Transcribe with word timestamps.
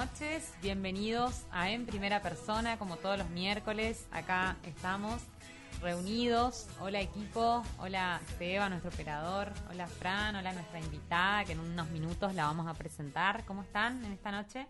noches. 0.00 0.54
Bienvenidos 0.62 1.44
a 1.50 1.70
En 1.70 1.84
Primera 1.84 2.22
Persona, 2.22 2.78
como 2.78 2.96
todos 2.96 3.18
los 3.18 3.28
miércoles. 3.28 4.08
Acá 4.10 4.56
estamos 4.62 5.20
reunidos. 5.82 6.68
Hola 6.80 7.02
equipo, 7.02 7.62
hola 7.78 8.18
Seba, 8.38 8.70
nuestro 8.70 8.88
operador, 8.88 9.52
hola 9.68 9.86
Fran, 9.86 10.36
hola 10.36 10.54
nuestra 10.54 10.80
invitada, 10.80 11.44
que 11.44 11.52
en 11.52 11.60
unos 11.60 11.90
minutos 11.90 12.34
la 12.34 12.46
vamos 12.46 12.66
a 12.66 12.72
presentar. 12.72 13.44
¿Cómo 13.44 13.60
están 13.60 14.02
en 14.02 14.12
esta 14.12 14.32
noche? 14.32 14.66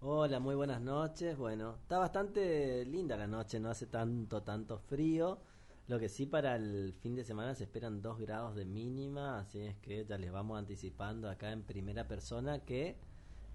Hola, 0.00 0.40
muy 0.40 0.56
buenas 0.56 0.80
noches. 0.80 1.38
Bueno, 1.38 1.76
está 1.82 1.98
bastante 1.98 2.84
linda 2.86 3.16
la 3.16 3.28
noche, 3.28 3.60
no 3.60 3.70
hace 3.70 3.86
tanto, 3.86 4.42
tanto 4.42 4.80
frío. 4.80 5.38
Lo 5.86 6.00
que 6.00 6.08
sí 6.08 6.26
para 6.26 6.56
el 6.56 6.92
fin 7.00 7.14
de 7.14 7.22
semana 7.22 7.54
se 7.54 7.62
esperan 7.62 8.02
2 8.02 8.18
grados 8.18 8.56
de 8.56 8.64
mínima, 8.64 9.38
así 9.38 9.60
es 9.60 9.76
que 9.76 10.04
ya 10.06 10.18
les 10.18 10.32
vamos 10.32 10.58
anticipando 10.58 11.30
acá 11.30 11.52
en 11.52 11.62
primera 11.62 12.08
persona 12.08 12.64
que 12.64 12.98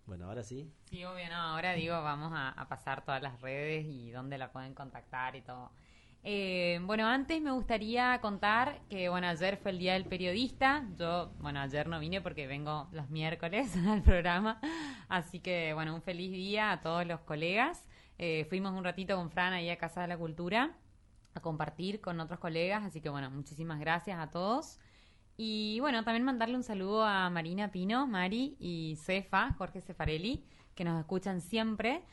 bueno 0.05 0.25
ahora 0.25 0.43
sí 0.43 0.69
Sí, 0.89 1.05
obvio, 1.05 1.29
no. 1.29 1.35
Ahora 1.35 1.71
digo, 1.73 1.93
vamos 2.03 2.33
a, 2.33 2.49
a 2.49 2.67
pasar 2.67 3.05
todas 3.05 3.21
las 3.23 3.39
redes 3.39 3.85
y 3.85 4.11
dónde 4.11 4.37
la 4.37 4.51
pueden 4.51 4.73
contactar 4.73 5.37
y 5.37 5.41
todo. 5.41 5.71
Eh, 6.23 6.79
bueno, 6.83 7.07
antes 7.07 7.41
me 7.41 7.51
gustaría 7.51 8.19
contar 8.21 8.81
que, 8.89 9.09
bueno, 9.09 9.27
ayer 9.27 9.57
fue 9.57 9.71
el 9.71 9.79
Día 9.79 9.93
del 9.93 10.05
Periodista. 10.05 10.85
Yo, 10.97 11.31
bueno, 11.39 11.59
ayer 11.59 11.87
no 11.87 11.99
vine 11.99 12.21
porque 12.21 12.45
vengo 12.45 12.87
los 12.91 13.09
miércoles 13.09 13.75
al 13.87 14.03
programa. 14.03 14.59
Así 15.09 15.39
que, 15.39 15.73
bueno, 15.73 15.95
un 15.95 16.01
feliz 16.01 16.31
día 16.31 16.71
a 16.71 16.81
todos 16.81 17.05
los 17.07 17.21
colegas. 17.21 17.85
Eh, 18.19 18.45
fuimos 18.49 18.73
un 18.73 18.83
ratito 18.83 19.15
con 19.15 19.31
Fran 19.31 19.53
ahí 19.53 19.69
a 19.69 19.77
Casa 19.77 20.01
de 20.01 20.07
la 20.07 20.17
Cultura 20.17 20.77
a 21.33 21.39
compartir 21.39 22.01
con 22.01 22.19
otros 22.19 22.39
colegas. 22.39 22.83
Así 22.83 23.01
que, 23.01 23.09
bueno, 23.09 23.31
muchísimas 23.31 23.79
gracias 23.79 24.19
a 24.19 24.29
todos. 24.29 24.79
Y 25.37 25.79
bueno, 25.79 26.03
también 26.03 26.23
mandarle 26.23 26.55
un 26.55 26.63
saludo 26.63 27.03
a 27.03 27.27
Marina 27.31 27.71
Pino, 27.71 28.05
Mari 28.05 28.57
y 28.59 28.95
Cefa, 28.97 29.53
Jorge 29.57 29.81
Cefarelli, 29.81 30.45
que 30.75 30.83
nos 30.83 30.99
escuchan 30.99 31.41
siempre. 31.41 32.03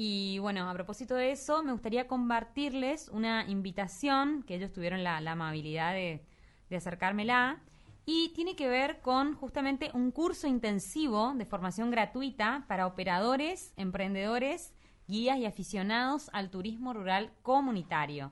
Y 0.00 0.38
bueno, 0.38 0.70
a 0.70 0.74
propósito 0.74 1.16
de 1.16 1.32
eso, 1.32 1.64
me 1.64 1.72
gustaría 1.72 2.06
compartirles 2.06 3.08
una 3.08 3.44
invitación 3.48 4.44
que 4.44 4.54
ellos 4.54 4.72
tuvieron 4.72 5.02
la, 5.02 5.16
amabilidad 5.16 5.92
de, 5.92 6.24
acercármela. 6.70 7.58
Y 8.06 8.28
tiene 8.28 8.54
que 8.54 8.68
ver 8.68 9.00
con 9.00 9.34
justamente 9.34 9.90
un 9.94 10.12
curso 10.12 10.46
intensivo 10.46 11.34
de 11.34 11.44
formación 11.44 11.90
gratuita 11.90 12.64
para 12.68 12.86
operadores, 12.86 13.72
emprendedores, 13.76 14.72
guías 15.08 15.38
y 15.38 15.46
aficionados 15.46 16.30
al 16.32 16.48
turismo 16.48 16.92
rural 16.92 17.32
comunitario. 17.42 18.30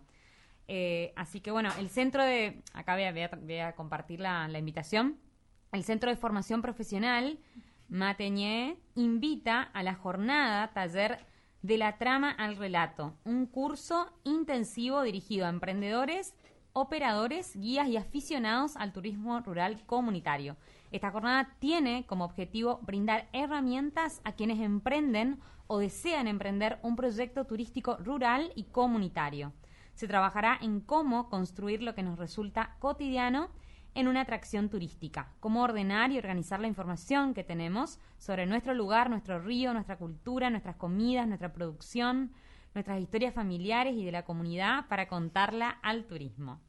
Eh, 0.69 1.13
así 1.17 1.41
que 1.41 1.51
bueno, 1.51 1.71
el 1.81 1.91
centro 1.91 2.23
de, 2.23 2.63
acá 2.75 2.95
voy 2.95 3.03
a, 3.03 3.11
voy 3.11 3.23
a- 3.23 3.39
voy 3.43 3.59
a 3.59 3.75
compartir 3.75 4.21
la, 4.21 4.47
la 4.47 4.61
invitación, 4.61 5.19
el 5.73 5.83
centro 5.83 6.11
de 6.11 6.17
formación 6.17 6.63
profesional 6.63 7.41
Mateñé 7.89 8.79
invita 8.95 9.63
a 9.63 9.83
la 9.83 9.95
jornada 9.95 10.73
taller 10.73 11.19
de 11.67 11.79
la 11.79 11.99
trama 11.99 12.31
al 12.31 12.57
relato, 12.57 13.15
un 13.25 13.47
curso 13.47 14.07
intensivo 14.23 15.03
dirigido 15.03 15.47
a 15.47 15.49
emprendedores, 15.49 16.37
operadores, 16.73 17.57
guías 17.57 17.89
y 17.89 17.97
aficionados 17.97 18.77
al 18.77 18.93
turismo 18.93 19.41
rural 19.41 19.85
comunitario. 19.85 20.57
Esta 20.93 21.11
jornada 21.11 21.57
tiene 21.59 22.07
como 22.07 22.25
objetivo 22.25 22.79
brindar 22.83 23.29
herramientas 23.33 24.21
a 24.23 24.33
quienes 24.33 24.61
emprenden 24.61 25.41
o 25.67 25.79
desean 25.79 26.29
emprender 26.29 26.79
un 26.83 26.95
proyecto 26.95 27.47
turístico 27.47 27.97
rural 27.97 28.53
y 28.55 28.65
comunitario. 28.65 29.53
Se 29.95 30.07
trabajará 30.07 30.57
en 30.63 30.81
cómo 30.81 31.29
construir 31.29 31.83
lo 31.83 31.97
que 31.97 32.05
nos 32.05 32.17
resulta 32.17 32.77
cotidiano 32.79 33.49
en 33.97 34.09
una 34.09 34.21
atracción 34.21 34.69
turística, 34.69 35.33
cómo 35.41 35.63
ordenar 35.63 36.13
y 36.13 36.19
organizar 36.19 36.61
la 36.61 36.69
información 36.69 37.33
que 37.33 37.43
tenemos 37.43 37.99
sobre 38.19 38.45
nuestro 38.45 38.75
lugar, 38.75 39.09
nuestro 39.09 39.41
río, 39.41 39.73
nuestra 39.73 39.97
cultura, 39.97 40.51
nuestras 40.51 40.77
comidas, 40.77 41.27
nuestra 41.27 41.53
producción, 41.53 42.31
nuestras 42.75 43.01
historias 43.01 43.33
familiares 43.33 43.95
y 43.97 44.05
de 44.05 44.13
la 44.13 44.25
comunidad 44.25 44.87
para 44.89 45.09
contarla 45.09 45.71
al 45.83 46.05
turismo. 46.05 46.61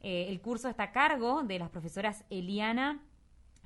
Eh, 0.00 0.26
el 0.28 0.40
curso 0.40 0.68
está 0.68 0.82
a 0.82 0.92
cargo 0.92 1.44
de 1.44 1.60
las 1.60 1.70
profesoras 1.70 2.24
Eliana 2.30 3.00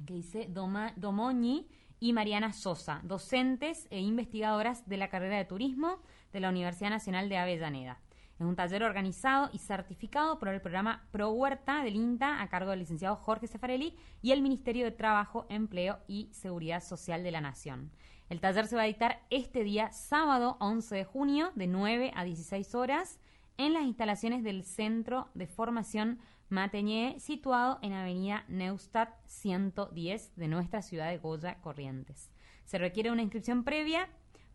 que 0.05 0.12
dice 0.15 0.49
Domoñi 0.97 1.66
y 1.99 2.12
Mariana 2.12 2.53
Sosa, 2.53 3.00
docentes 3.03 3.87
e 3.91 3.99
investigadoras 4.00 4.87
de 4.87 4.99
la 4.99 5.09
carrera 5.09 5.38
de 5.38 5.47
turismo 5.47 6.03
de 6.34 6.41
la 6.41 6.50
Universidad 6.50 6.91
Nacional 6.91 7.31
de 7.31 7.38
Avellaneda. 7.38 7.99
Es 8.38 8.44
un 8.44 8.54
taller 8.54 8.82
organizado 8.82 9.48
y 9.52 9.58
certificado 9.58 10.38
por 10.38 10.48
el 10.48 10.60
programa 10.60 11.06
Pro 11.10 11.30
Huerta 11.30 11.82
del 11.82 11.97
INTA 11.97 12.42
a 12.42 12.48
cargo 12.48 12.70
del 12.70 12.80
licenciado 12.80 13.16
Jorge 13.16 13.48
Cefarelli 13.48 13.97
y 14.20 14.32
el 14.32 14.42
Ministerio 14.42 14.84
de 14.84 14.91
Trabajo, 14.91 15.47
Empleo 15.48 16.00
y 16.06 16.28
Seguridad 16.32 16.82
Social 16.82 17.22
de 17.22 17.30
la 17.30 17.41
Nación. 17.41 17.91
El 18.28 18.41
taller 18.41 18.66
se 18.66 18.76
va 18.76 18.82
a 18.82 18.86
dictar 18.86 19.22
este 19.30 19.64
día, 19.64 19.91
sábado 19.92 20.58
11 20.60 20.94
de 20.96 21.04
junio, 21.04 21.52
de 21.54 21.66
9 21.66 22.12
a 22.14 22.25
16 22.25 22.75
horas, 22.75 23.20
en 23.56 23.72
las 23.72 23.84
instalaciones 23.84 24.42
del 24.42 24.64
Centro 24.64 25.28
de 25.32 25.46
Formación 25.46 26.19
Mateñé, 26.50 27.19
situado 27.19 27.78
en 27.80 27.94
Avenida 27.94 28.44
Neustadt 28.48 29.14
110 29.25 30.36
de 30.36 30.48
nuestra 30.48 30.82
ciudad 30.82 31.08
de 31.08 31.19
Goya, 31.19 31.58
Corrientes. 31.62 32.30
Se 32.66 32.78
requiere 32.78 33.10
una 33.10 33.22
inscripción 33.22 33.64
previa, 33.64 34.08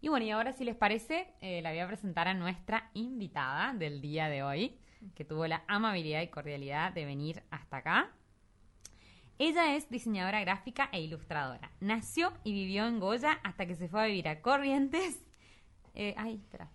Y 0.02 0.08
bueno, 0.08 0.26
y 0.26 0.30
ahora 0.30 0.52
si 0.52 0.66
les 0.66 0.76
parece, 0.76 1.32
la 1.40 1.70
voy 1.70 1.78
a 1.78 1.86
presentar 1.86 2.28
a 2.28 2.34
nuestra 2.34 2.90
invitada 2.92 3.72
del 3.72 4.02
día 4.02 4.28
de 4.28 4.42
hoy, 4.42 4.78
que 5.14 5.24
tuvo 5.24 5.46
la 5.46 5.64
amabilidad 5.68 6.20
y 6.20 6.28
cordialidad 6.28 6.92
de 6.92 7.06
venir 7.06 7.42
hasta 7.50 7.78
acá. 7.78 8.10
Ella 9.38 9.74
es 9.74 9.88
diseñadora 9.90 10.40
gráfica 10.40 10.88
e 10.92 11.00
ilustradora. 11.00 11.70
Nació 11.80 12.32
y 12.44 12.52
vivió 12.52 12.86
en 12.86 13.00
Goya 13.00 13.40
hasta 13.42 13.66
que 13.66 13.74
se 13.74 13.88
fue 13.88 14.02
a 14.02 14.06
vivir 14.06 14.28
a 14.28 14.40
Corrientes. 14.40 15.20
Eh, 15.94 16.14
ay, 16.16 16.36
espera. 16.36 16.70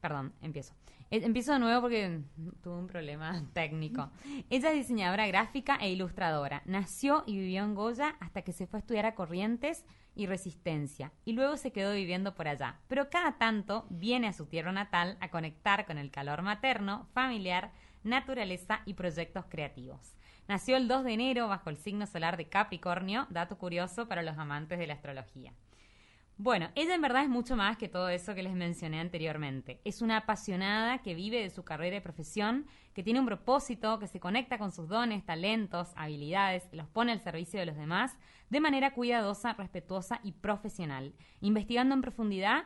Perdón, 0.00 0.32
empiezo. 0.40 0.72
Eh, 1.10 1.20
Empiezo 1.24 1.52
de 1.52 1.58
nuevo 1.58 1.82
porque 1.82 2.22
tuve 2.62 2.78
un 2.78 2.86
problema 2.86 3.44
técnico. 3.52 4.10
Ella 4.48 4.70
es 4.70 4.76
diseñadora 4.76 5.26
gráfica 5.26 5.76
e 5.76 5.90
ilustradora. 5.90 6.62
Nació 6.64 7.22
y 7.26 7.36
vivió 7.36 7.64
en 7.64 7.74
Goya 7.74 8.16
hasta 8.20 8.40
que 8.40 8.52
se 8.52 8.66
fue 8.66 8.78
a 8.78 8.80
estudiar 8.80 9.04
a 9.04 9.14
Corrientes 9.14 9.84
y 10.14 10.26
Resistencia, 10.26 11.12
y 11.24 11.32
luego 11.32 11.56
se 11.56 11.70
quedó 11.70 11.92
viviendo 11.92 12.34
por 12.34 12.48
allá. 12.48 12.80
Pero 12.88 13.08
cada 13.08 13.38
tanto 13.38 13.86
viene 13.88 14.26
a 14.26 14.32
su 14.32 14.46
tierra 14.46 14.72
natal 14.72 15.16
a 15.20 15.30
conectar 15.30 15.86
con 15.86 15.96
el 15.96 16.10
calor 16.10 16.42
materno, 16.42 17.06
familiar, 17.12 17.70
naturaleza 18.02 18.80
y 18.84 18.94
proyectos 18.94 19.44
creativos. 19.48 20.16
Nació 20.48 20.78
el 20.78 20.88
2 20.88 21.04
de 21.04 21.12
enero 21.12 21.46
bajo 21.46 21.68
el 21.68 21.76
signo 21.76 22.06
solar 22.06 22.38
de 22.38 22.48
Capricornio, 22.48 23.26
dato 23.28 23.58
curioso 23.58 24.08
para 24.08 24.22
los 24.22 24.38
amantes 24.38 24.78
de 24.78 24.86
la 24.86 24.94
astrología. 24.94 25.52
Bueno, 26.38 26.70
ella 26.74 26.94
en 26.94 27.02
verdad 27.02 27.24
es 27.24 27.28
mucho 27.28 27.54
más 27.54 27.76
que 27.76 27.88
todo 27.88 28.08
eso 28.08 28.34
que 28.34 28.42
les 28.42 28.54
mencioné 28.54 28.98
anteriormente. 28.98 29.82
Es 29.84 30.00
una 30.00 30.16
apasionada 30.16 31.02
que 31.02 31.14
vive 31.14 31.42
de 31.42 31.50
su 31.50 31.64
carrera 31.64 31.98
y 31.98 32.00
profesión, 32.00 32.66
que 32.94 33.02
tiene 33.02 33.20
un 33.20 33.26
propósito, 33.26 33.98
que 33.98 34.06
se 34.06 34.20
conecta 34.20 34.56
con 34.56 34.72
sus 34.72 34.88
dones, 34.88 35.26
talentos, 35.26 35.92
habilidades, 35.96 36.66
los 36.72 36.88
pone 36.88 37.12
al 37.12 37.20
servicio 37.20 37.60
de 37.60 37.66
los 37.66 37.76
demás 37.76 38.16
de 38.48 38.60
manera 38.60 38.94
cuidadosa, 38.94 39.52
respetuosa 39.52 40.20
y 40.22 40.32
profesional, 40.32 41.12
investigando 41.42 41.94
en 41.94 42.00
profundidad 42.00 42.64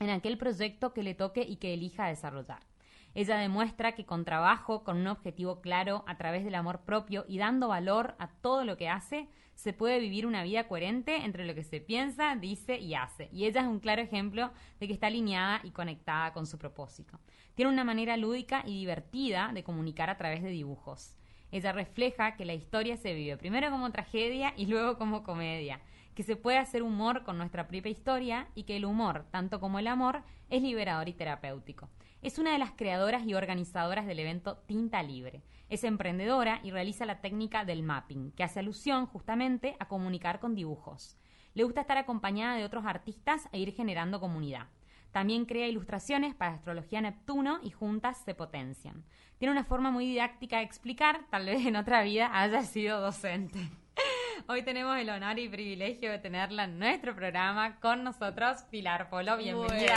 en 0.00 0.10
aquel 0.10 0.38
proyecto 0.38 0.92
que 0.92 1.04
le 1.04 1.14
toque 1.14 1.42
y 1.42 1.56
que 1.56 1.74
elija 1.74 2.08
desarrollar. 2.08 2.71
Ella 3.14 3.36
demuestra 3.36 3.92
que 3.92 4.06
con 4.06 4.24
trabajo, 4.24 4.84
con 4.84 4.96
un 4.96 5.06
objetivo 5.06 5.60
claro, 5.60 6.04
a 6.06 6.16
través 6.16 6.44
del 6.44 6.54
amor 6.54 6.80
propio 6.80 7.24
y 7.28 7.38
dando 7.38 7.68
valor 7.68 8.14
a 8.18 8.28
todo 8.28 8.64
lo 8.64 8.76
que 8.76 8.88
hace, 8.88 9.28
se 9.54 9.72
puede 9.72 10.00
vivir 10.00 10.26
una 10.26 10.42
vida 10.42 10.66
coherente 10.66 11.24
entre 11.24 11.44
lo 11.44 11.54
que 11.54 11.62
se 11.62 11.80
piensa, 11.80 12.36
dice 12.36 12.78
y 12.78 12.94
hace. 12.94 13.28
Y 13.32 13.44
ella 13.44 13.60
es 13.60 13.66
un 13.66 13.80
claro 13.80 14.00
ejemplo 14.00 14.50
de 14.80 14.86
que 14.86 14.94
está 14.94 15.08
alineada 15.08 15.60
y 15.62 15.70
conectada 15.70 16.32
con 16.32 16.46
su 16.46 16.58
propósito. 16.58 17.20
Tiene 17.54 17.70
una 17.70 17.84
manera 17.84 18.16
lúdica 18.16 18.62
y 18.66 18.78
divertida 18.78 19.50
de 19.52 19.62
comunicar 19.62 20.08
a 20.08 20.16
través 20.16 20.42
de 20.42 20.48
dibujos. 20.48 21.16
Ella 21.50 21.72
refleja 21.72 22.34
que 22.36 22.46
la 22.46 22.54
historia 22.54 22.96
se 22.96 23.12
vive 23.12 23.36
primero 23.36 23.70
como 23.70 23.92
tragedia 23.92 24.54
y 24.56 24.66
luego 24.66 24.96
como 24.96 25.22
comedia, 25.22 25.80
que 26.14 26.22
se 26.22 26.36
puede 26.36 26.58
hacer 26.58 26.82
humor 26.82 27.24
con 27.24 27.36
nuestra 27.36 27.68
propia 27.68 27.92
historia 27.92 28.48
y 28.54 28.64
que 28.64 28.76
el 28.76 28.86
humor, 28.86 29.26
tanto 29.30 29.60
como 29.60 29.78
el 29.78 29.86
amor, 29.86 30.22
es 30.48 30.62
liberador 30.62 31.08
y 31.08 31.12
terapéutico. 31.12 31.88
Es 32.22 32.38
una 32.38 32.52
de 32.52 32.58
las 32.58 32.70
creadoras 32.70 33.26
y 33.26 33.34
organizadoras 33.34 34.06
del 34.06 34.20
evento 34.20 34.58
Tinta 34.66 35.02
Libre. 35.02 35.42
Es 35.68 35.82
emprendedora 35.82 36.60
y 36.62 36.70
realiza 36.70 37.04
la 37.04 37.20
técnica 37.20 37.64
del 37.64 37.82
mapping, 37.82 38.30
que 38.30 38.44
hace 38.44 38.60
alusión 38.60 39.06
justamente 39.06 39.74
a 39.80 39.88
comunicar 39.88 40.38
con 40.38 40.54
dibujos. 40.54 41.18
Le 41.54 41.64
gusta 41.64 41.80
estar 41.80 41.98
acompañada 41.98 42.56
de 42.56 42.64
otros 42.64 42.86
artistas 42.86 43.48
e 43.50 43.58
ir 43.58 43.74
generando 43.74 44.20
comunidad. 44.20 44.68
También 45.10 45.46
crea 45.46 45.66
ilustraciones 45.66 46.32
para 46.36 46.54
Astrología 46.54 47.00
Neptuno 47.00 47.58
y 47.60 47.70
juntas 47.70 48.22
se 48.24 48.36
potencian. 48.36 49.04
Tiene 49.38 49.50
una 49.50 49.64
forma 49.64 49.90
muy 49.90 50.06
didáctica 50.06 50.58
de 50.58 50.62
explicar, 50.62 51.22
tal 51.28 51.46
vez 51.46 51.66
en 51.66 51.74
otra 51.74 52.04
vida 52.04 52.30
haya 52.32 52.62
sido 52.62 53.00
docente. 53.00 53.58
Hoy 54.46 54.62
tenemos 54.62 54.96
el 54.96 55.10
honor 55.10 55.40
y 55.40 55.48
privilegio 55.48 56.12
de 56.12 56.20
tenerla 56.20 56.64
en 56.64 56.78
nuestro 56.78 57.16
programa 57.16 57.80
con 57.80 58.04
nosotros, 58.04 58.62
Pilar 58.70 59.10
Polo. 59.10 59.36
Bienvenida. 59.36 59.96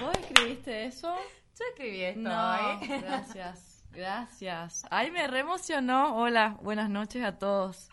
¿Vos 0.00 0.16
escribiste 0.18 0.84
eso? 0.86 1.14
Yo 1.58 1.64
escribí 1.72 2.02
esto 2.02 2.20
No, 2.20 2.78
gracias, 3.02 3.84
gracias. 3.90 4.86
Ay, 4.90 5.10
me 5.10 5.26
reemocionó. 5.26 6.16
Hola, 6.16 6.56
buenas 6.62 6.88
noches 6.88 7.24
a 7.24 7.38
todos. 7.38 7.88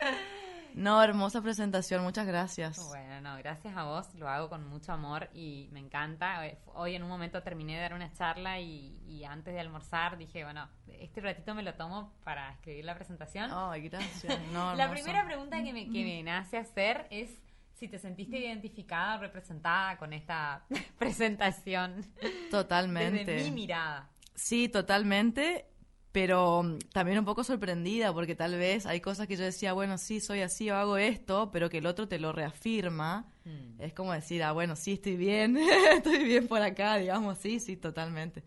No, 0.75 1.01
hermosa 1.01 1.41
presentación, 1.41 2.03
muchas 2.03 2.27
gracias. 2.27 2.85
Bueno, 2.89 3.21
no, 3.21 3.37
gracias 3.37 3.75
a 3.77 3.85
vos, 3.85 4.13
lo 4.15 4.27
hago 4.27 4.49
con 4.49 4.67
mucho 4.67 4.91
amor 4.91 5.29
y 5.33 5.69
me 5.71 5.79
encanta. 5.79 6.41
Hoy- 6.41 6.57
Hoy 6.77 6.95
en 6.95 7.03
un 7.03 7.09
momento 7.09 7.41
terminé 7.41 7.75
de 7.75 7.81
dar 7.81 7.93
una 7.93 8.11
charla 8.11 8.59
y, 8.59 8.99
y 9.07 9.23
antes 9.23 9.53
de 9.53 9.59
almorzar 9.61 10.17
dije, 10.17 10.43
bueno, 10.43 10.67
este 10.87 11.21
ratito 11.21 11.55
me 11.55 11.63
lo 11.63 11.73
tomo 11.75 12.13
para 12.25 12.51
escribir 12.51 12.83
la 12.83 12.93
presentación. 12.95 13.49
Ay, 13.53 13.87
gracias. 13.87 14.37
No, 14.51 14.75
la 14.75 14.91
primera 14.91 15.25
pregunta 15.25 15.63
que 15.63 15.71
me, 15.71 15.85
que 15.89 16.03
me 16.03 16.21
nace 16.23 16.57
hacer 16.57 17.07
es 17.09 17.31
si 17.75 17.87
te 17.87 17.99
sentiste 17.99 18.39
identificada 18.39 19.17
representada 19.17 19.97
con 19.97 20.13
esta 20.13 20.65
presentación 20.97 22.05
Totalmente. 22.49 23.25
desde 23.25 23.49
mi 23.49 23.55
mirada. 23.55 24.09
Sí, 24.33 24.67
totalmente, 24.69 25.65
pero 26.11 26.63
mm, 26.63 26.79
también 26.93 27.19
un 27.19 27.25
poco 27.25 27.43
sorprendida 27.43 28.13
porque 28.13 28.35
tal 28.35 28.55
vez 28.55 28.85
hay 28.85 29.01
cosas 29.01 29.27
que 29.27 29.35
yo 29.35 29.43
decía, 29.43 29.73
bueno, 29.73 29.97
sí, 29.97 30.19
soy 30.19 30.41
así 30.41 30.69
o 30.69 30.75
hago 30.75 30.97
esto, 30.97 31.51
pero 31.51 31.69
que 31.69 31.79
el 31.79 31.85
otro 31.85 32.07
te 32.07 32.19
lo 32.19 32.31
reafirma. 32.31 33.25
Mm. 33.43 33.81
Es 33.81 33.93
como 33.93 34.13
decir, 34.13 34.41
ah, 34.43 34.53
bueno, 34.53 34.75
sí, 34.75 34.93
estoy 34.93 35.17
bien, 35.17 35.57
estoy 35.91 36.23
bien 36.23 36.47
por 36.47 36.61
acá, 36.61 36.95
digamos, 36.95 37.37
sí, 37.37 37.59
sí, 37.59 37.75
totalmente. 37.75 38.43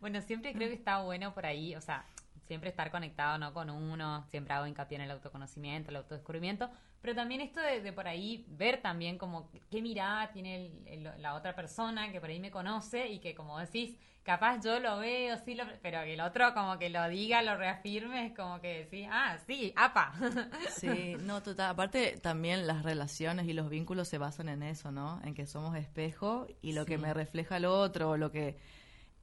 Bueno, 0.00 0.20
siempre 0.22 0.52
creo 0.54 0.68
que 0.68 0.74
está 0.74 1.02
bueno 1.02 1.34
por 1.34 1.44
ahí, 1.46 1.74
o 1.74 1.80
sea, 1.80 2.06
siempre 2.46 2.70
estar 2.70 2.90
conectado 2.90 3.38
no 3.38 3.52
con 3.54 3.70
uno, 3.70 4.24
siempre 4.28 4.54
hago 4.54 4.66
hincapié 4.66 4.96
en 4.96 5.02
el 5.02 5.10
autoconocimiento, 5.12 5.90
el 5.90 5.96
autodescubrimiento, 5.96 6.70
pero 7.00 7.14
también 7.14 7.40
esto 7.40 7.60
de, 7.60 7.80
de 7.80 7.92
por 7.92 8.06
ahí 8.08 8.44
ver 8.48 8.80
también 8.82 9.18
como 9.18 9.50
qué 9.70 9.82
mirada 9.82 10.30
tiene 10.32 10.56
el- 10.66 10.86
el- 11.06 11.22
la 11.22 11.34
otra 11.34 11.54
persona 11.54 12.10
que 12.12 12.20
por 12.20 12.30
ahí 12.30 12.40
me 12.40 12.50
conoce 12.50 13.08
y 13.08 13.18
que 13.20 13.34
como 13.34 13.58
decís, 13.58 13.96
capaz 14.22 14.60
yo 14.62 14.78
lo 14.80 14.98
veo, 14.98 15.36
sí, 15.44 15.54
lo, 15.54 15.64
pero 15.82 16.02
que 16.02 16.14
el 16.14 16.20
otro 16.20 16.52
como 16.54 16.78
que 16.78 16.90
lo 16.90 17.08
diga, 17.08 17.40
lo 17.42 17.56
reafirme, 17.56 18.26
es 18.26 18.34
como 18.36 18.60
que 18.60 18.84
decís, 18.84 19.08
ah, 19.10 19.38
sí, 19.46 19.72
apa. 19.76 20.12
Sí, 20.76 21.16
no, 21.22 21.42
total. 21.42 21.70
Aparte, 21.70 22.18
también 22.22 22.66
las 22.66 22.82
relaciones 22.82 23.46
y 23.46 23.52
los 23.54 23.68
vínculos 23.70 24.08
se 24.08 24.18
basan 24.18 24.48
en 24.48 24.62
eso, 24.62 24.92
¿no? 24.92 25.20
En 25.24 25.34
que 25.34 25.46
somos 25.46 25.76
espejo 25.76 26.46
y 26.62 26.72
lo 26.72 26.84
que 26.86 26.98
me 26.98 27.12
refleja 27.14 27.56
el 27.56 27.64
otro, 27.64 28.10
o 28.10 28.16
lo 28.16 28.30
que 28.30 28.58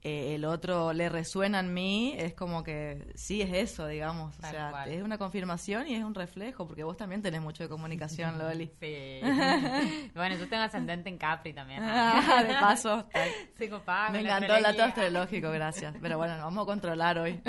eh, 0.03 0.35
el 0.35 0.45
otro 0.45 0.93
le 0.93 1.09
resuena 1.09 1.59
en 1.59 1.73
mí, 1.73 2.13
es 2.17 2.33
como 2.33 2.63
que 2.63 3.11
sí 3.15 3.41
es 3.41 3.51
eso, 3.53 3.87
digamos. 3.87 4.37
O 4.37 4.41
sea, 4.41 4.69
cual. 4.69 4.91
es 4.91 5.03
una 5.03 5.17
confirmación 5.17 5.87
y 5.87 5.95
es 5.95 6.03
un 6.03 6.13
reflejo, 6.13 6.67
porque 6.67 6.83
vos 6.83 6.97
también 6.97 7.21
tenés 7.21 7.41
mucho 7.41 7.63
de 7.63 7.69
comunicación, 7.69 8.37
Loli. 8.39 8.71
Sí. 8.79 9.19
bueno, 10.15 10.35
yo 10.37 10.47
tengo 10.47 10.63
ascendente 10.63 11.09
en 11.09 11.17
Capri 11.17 11.53
también. 11.53 11.81
Ah, 11.83 12.43
de 12.47 12.53
paso. 12.53 13.07
Me 14.11 14.21
encantó 14.21 14.55
el 14.55 14.63
dato 14.63 14.83
astrológico, 14.83 15.49
gracias. 15.51 15.95
Pero 16.01 16.17
bueno, 16.17 16.35
nos 16.35 16.43
vamos 16.43 16.63
a 16.63 16.65
controlar 16.65 17.17
hoy. 17.17 17.41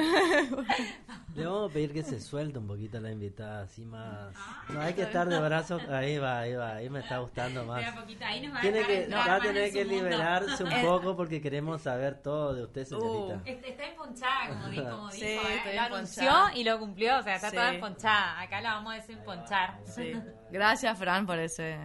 Le 1.38 1.46
vamos 1.46 1.70
a 1.70 1.72
pedir 1.72 1.92
que 1.92 2.02
se 2.02 2.20
suelte 2.20 2.58
un 2.58 2.66
poquito 2.66 3.00
la 3.00 3.10
invitada, 3.10 3.62
así 3.62 3.84
más... 3.84 4.34
No, 4.68 4.80
hay 4.80 4.94
que 4.94 5.02
estar 5.02 5.28
de 5.28 5.38
brazos... 5.40 5.82
Ahí 5.88 6.18
va, 6.18 6.40
ahí 6.40 6.54
va, 6.54 6.74
ahí 6.74 6.90
me 6.90 7.00
está 7.00 7.18
gustando 7.18 7.64
más. 7.64 7.82
A 7.84 8.26
ahí 8.26 8.40
nos 8.42 8.54
va 8.54 8.58
a 8.58 8.60
Tiene 8.60 8.78
dejar 8.78 8.86
que, 9.06 9.14
va 9.14 9.34
a 9.34 9.40
tener 9.40 9.72
que 9.72 9.84
mundo. 9.84 10.02
liberarse 10.04 10.64
un 10.64 10.70
poco 10.82 11.16
porque 11.16 11.40
queremos 11.40 11.82
saber 11.82 12.20
todo 12.22 12.54
de 12.54 12.64
usted, 12.64 12.84
señorita. 12.84 13.36
Uh. 13.36 13.42
Est- 13.44 13.64
Está 13.64 13.86
emponchada, 13.86 14.48
como, 14.48 14.68
di- 14.68 14.82
como 14.82 15.10
Sí, 15.12 15.20
dijo. 15.26 15.42
¿eh? 15.48 15.56
estoy 15.56 15.74
Lo 15.74 15.80
anunció 15.82 16.22
emponchada. 16.24 16.56
y 16.56 16.64
lo 16.64 16.78
cumplió, 16.78 17.18
o 17.18 17.22
sea, 17.22 17.34
está 17.36 17.50
Sí. 17.50 17.56
toda 17.56 17.74
emponchada. 17.74 18.40
Acá 18.40 18.60
la 18.60 18.74
vamos 18.74 18.92
a 18.92 18.96
desemponchar. 18.96 19.78
Sí. 19.84 20.12
Gracias, 20.50 20.98
Fran, 20.98 21.26
por 21.26 21.38
ese, 21.38 21.78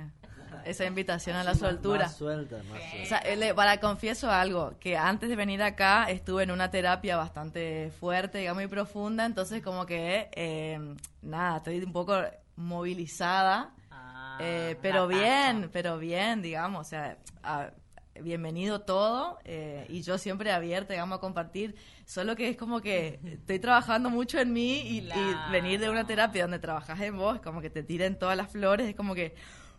esa 0.66 0.86
invitación 0.86 1.36
a 1.36 1.44
la 1.44 1.56
soltura. 1.56 2.06
Más 2.06 2.16
suelta, 2.16 2.58
más 2.64 2.78
O 2.84 2.90
suelta. 2.90 3.06
sea, 3.08 3.18
eh, 3.20 3.36
le- 3.36 3.54
para 3.54 3.80
confieso 3.80 4.30
algo, 4.32 4.74
que 4.80 4.98
antes 4.98 5.30
de 5.30 5.36
venir 5.36 5.62
acá 5.64 6.06
estuve 6.10 6.44
en 6.44 6.52
una 6.52 6.70
terapia 6.72 7.18
bastante 7.18 7.92
fuerte, 8.00 8.40
digamos, 8.40 8.64
y 8.64 8.68
profunda, 8.68 9.26
entonces 9.26 9.62
como 9.62 9.86
que, 9.86 10.30
eh, 10.34 10.80
nada, 11.22 11.58
estoy 11.58 11.80
un 11.84 11.94
poco 11.94 12.16
movilizada, 12.56 13.72
Ah, 13.92 14.38
eh, 14.40 14.78
pero 14.82 15.08
bien, 15.08 15.70
pero 15.72 15.98
bien, 15.98 16.42
digamos, 16.42 16.88
o 16.88 16.90
sea, 16.90 17.18
a- 17.44 17.72
bienvenido 18.22 18.82
todo, 18.82 19.40
eh, 19.44 19.86
y 19.90 20.02
yo 20.02 20.18
siempre 20.20 20.52
abierta, 20.52 20.94
digamos, 20.94 21.18
a 21.18 21.22
compartir, 21.22 21.76
solo 22.06 22.36
que 22.36 22.50
es 22.50 22.58
como 22.58 22.80
que 22.82 23.20
estoy 23.24 23.58
trabajando 23.60 24.10
mucho 24.12 24.40
en 24.40 24.54
mí 24.54 24.82
y, 24.82 24.98
y 25.00 25.34
venir 25.52 25.80
de 25.80 25.90
una 25.90 26.06
terapia 26.06 26.44
donde 26.44 26.60
trabajas 26.60 27.00
en 27.02 27.18
vos, 27.18 27.40
como 27.42 27.60
que 27.62 27.70
te 27.72 27.82
tiren 27.84 28.18
todas 28.20 28.38
las 28.38 28.52
flores, 28.52 28.88
es 28.90 28.96
como 28.96 29.16
que, 29.16 29.36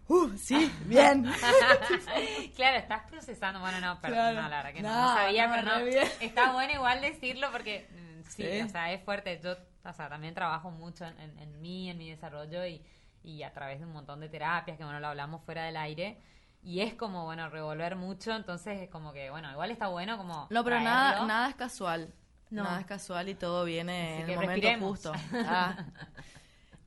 uh, 0.09 0.37
sí, 0.37 0.71
bien. 0.87 1.25
claro, 2.57 2.79
estás 2.79 3.03
procesando. 3.11 3.61
Bueno, 3.61 3.81
no, 3.81 4.01
perdón, 4.01 4.19
Claro. 4.19 4.43
no, 4.43 4.49
la 4.49 4.57
verdad 4.59 4.73
que 4.73 4.83
no, 4.83 4.89
No, 4.89 5.01
no 5.11 5.15
sabía, 5.17 5.47
no, 5.49 5.55
pero 5.55 5.79
no. 5.79 5.85
bien. 5.85 6.09
Está 6.21 6.53
bueno 6.53 6.73
igual 6.75 7.01
decirlo 7.01 7.49
porque 7.53 7.89
mm, 7.91 8.23
sí, 8.31 8.43
Sí. 8.43 8.61
o 8.63 8.69
sea, 8.69 8.93
es 8.93 9.03
fuerte. 9.05 9.41
Yo, 9.43 9.53
o 9.85 9.93
sea, 9.93 10.09
también 10.09 10.35
trabajo 10.35 10.71
mucho 10.71 11.05
en, 11.05 11.19
en- 11.21 11.39
en 11.39 11.61
mí, 11.61 11.91
en 11.91 11.99
mi 11.99 12.11
desarrollo 12.11 12.65
y, 12.67 12.83
y 13.23 13.43
a 13.43 13.53
través 13.53 13.79
de 13.81 13.87
un 13.87 13.93
montón 13.93 14.21
de 14.21 14.29
terapias 14.29 14.77
que, 14.79 14.85
bueno, 14.85 15.01
lo 15.01 15.09
hablamos 15.09 15.43
fuera 15.45 15.65
del 15.65 15.77
aire. 15.77 16.19
Y 16.63 16.81
es 16.81 16.95
como, 16.95 17.25
bueno, 17.27 17.51
revolver 17.51 17.95
mucho, 17.95 18.35
entonces 18.35 18.81
es 18.81 18.89
como 18.89 19.13
que, 19.13 19.29
bueno, 19.31 19.51
igual 19.53 19.71
está 19.71 19.89
bueno 19.89 20.17
como... 20.17 20.47
No, 20.49 20.65
pero 20.65 20.81
nada, 20.81 21.09
traerlo. 21.11 21.27
nada 21.29 21.49
es 21.51 21.55
casual. 21.57 22.15
No. 22.49 22.63
Nada 22.65 22.81
es 22.81 22.87
casual 22.87 23.29
y 23.29 23.35
todo 23.35 23.65
viene 23.67 24.13
Así 24.15 24.21
en 24.21 24.27
que 24.27 24.33
el 24.33 24.39
momento 24.39 24.53
respiremos. 24.55 24.91
justo. 24.91 25.13
Ah. 25.47 25.77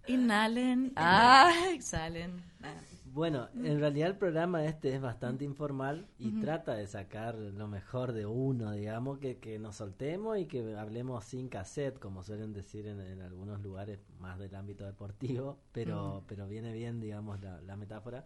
Inhalen. 0.07 0.93
Ah, 0.95 1.51
exhalen. 1.73 2.43
Ah. 2.63 2.67
Bueno, 3.17 3.49
en 3.55 3.79
realidad 3.79 4.09
el 4.09 4.15
programa 4.15 4.63
este 4.65 4.93
es 4.93 5.01
bastante 5.01 5.43
informal 5.43 6.07
y 6.19 6.39
trata 6.39 6.75
de 6.75 6.85
sacar 6.85 7.33
lo 7.33 7.67
mejor 7.67 8.13
de 8.13 8.27
uno, 8.27 8.73
digamos, 8.73 9.17
que, 9.17 9.39
que 9.39 9.57
nos 9.57 9.77
soltemos 9.77 10.37
y 10.37 10.45
que 10.45 10.75
hablemos 10.77 11.25
sin 11.25 11.49
cassette, 11.49 11.97
como 11.97 12.21
suelen 12.21 12.53
decir 12.53 12.85
en, 12.85 13.01
en 13.01 13.23
algunos 13.23 13.59
lugares 13.63 13.99
más 14.19 14.37
del 14.37 14.53
ámbito 14.53 14.85
deportivo, 14.85 15.57
pero, 15.71 16.25
pero 16.27 16.47
viene 16.47 16.71
bien, 16.73 16.99
digamos, 16.99 17.41
la, 17.41 17.59
la 17.61 17.75
metáfora. 17.75 18.23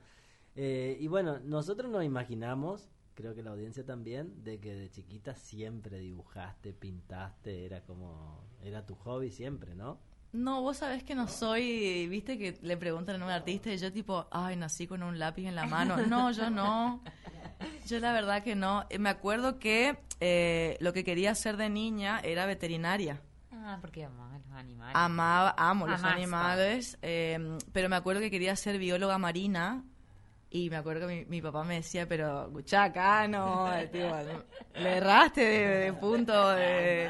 Eh, 0.58 0.98
y 1.00 1.08
bueno, 1.08 1.40
nosotros 1.40 1.90
nos 1.90 2.04
imaginamos, 2.04 2.90
creo 3.14 3.34
que 3.34 3.44
la 3.44 3.52
audiencia 3.52 3.86
también, 3.86 4.44
de 4.44 4.60
que 4.60 4.76
de 4.76 4.90
chiquita 4.90 5.36
siempre 5.36 6.00
dibujaste, 6.00 6.74
pintaste, 6.74 7.66
era 7.66 7.80
como, 7.86 8.44
era 8.62 8.86
tu 8.86 8.96
hobby 8.96 9.32
siempre, 9.32 9.74
¿no? 9.74 10.00
No, 10.34 10.62
vos 10.62 10.78
sabés 10.78 11.04
que 11.04 11.14
no 11.14 11.28
soy, 11.28 12.08
viste 12.08 12.38
que 12.38 12.58
le 12.62 12.78
preguntan 12.78 13.22
a 13.22 13.26
un 13.26 13.32
artista 13.32 13.70
y 13.72 13.78
yo 13.78 13.92
tipo, 13.92 14.28
ay, 14.32 14.56
nací 14.56 14.88
con 14.88 15.04
un 15.04 15.20
lápiz 15.20 15.46
en 15.46 15.56
la 15.56 15.66
mano. 15.66 15.98
No, 16.08 16.32
yo 16.32 16.50
no. 16.50 17.02
Yo 17.86 18.00
la 18.00 18.14
verdad 18.14 18.42
que 18.42 18.56
no. 18.56 18.86
Eh, 18.90 18.98
Me 18.98 19.10
acuerdo 19.10 19.60
que 19.60 19.98
eh, 20.20 20.78
lo 20.80 20.94
que 20.94 21.04
quería 21.04 21.32
hacer 21.32 21.58
de 21.58 21.70
niña 21.70 22.20
era 22.24 22.46
veterinaria. 22.46 23.22
Ah, 23.52 23.78
porque 23.82 24.06
amaba 24.06 24.38
los 24.40 24.52
animales. 24.54 24.96
Amaba, 24.96 25.54
amo 25.58 25.86
los 25.86 26.04
animales, 26.04 26.98
eh, 27.02 27.58
pero 27.74 27.90
me 27.90 27.96
acuerdo 27.98 28.22
que 28.22 28.32
quería 28.32 28.56
ser 28.56 28.78
bióloga 28.80 29.18
marina 29.18 29.84
y 30.50 30.70
me 30.70 30.78
acuerdo 30.78 31.08
que 31.08 31.14
mi, 31.14 31.26
mi 31.26 31.42
papá 31.42 31.64
me 31.64 31.76
decía, 31.76 32.08
pero 32.08 32.48
escuchá 32.48 32.86
acá, 32.86 33.28
no, 33.28 33.72
eh, 33.74 33.90
le 34.76 34.98
erraste 34.98 35.42
de, 35.42 35.68
de 35.86 35.94
punto 35.94 36.50
de 36.52 37.10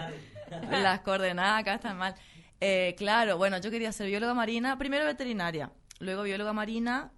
las 0.70 1.00
coordenadas, 1.02 1.62
acá 1.62 1.76
están 1.76 1.98
mal. 1.98 2.16
Eh, 2.64 2.94
claro, 2.96 3.38
bueno, 3.38 3.58
yo 3.58 3.72
quería 3.72 3.92
ser 3.92 4.08
bióloga 4.08 4.36
marina, 4.36 4.78
primero 4.78 5.04
veterinaria, 5.06 5.72
luego 6.00 6.22
bióloga 6.22 6.54
marina 6.54 7.12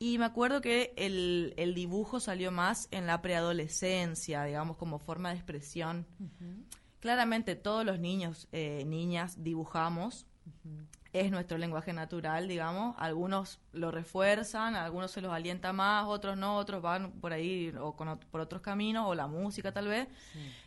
y 0.00 0.18
me 0.18 0.24
acuerdo 0.24 0.60
que 0.60 0.92
el, 0.96 1.54
el 1.56 1.74
dibujo 1.74 2.18
salió 2.18 2.50
más 2.50 2.88
en 2.90 3.06
la 3.06 3.22
preadolescencia, 3.22 4.42
digamos, 4.44 4.76
como 4.76 4.98
forma 4.98 5.28
de 5.28 5.36
expresión. 5.36 6.06
Claramente 6.98 7.54
todos 7.54 7.84
los 7.84 8.00
niños, 8.00 8.48
eh, 8.50 8.84
niñas, 8.84 9.44
dibujamos. 9.44 10.26
Es 11.12 11.30
nuestro 11.30 11.58
lenguaje 11.58 11.92
natural, 11.92 12.48
digamos. 12.48 12.96
Algunos 12.98 13.60
lo 13.72 13.90
refuerzan, 13.90 14.74
algunos 14.74 15.10
se 15.10 15.20
los 15.20 15.32
alienta 15.32 15.72
más, 15.72 16.06
otros 16.06 16.36
no, 16.36 16.56
otros 16.56 16.82
van 16.82 17.12
por 17.20 17.32
ahí 17.32 17.72
o 17.78 17.94
con 17.94 18.18
por 18.30 18.40
otros 18.40 18.62
caminos, 18.62 19.06
o 19.06 19.14
la 19.14 19.26
música 19.26 19.70
tal 19.70 19.86
vez. 19.86 20.08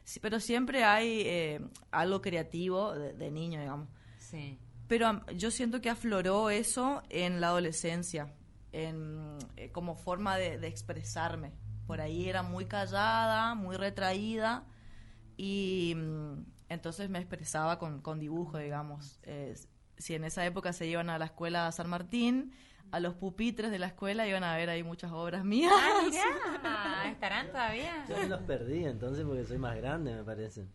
Sí, 0.04 0.20
pero 0.20 0.40
siempre 0.40 0.84
hay 0.84 1.24
eh, 1.26 1.62
algo 1.92 2.22
creativo 2.22 2.94
de, 2.94 3.14
de 3.14 3.32
niño, 3.32 3.60
digamos. 3.60 3.88
Sí. 4.34 4.60
Pero 4.88 5.22
yo 5.36 5.52
siento 5.52 5.80
que 5.80 5.92
afloró 5.92 6.50
eso 6.50 7.04
en 7.10 7.40
la 7.40 7.50
adolescencia, 7.50 8.34
en, 8.72 9.38
eh, 9.58 9.72
como 9.72 9.96
forma 9.96 10.38
de, 10.38 10.58
de 10.58 10.68
expresarme. 10.68 11.54
Por 11.86 12.02
ahí 12.02 12.28
era 12.28 12.42
muy 12.42 12.66
callada, 12.66 13.54
muy 13.54 13.78
retraída 13.78 14.66
y 15.38 15.94
mm, 15.96 16.46
entonces 16.70 17.10
me 17.12 17.20
expresaba 17.20 17.78
con, 17.78 18.02
con 18.02 18.20
dibujo, 18.20 18.58
digamos. 18.58 19.20
Eh, 19.24 19.54
si 19.98 20.16
en 20.16 20.24
esa 20.24 20.44
época 20.46 20.74
se 20.74 20.88
iban 20.88 21.12
a 21.12 21.20
la 21.20 21.26
escuela 21.26 21.72
San 21.72 21.90
Martín, 21.90 22.54
a 22.92 23.00
los 23.00 23.14
pupitres 23.14 23.70
de 23.70 23.78
la 23.78 23.88
escuela 23.88 24.28
iban 24.28 24.44
a 24.44 24.56
ver 24.56 24.70
ahí 24.70 24.84
muchas 24.84 25.12
obras 25.12 25.46
mías. 25.46 25.72
Ah, 25.76 26.02
mirá, 26.10 27.12
¿estarán 27.12 27.48
todavía? 27.52 28.06
Yo 28.10 28.28
los 28.28 28.42
perdí 28.42 28.86
entonces 28.86 29.24
porque 29.26 29.46
soy 29.46 29.60
más 29.60 29.76
grande, 29.78 30.16
me 30.16 30.24
parece. 30.24 30.66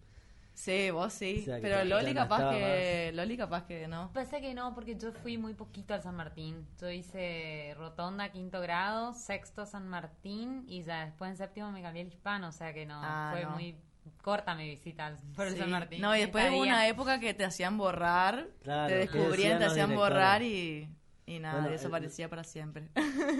Sí, 0.58 0.90
vos 0.90 1.12
sí, 1.12 1.38
O 1.42 1.44
sea, 1.44 1.56
que 1.56 1.62
pero 1.62 1.84
Loli 1.84 2.12
no 2.14 2.22
capaz 2.22 2.50
que 2.50 3.12
Loli 3.14 3.36
capaz 3.36 3.64
que 3.64 3.86
no. 3.86 4.10
Pasa 4.12 4.40
que 4.40 4.54
no, 4.54 4.74
porque 4.74 4.96
yo 4.96 5.12
fui 5.12 5.38
muy 5.38 5.54
poquito 5.54 5.94
al 5.94 6.02
San 6.02 6.16
Martín. 6.16 6.66
Yo 6.80 6.90
hice 6.90 7.74
rotonda, 7.78 8.30
quinto 8.30 8.60
grado, 8.60 9.12
sexto 9.12 9.66
San 9.66 9.86
Martín 9.88 10.64
y 10.66 10.82
ya 10.82 11.04
después 11.06 11.30
en 11.30 11.36
séptimo 11.36 11.70
me 11.70 11.80
cambié 11.80 12.02
al 12.02 12.08
hispano, 12.08 12.48
o 12.48 12.52
sea 12.52 12.74
que 12.74 12.86
no, 12.86 13.00
Ah, 13.00 13.28
fue 13.32 13.44
no. 13.44 13.50
muy 13.50 13.76
corta 14.20 14.56
mi 14.56 14.68
visita 14.68 15.06
al- 15.06 15.18
por 15.36 15.46
el 15.46 15.52
Sí. 15.52 15.60
San 15.60 15.70
Martín. 15.70 16.00
No, 16.00 16.16
y 16.16 16.20
después 16.20 16.50
hubo 16.50 16.62
una 16.62 16.88
época 16.88 17.20
que 17.20 17.34
te 17.34 17.44
hacían 17.44 17.78
borrar, 17.78 18.48
Claro, 18.64 18.88
te 18.88 18.94
¿qué 18.94 18.98
descubrían, 19.18 19.58
te 19.60 19.64
hacían 19.66 19.90
directores? 19.90 19.96
borrar 20.12 20.42
y, 20.42 20.88
y 21.28 21.38
nada, 21.38 21.54
Bueno, 21.60 21.68
el- 21.68 21.78
desaparecía 21.78 22.28
para 22.28 22.42
siempre. 22.44 22.88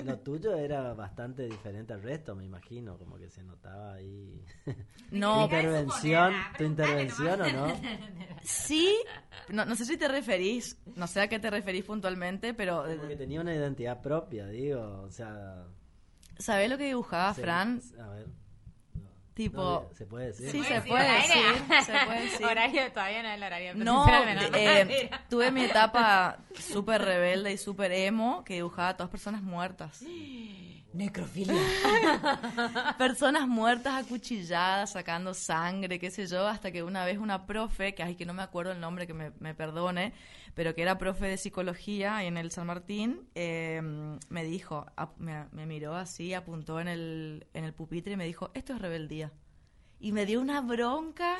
Lo 0.04 0.18
tuyo 0.20 0.54
era 0.54 0.92
bastante 0.94 1.46
diferente 1.48 1.92
al 1.92 2.02
resto, 2.02 2.34
me 2.36 2.44
imagino, 2.44 2.96
como 2.98 3.16
que 3.18 3.28
se 3.30 3.42
notaba 3.42 3.94
ahí. 3.94 4.44
¿Tu 5.10 5.16
No, 5.16 5.44
intervención, 5.44 6.34
tu 6.56 6.64
intervención 6.64 7.40
o 7.42 7.50
no? 7.52 7.66
sí, 8.42 8.96
no, 9.48 9.64
no 9.64 9.74
sé 9.74 9.84
si 9.84 9.96
te 9.96 10.06
referís, 10.08 10.76
no 10.96 11.06
sé 11.06 11.20
a 11.22 11.28
qué 11.28 11.38
te 11.38 11.50
referís 11.50 11.84
puntualmente, 11.84 12.54
pero 12.54 12.84
Porque 12.98 13.16
tenía 13.16 13.40
una 13.40 13.54
identidad 13.54 14.00
propia, 14.02 14.46
digo, 14.48 15.02
o 15.02 15.10
sea... 15.10 15.66
¿sabés 16.38 16.70
lo 16.70 16.78
que 16.78 16.84
dibujaba 16.86 17.34
Fran? 17.34 17.80
A 18.00 18.08
ver. 18.10 18.26
Tipo, 19.38 19.62
no, 19.62 19.96
¿Se 19.96 20.04
puede 20.04 20.26
decir? 20.26 20.50
Sí, 20.50 20.58
¿Puede 20.58 20.74
se 20.74 20.88
puede 20.88 21.12
decir, 21.12 21.84
se 21.86 22.06
puede 22.06 22.22
decir. 22.22 22.44
Horario 22.44 22.92
todavía 22.92 23.22
no 23.22 23.28
es 23.28 23.34
el 23.36 23.42
horario. 23.44 23.72
pero 23.74 23.84
No, 23.84 24.06
eh, 24.56 25.10
tuve 25.30 25.52
mi 25.52 25.62
etapa 25.62 26.38
súper 26.58 27.02
rebelde 27.02 27.52
y 27.52 27.56
súper 27.56 27.92
emo 27.92 28.42
que 28.42 28.54
dibujaba 28.54 28.88
a 28.88 28.96
todas 28.96 29.10
personas 29.10 29.40
muertas. 29.40 30.02
Necrofilia. 30.92 31.54
Personas 32.98 33.46
muertas 33.46 34.06
acuchilladas, 34.06 34.92
sacando 34.92 35.34
sangre, 35.34 35.98
qué 35.98 36.10
sé 36.10 36.26
yo, 36.26 36.46
hasta 36.46 36.72
que 36.72 36.82
una 36.82 37.04
vez 37.04 37.18
una 37.18 37.46
profe, 37.46 37.94
que 37.94 38.02
ay 38.02 38.14
que 38.14 38.24
no 38.24 38.32
me 38.32 38.42
acuerdo 38.42 38.72
el 38.72 38.80
nombre, 38.80 39.06
que 39.06 39.14
me, 39.14 39.32
me 39.38 39.54
perdone, 39.54 40.14
pero 40.54 40.74
que 40.74 40.82
era 40.82 40.96
profe 40.96 41.26
de 41.26 41.36
psicología 41.36 42.24
en 42.24 42.38
el 42.38 42.50
San 42.50 42.66
Martín, 42.66 43.28
eh, 43.34 43.82
me 44.28 44.44
dijo, 44.44 44.86
me, 45.18 45.44
me 45.52 45.66
miró 45.66 45.94
así, 45.94 46.32
apuntó 46.32 46.80
en 46.80 46.88
el, 46.88 47.46
en 47.52 47.64
el 47.64 47.74
pupitre 47.74 48.14
y 48.14 48.16
me 48.16 48.24
dijo, 48.24 48.50
esto 48.54 48.72
es 48.72 48.80
rebeldía. 48.80 49.30
Y 50.00 50.12
me 50.12 50.26
dio 50.26 50.40
una 50.40 50.60
bronca, 50.60 51.36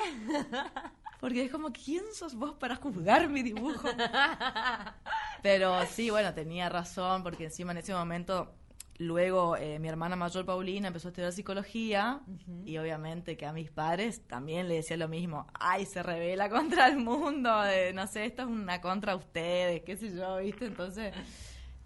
porque 1.19 1.45
es 1.45 1.51
como, 1.51 1.71
¿quién 1.71 2.03
sos 2.13 2.35
vos 2.35 2.53
para 2.53 2.75
juzgar 2.75 3.29
mi 3.29 3.41
dibujo? 3.41 3.87
Pero 5.41 5.85
sí, 5.87 6.09
bueno, 6.09 6.33
tenía 6.33 6.69
razón, 6.69 7.23
porque 7.23 7.45
encima 7.45 7.71
en 7.71 7.79
ese 7.79 7.93
momento, 7.93 8.53
luego 8.99 9.55
eh, 9.57 9.79
mi 9.79 9.87
hermana 9.87 10.15
mayor 10.15 10.45
Paulina 10.45 10.87
empezó 10.89 11.07
a 11.07 11.11
estudiar 11.11 11.31
psicología 11.31 12.21
y 12.65 12.77
obviamente 12.77 13.35
que 13.37 13.45
a 13.45 13.53
mis 13.53 13.71
padres 13.71 14.27
también 14.27 14.67
le 14.67 14.75
decía 14.75 14.97
lo 14.97 15.07
mismo, 15.07 15.47
ay, 15.59 15.85
se 15.85 16.03
revela 16.03 16.49
contra 16.49 16.87
el 16.87 16.97
mundo, 16.97 17.61
de, 17.61 17.93
no 17.93 18.05
sé, 18.07 18.25
esto 18.25 18.43
es 18.43 18.47
una 18.49 18.79
contra 18.81 19.15
ustedes, 19.15 19.81
qué 19.83 19.97
sé 19.97 20.15
yo, 20.15 20.37
¿viste? 20.37 20.65
Entonces, 20.65 21.13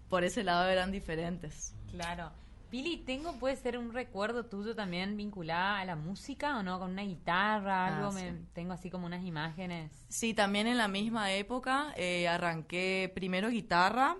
por 0.08 0.24
ese 0.24 0.44
lado 0.44 0.68
eran 0.68 0.92
diferentes. 0.92 1.74
Claro. 1.90 2.30
Pili, 2.70 2.96
tengo, 2.96 3.32
puede 3.38 3.54
ser 3.54 3.78
un 3.78 3.92
recuerdo 3.92 4.46
tuyo 4.46 4.74
también 4.74 5.16
vinculada 5.16 5.78
a 5.78 5.84
la 5.84 5.94
música 5.94 6.58
o 6.58 6.62
no, 6.64 6.80
con 6.80 6.90
una 6.90 7.02
guitarra, 7.02 7.86
Ah, 7.86 7.96
algo, 7.98 8.10
sí. 8.10 8.24
me, 8.24 8.32
tengo 8.52 8.72
así 8.72 8.90
como 8.90 9.06
unas 9.06 9.24
imágenes. 9.24 9.92
Sí, 10.08 10.34
también 10.34 10.66
en 10.66 10.78
la 10.78 10.88
misma 10.88 11.32
época 11.32 11.94
eh, 11.96 12.26
arranqué 12.26 13.12
primero 13.14 13.48
guitarra, 13.48 14.16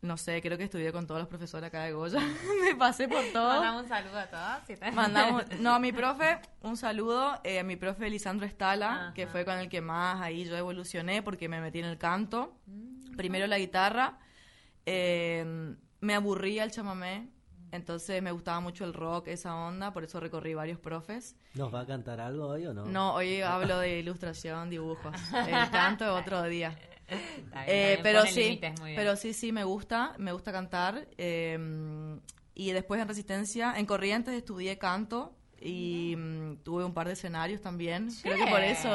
no 0.00 0.16
sé, 0.16 0.40
creo 0.40 0.56
que 0.56 0.64
estudié 0.64 0.92
con 0.92 1.06
todos 1.06 1.20
los 1.20 1.28
profesores 1.28 1.66
acá 1.68 1.82
de 1.84 1.92
Goya, 1.92 2.20
me 2.62 2.74
pasé 2.76 3.08
por 3.08 3.22
todo. 3.32 3.48
Mandamos 3.48 3.82
un 3.82 3.88
saludo 3.88 4.18
a 4.18 4.26
todos. 4.26 4.66
si 4.66 4.76
te- 4.76 4.92
Mandamos, 4.92 5.44
no, 5.60 5.74
a 5.74 5.78
mi 5.78 5.92
profe, 5.92 6.38
un 6.62 6.76
saludo, 6.76 7.40
eh, 7.44 7.58
a 7.58 7.64
mi 7.64 7.76
profe 7.76 8.08
Lisandro 8.08 8.46
Estala, 8.46 8.92
Ajá. 8.92 9.14
que 9.14 9.26
fue 9.26 9.44
con 9.44 9.58
el 9.58 9.68
que 9.68 9.80
más 9.80 10.20
ahí 10.20 10.44
yo 10.44 10.56
evolucioné 10.56 11.22
porque 11.22 11.48
me 11.48 11.60
metí 11.60 11.80
en 11.80 11.86
el 11.86 11.98
canto. 11.98 12.56
Mm. 12.66 13.16
Primero 13.16 13.46
la 13.48 13.58
guitarra, 13.58 14.18
eh, 14.86 15.74
me 16.00 16.14
aburría 16.14 16.62
el 16.64 16.70
chamamé, 16.70 17.28
entonces 17.72 18.22
me 18.22 18.30
gustaba 18.30 18.60
mucho 18.60 18.84
el 18.84 18.94
rock, 18.94 19.26
esa 19.28 19.54
onda, 19.56 19.92
por 19.92 20.04
eso 20.04 20.20
recorrí 20.20 20.54
varios 20.54 20.78
profes. 20.78 21.36
¿Nos 21.54 21.74
va 21.74 21.80
a 21.80 21.86
cantar 21.86 22.20
algo 22.20 22.46
hoy 22.48 22.66
o 22.66 22.72
no? 22.72 22.86
No, 22.86 23.14
hoy 23.14 23.40
hablo 23.42 23.78
de 23.80 23.98
ilustración, 23.98 24.70
dibujos, 24.70 25.14
el 25.46 25.70
canto 25.70 26.14
otro 26.14 26.44
día. 26.44 26.78
Está 27.08 27.64
bien, 27.64 27.66
Eh, 27.66 28.00
pero 28.02 28.26
sí, 28.26 28.60
bien. 28.60 28.74
pero 28.94 29.16
sí, 29.16 29.32
sí, 29.32 29.52
me 29.52 29.64
gusta, 29.64 30.14
me 30.18 30.32
gusta 30.32 30.52
cantar. 30.52 31.06
eh, 31.16 31.58
y 32.54 32.72
después 32.72 33.00
en 33.00 33.06
Resistencia, 33.08 33.74
en 33.76 33.86
Corrientes 33.86 34.34
estudié 34.34 34.78
canto 34.78 35.36
y 35.60 36.14
mm, 36.16 36.56
tuve 36.64 36.84
un 36.84 36.92
par 36.92 37.06
de 37.06 37.12
escenarios 37.12 37.60
también. 37.60 38.08
Creo 38.22 38.36
que 38.36 38.46
por 38.46 38.60
eso, 38.62 38.88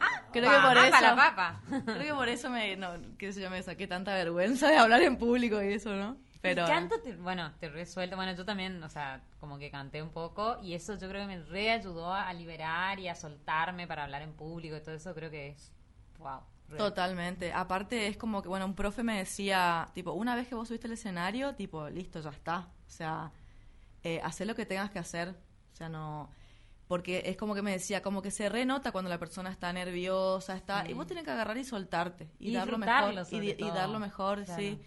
Ah, 0.00 0.22
creo 0.32 0.50
que 0.50 0.66
por 0.68 0.76
eso, 0.76 1.00
la 1.00 1.16
papa. 1.16 1.60
creo 1.84 2.02
que 2.02 2.14
por 2.14 2.28
eso 2.28 2.50
me, 2.50 2.76
no, 2.76 2.88
qué 3.16 3.32
sé 3.32 3.40
yo, 3.40 3.50
me 3.50 3.62
saqué 3.62 3.86
tanta 3.86 4.14
vergüenza 4.14 4.68
de 4.68 4.76
hablar 4.78 5.02
en 5.02 5.16
público 5.16 5.62
y 5.62 5.72
eso, 5.74 5.94
¿no? 5.94 6.16
Pero 6.40 6.62
El 6.62 6.68
canto, 6.68 7.00
te- 7.00 7.16
bueno, 7.16 7.52
te 7.60 7.68
resuelto. 7.68 8.14
Bueno, 8.16 8.32
yo 8.34 8.44
también, 8.44 8.82
o 8.82 8.88
sea, 8.88 9.22
como 9.40 9.58
que 9.58 9.70
canté 9.70 10.02
un 10.02 10.10
poco 10.10 10.58
y 10.62 10.74
eso 10.74 10.94
yo 10.98 11.08
creo 11.08 11.22
que 11.22 11.36
me 11.36 11.42
reayudó 11.44 12.12
a 12.12 12.32
liberar 12.32 12.98
y 13.00 13.08
a 13.08 13.14
soltarme 13.14 13.86
para 13.88 14.04
hablar 14.04 14.22
en 14.22 14.32
público 14.34 14.76
y 14.76 14.80
todo 14.80 14.94
eso 14.94 15.14
creo 15.14 15.30
que 15.30 15.48
es, 15.48 15.72
wow. 16.18 16.40
Totalmente. 16.76 17.52
Aparte 17.52 18.06
es 18.08 18.16
como 18.16 18.42
que, 18.42 18.48
bueno, 18.48 18.66
un 18.66 18.74
profe 18.74 19.02
me 19.02 19.16
decía, 19.18 19.88
tipo, 19.94 20.12
una 20.12 20.36
vez 20.36 20.48
que 20.48 20.54
vos 20.54 20.68
subiste 20.68 20.86
al 20.86 20.92
escenario, 20.92 21.54
tipo, 21.54 21.88
listo, 21.88 22.20
ya 22.20 22.30
está. 22.30 22.68
O 22.86 22.90
sea, 22.90 23.32
eh, 24.02 24.20
hacer 24.22 24.46
lo 24.46 24.54
que 24.54 24.66
tengas 24.66 24.90
que 24.90 24.98
hacer. 24.98 25.30
O 25.72 25.76
sea, 25.76 25.88
no... 25.88 26.30
Porque 26.86 27.22
es 27.26 27.36
como 27.36 27.54
que 27.54 27.60
me 27.60 27.70
decía, 27.72 28.02
como 28.02 28.22
que 28.22 28.30
se 28.30 28.48
renota 28.48 28.92
cuando 28.92 29.10
la 29.10 29.18
persona 29.18 29.50
está 29.50 29.70
nerviosa, 29.74 30.56
está... 30.56 30.88
Y 30.88 30.94
vos 30.94 31.06
tenés 31.06 31.24
que 31.24 31.30
agarrar 31.30 31.58
y 31.58 31.64
soltarte. 31.64 32.30
Y, 32.38 32.50
Y 32.50 32.54
dar 32.54 32.68
lo 32.68 32.78
mejor. 32.78 33.26
Y, 33.30 33.50
y 33.50 33.70
dar 33.70 33.88
lo 33.90 33.98
mejor, 33.98 34.44
Claro. 34.44 34.60
sí. 34.62 34.80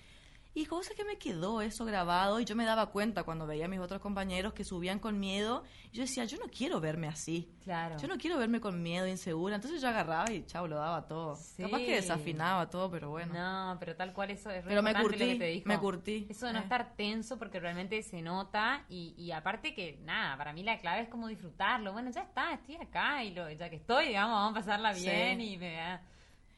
Y 0.54 0.66
cosa 0.66 0.94
que 0.96 1.06
me 1.06 1.18
quedó 1.18 1.62
eso 1.62 1.86
grabado 1.86 2.42
y 2.42 2.44
yo 2.46 2.58
me 2.58 2.66
daba 2.66 2.88
cuenta 2.88 3.24
cuando 3.24 3.48
veía 3.48 3.66
a 3.66 3.68
mis 3.70 3.80
otros 3.80 4.02
compañeros 4.02 4.52
que 4.52 4.66
subían 4.66 5.00
con 5.00 5.18
miedo. 5.18 5.64
Y 5.94 5.96
yo 5.96 6.02
decía, 6.02 6.26
yo 6.26 6.38
no 6.40 6.48
quiero 6.48 6.82
verme 6.82 7.08
así. 7.08 7.50
Claro. 7.64 7.96
Yo 7.98 8.10
no 8.10 8.18
quiero 8.18 8.38
verme 8.38 8.60
con 8.60 8.84
miedo, 8.84 9.08
insegura. 9.08 9.56
Entonces 9.56 9.82
yo 9.82 9.88
agarraba 9.88 10.30
y 10.30 10.46
chao, 10.46 10.68
lo 10.68 10.76
daba 10.76 11.08
todo. 11.08 11.38
Sí. 11.38 11.64
Capaz 11.64 11.78
que 11.78 11.96
desafinaba 11.96 12.70
todo, 12.70 12.92
pero 12.92 13.10
bueno. 13.10 13.34
No, 13.34 13.78
pero 13.80 13.96
tal 13.96 14.12
cual 14.12 14.32
eso 14.32 14.50
es 14.52 14.66
Pero 14.68 14.84
me 14.84 14.90
importante 14.92 15.00
lo 15.00 15.04
curtí, 15.26 15.34
que 15.34 15.40
te 15.40 15.52
dijo. 15.52 15.68
me 15.70 15.80
curtí. 15.80 16.28
Eso 16.30 16.48
de 16.48 16.52
no 16.54 16.60
Eh. 16.60 16.64
estar 16.64 16.96
tenso 16.98 17.38
porque 17.40 17.62
realmente 17.62 18.04
se 18.04 18.22
nota 18.22 18.84
y, 18.90 19.14
y 19.18 19.32
aparte 19.32 19.74
que 19.74 20.00
nada, 20.04 20.36
para 20.36 20.52
mí 20.52 20.64
la 20.64 20.80
clave 20.80 21.04
es 21.04 21.08
como 21.08 21.28
disfrutarlo. 21.30 21.94
Bueno, 21.94 22.12
ya 22.12 22.24
está, 22.24 22.52
estoy 22.52 22.76
acá 22.76 23.24
y 23.24 23.34
lo, 23.34 23.50
ya 23.52 23.70
que 23.70 23.78
estoy, 23.78 24.08
digamos, 24.08 24.34
vamos 24.36 24.52
a 24.52 24.60
pasarla 24.60 24.94
Sí. 24.96 25.04
bien 25.06 25.40
y 25.40 25.58
me. 25.58 26.00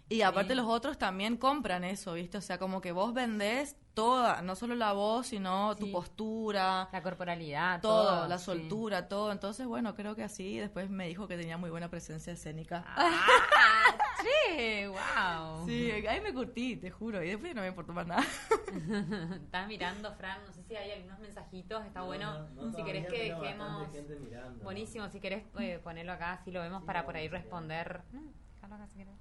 Y 0.09 0.21
aparte 0.23 0.53
Sí. 0.53 0.55
los 0.57 0.65
otros 0.67 0.97
también 0.97 1.37
compran 1.37 1.83
eso, 1.83 2.13
¿viste? 2.13 2.37
O 2.37 2.41
sea, 2.41 2.57
como 2.57 2.81
que 2.81 2.91
vos 2.91 3.13
vendés 3.13 3.75
toda, 3.93 4.41
no 4.41 4.55
solo 4.55 4.75
la 4.75 4.93
voz, 4.93 5.27
sino 5.27 5.75
tu 5.75 5.85
Sí. 5.85 5.91
postura, 5.91 6.89
La 6.91 7.01
corporalidad, 7.03 7.81
todo, 7.81 8.03
todo, 8.19 8.27
la 8.27 8.37
sí. 8.37 8.45
soltura, 8.45 9.07
todo. 9.07 9.31
Entonces, 9.31 9.65
bueno, 9.67 9.95
creo 9.95 10.15
que 10.15 10.23
así. 10.23 10.57
Después 10.57 10.89
me 10.89 11.07
dijo 11.07 11.27
que 11.27 11.37
tenía 11.37 11.57
muy 11.57 11.69
buena 11.69 11.89
presencia 11.89 12.33
escénica. 12.33 12.83
Ah, 12.87 13.09
¡Che! 14.23 14.87
¡Wow! 14.87 15.65
Sí, 15.67 15.91
ahí 15.91 16.21
me 16.21 16.33
curtí, 16.33 16.77
te 16.77 16.89
juro, 16.91 17.21
y 17.23 17.29
después 17.29 17.53
no 17.55 17.61
me 17.61 17.67
importó 17.67 17.93
más 17.93 18.07
nada. 18.07 18.23
Estás 19.43 19.67
mirando, 19.67 20.13
Fran, 20.15 20.39
no 20.45 20.51
sé 20.53 20.63
si 20.63 20.75
hay 20.75 20.91
algunos 20.91 21.19
mensajitos, 21.19 21.85
está 21.85 22.01
bueno. 22.03 22.47
No, 22.55 22.65
no, 22.65 22.73
si 22.73 22.83
querés 22.83 23.07
que 23.07 23.33
dejemos... 23.33 23.87
mirando. 24.21 24.63
Buenísimo, 24.63 25.09
si 25.09 25.19
querés 25.19 25.43
eh, 25.59 25.79
ponerlo 25.83 26.13
acá, 26.13 26.33
así 26.33 26.51
lo 26.51 26.61
vemos 26.61 26.81
Sí, 26.81 26.87
para 26.87 27.05
por 27.05 27.15
ahí 27.15 27.27
responder. 27.27 28.01
Mm. 28.11 28.29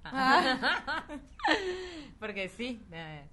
Ah. 0.05 1.03
Porque 2.19 2.49
sí. 2.49 2.81
eh, 2.91 3.27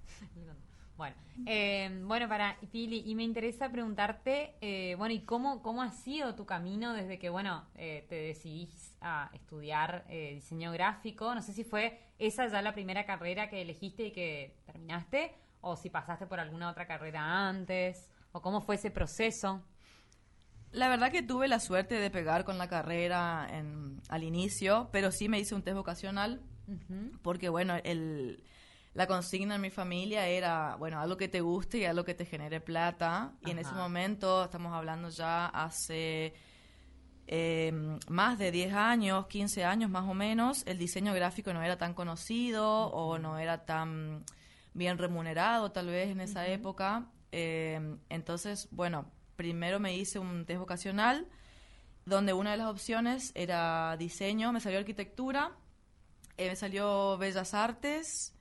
bueno, 1.01 1.15
eh, 1.47 1.89
bueno, 2.03 2.29
para 2.29 2.59
Pili, 2.71 3.01
y 3.07 3.15
me 3.15 3.23
interesa 3.23 3.71
preguntarte, 3.71 4.53
eh, 4.61 4.93
bueno, 4.99 5.15
¿y 5.15 5.21
cómo, 5.21 5.63
cómo 5.63 5.81
ha 5.81 5.89
sido 5.89 6.35
tu 6.35 6.45
camino 6.45 6.93
desde 6.93 7.17
que, 7.17 7.31
bueno, 7.31 7.65
eh, 7.73 8.05
te 8.07 8.13
decidís 8.13 8.95
a 9.01 9.31
estudiar 9.33 10.05
eh, 10.09 10.33
diseño 10.35 10.71
gráfico? 10.71 11.33
No 11.33 11.41
sé 11.41 11.53
si 11.53 11.63
fue 11.63 11.99
esa 12.19 12.45
ya 12.45 12.61
la 12.61 12.75
primera 12.75 13.07
carrera 13.07 13.49
que 13.49 13.63
elegiste 13.63 14.05
y 14.05 14.11
que 14.11 14.55
terminaste, 14.67 15.33
o 15.61 15.75
si 15.75 15.89
pasaste 15.89 16.27
por 16.27 16.39
alguna 16.39 16.69
otra 16.69 16.85
carrera 16.85 17.49
antes, 17.49 18.07
o 18.31 18.43
cómo 18.43 18.61
fue 18.61 18.75
ese 18.75 18.91
proceso. 18.91 19.63
La 20.71 20.87
verdad 20.87 21.11
que 21.11 21.23
tuve 21.23 21.47
la 21.47 21.59
suerte 21.59 21.95
de 21.95 22.11
pegar 22.11 22.45
con 22.45 22.59
la 22.59 22.67
carrera 22.67 23.47
en, 23.51 23.99
al 24.07 24.21
inicio, 24.21 24.89
pero 24.91 25.11
sí 25.11 25.29
me 25.29 25.39
hice 25.39 25.55
un 25.55 25.63
test 25.63 25.77
vocacional 25.77 26.43
porque, 27.23 27.49
bueno, 27.49 27.75
el, 27.83 28.43
la 28.93 29.07
consigna 29.07 29.55
en 29.55 29.61
mi 29.61 29.69
familia 29.69 30.27
era, 30.27 30.75
bueno, 30.75 30.99
algo 30.99 31.15
que 31.17 31.27
te 31.27 31.41
guste 31.41 31.77
y 31.79 31.85
algo 31.85 32.03
que 32.03 32.13
te 32.13 32.25
genere 32.25 32.59
plata. 32.59 33.33
Y 33.45 33.51
en 33.51 33.59
ese 33.59 33.73
momento, 33.73 34.43
estamos 34.43 34.73
hablando 34.73 35.09
ya 35.09 35.45
hace 35.47 36.33
eh, 37.27 37.71
más 38.09 38.37
de 38.37 38.51
10 38.51 38.73
años, 38.73 39.27
15 39.27 39.63
años 39.63 39.89
más 39.89 40.07
o 40.09 40.13
menos, 40.13 40.63
el 40.65 40.77
diseño 40.77 41.13
gráfico 41.13 41.53
no 41.53 41.63
era 41.63 41.77
tan 41.77 41.93
conocido 41.93 42.87
o 42.87 43.17
no 43.17 43.39
era 43.39 43.65
tan 43.65 44.25
bien 44.73 44.97
remunerado 44.97 45.71
tal 45.71 45.87
vez 45.87 46.09
en 46.09 46.19
esa 46.19 46.45
época. 46.47 47.09
Eh, 47.31 47.97
entonces, 48.09 48.67
bueno, 48.71 49.09
primero 49.37 49.79
me 49.79 49.95
hice 49.95 50.19
un 50.19 50.45
test 50.45 50.59
vocacional 50.59 51.27
donde 52.05 52.33
una 52.33 52.51
de 52.51 52.57
las 52.57 52.67
opciones 52.67 53.31
era 53.35 53.95
diseño, 53.97 54.51
me 54.51 54.59
salió 54.59 54.79
arquitectura, 54.79 55.51
eh, 56.35 56.49
me 56.49 56.55
salió 56.57 57.17
bellas 57.17 57.53
artes, 57.53 58.33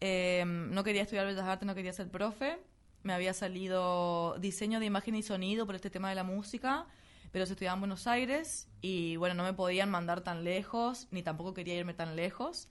eh, 0.00 0.44
no 0.46 0.82
quería 0.84 1.02
estudiar 1.02 1.26
bellas 1.26 1.44
artes, 1.44 1.66
no 1.66 1.74
quería 1.74 1.92
ser 1.92 2.10
profe, 2.10 2.58
me 3.02 3.12
había 3.12 3.32
salido 3.32 4.36
diseño 4.38 4.80
de 4.80 4.86
imagen 4.86 5.14
y 5.14 5.22
sonido 5.22 5.66
por 5.66 5.74
este 5.74 5.90
tema 5.90 6.08
de 6.08 6.14
la 6.14 6.24
música, 6.24 6.86
pero 7.32 7.46
se 7.46 7.52
estudiaba 7.52 7.74
en 7.74 7.80
Buenos 7.80 8.06
Aires 8.06 8.68
y 8.80 9.16
bueno, 9.16 9.34
no 9.34 9.44
me 9.44 9.52
podían 9.52 9.90
mandar 9.90 10.22
tan 10.22 10.44
lejos, 10.44 11.08
ni 11.10 11.22
tampoco 11.22 11.54
quería 11.54 11.76
irme 11.76 11.94
tan 11.94 12.16
lejos. 12.16 12.68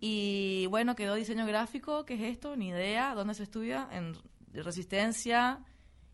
Y 0.00 0.66
bueno, 0.70 0.94
quedó 0.94 1.14
diseño 1.14 1.46
gráfico, 1.46 2.04
¿qué 2.06 2.14
es 2.14 2.22
esto? 2.22 2.56
Ni 2.56 2.68
idea, 2.68 3.14
¿dónde 3.14 3.34
se 3.34 3.42
estudia? 3.42 3.88
En 3.90 4.16
Resistencia. 4.52 5.64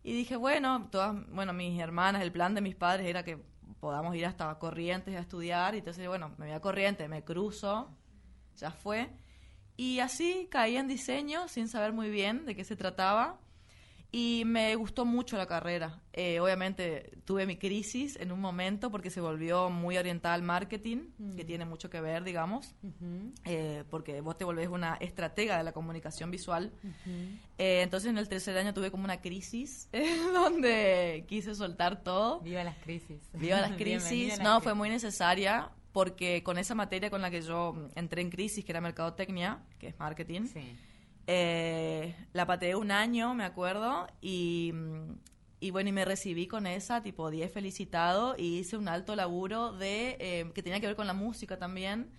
Y 0.03 0.13
dije, 0.13 0.35
bueno, 0.35 0.87
todas, 0.89 1.15
bueno, 1.29 1.53
mis 1.53 1.79
hermanas, 1.79 2.21
el 2.21 2.31
plan 2.31 2.55
de 2.55 2.61
mis 2.61 2.75
padres 2.75 3.07
era 3.07 3.23
que 3.23 3.37
podamos 3.79 4.15
ir 4.15 4.25
hasta 4.25 4.57
Corrientes 4.57 5.15
a 5.15 5.19
estudiar. 5.19 5.75
Y 5.75 5.79
entonces, 5.79 6.07
bueno, 6.07 6.29
me 6.37 6.47
voy 6.47 6.55
a 6.55 6.59
Corrientes, 6.59 7.07
me 7.09 7.23
cruzo, 7.23 7.95
ya 8.55 8.71
fue. 8.71 9.09
Y 9.77 9.99
así 9.99 10.47
caí 10.49 10.75
en 10.75 10.87
diseño 10.87 11.47
sin 11.47 11.67
saber 11.67 11.93
muy 11.93 12.09
bien 12.09 12.45
de 12.45 12.55
qué 12.55 12.63
se 12.63 12.75
trataba. 12.75 13.39
Y 14.09 14.43
me 14.45 14.73
gustó 14.75 15.03
mucho 15.03 15.35
la 15.35 15.47
carrera. 15.47 16.01
Eh, 16.13 16.39
obviamente 16.39 17.11
tuve 17.25 17.45
mi 17.45 17.57
crisis 17.57 18.15
en 18.15 18.31
un 18.31 18.39
momento 18.39 18.89
porque 18.89 19.09
se 19.09 19.19
volvió 19.19 19.69
muy 19.69 19.97
orientada 19.97 20.33
al 20.33 20.43
marketing, 20.43 21.09
que 21.35 21.43
tiene 21.43 21.65
mucho 21.65 21.89
que 21.89 21.99
ver, 21.99 22.23
digamos, 22.23 22.73
Ujú. 22.81 23.33
eh, 23.43 23.83
porque 23.89 24.21
vos 24.21 24.37
te 24.37 24.45
volvés 24.45 24.69
una 24.69 24.95
estratega 24.95 25.57
de 25.57 25.65
la 25.65 25.73
comunicación 25.73 26.31
visual. 26.31 26.71
Ujú. 26.83 27.11
Eh, 27.57 27.81
entonces 27.81 28.09
en 28.09 28.17
el 28.17 28.29
tercer 28.29 28.57
año 28.57 28.73
tuve 28.73 28.91
como 28.91 29.03
una 29.03 29.19
crisis 29.19 29.89
eh, 29.93 30.17
donde 30.33 31.25
quise 31.27 31.53
soltar 31.53 32.01
todo. 32.01 32.39
Viva 32.39 32.63
las 32.63 32.77
crisis. 32.77 33.19
Viva 33.33 33.59
las 33.59 33.71
Bienvenida 33.77 34.07
crisis. 34.09 34.33
a 34.35 34.37
las 34.37 34.43
No, 34.45 34.53
fue 34.61 34.71
crisis. 34.71 34.77
muy 34.77 34.89
necesaria 34.89 35.69
porque 35.97 36.43
con 36.43 36.59
esa 36.59 36.75
materia 36.75 37.09
con 37.09 37.23
la 37.23 37.31
que 37.31 37.41
yo 37.41 37.73
entré 37.95 38.21
en 38.21 38.29
crisis, 38.29 38.63
que 38.63 38.71
era 38.71 38.79
mercadotecnia, 38.81 39.63
que 39.79 39.87
es 39.87 39.97
marketing, 39.97 40.41
Sí. 40.45 40.77
eh, 41.25 42.15
la 42.33 42.45
pateé 42.45 42.75
un 42.75 42.91
año, 42.91 43.33
me 43.33 43.43
acuerdo, 43.43 44.05
y, 44.21 44.73
mm, 44.75 45.13
y 45.59 45.71
bueno, 45.71 45.89
y 45.89 45.93
me 45.93 46.05
recibí 46.05 46.45
con 46.45 46.67
esa, 46.67 47.01
tipo 47.01 47.31
10 47.31 47.51
felicitado, 47.51 48.35
y 48.37 48.59
hice 48.59 48.77
un 48.77 48.87
alto 48.87 49.15
laburo 49.15 49.73
de 49.73 50.17
eh, 50.19 50.51
que 50.53 50.61
tenía 50.61 50.79
que 50.79 50.85
ver 50.85 50.95
con 50.95 51.07
la 51.07 51.13
música 51.15 51.57
también, 51.57 52.11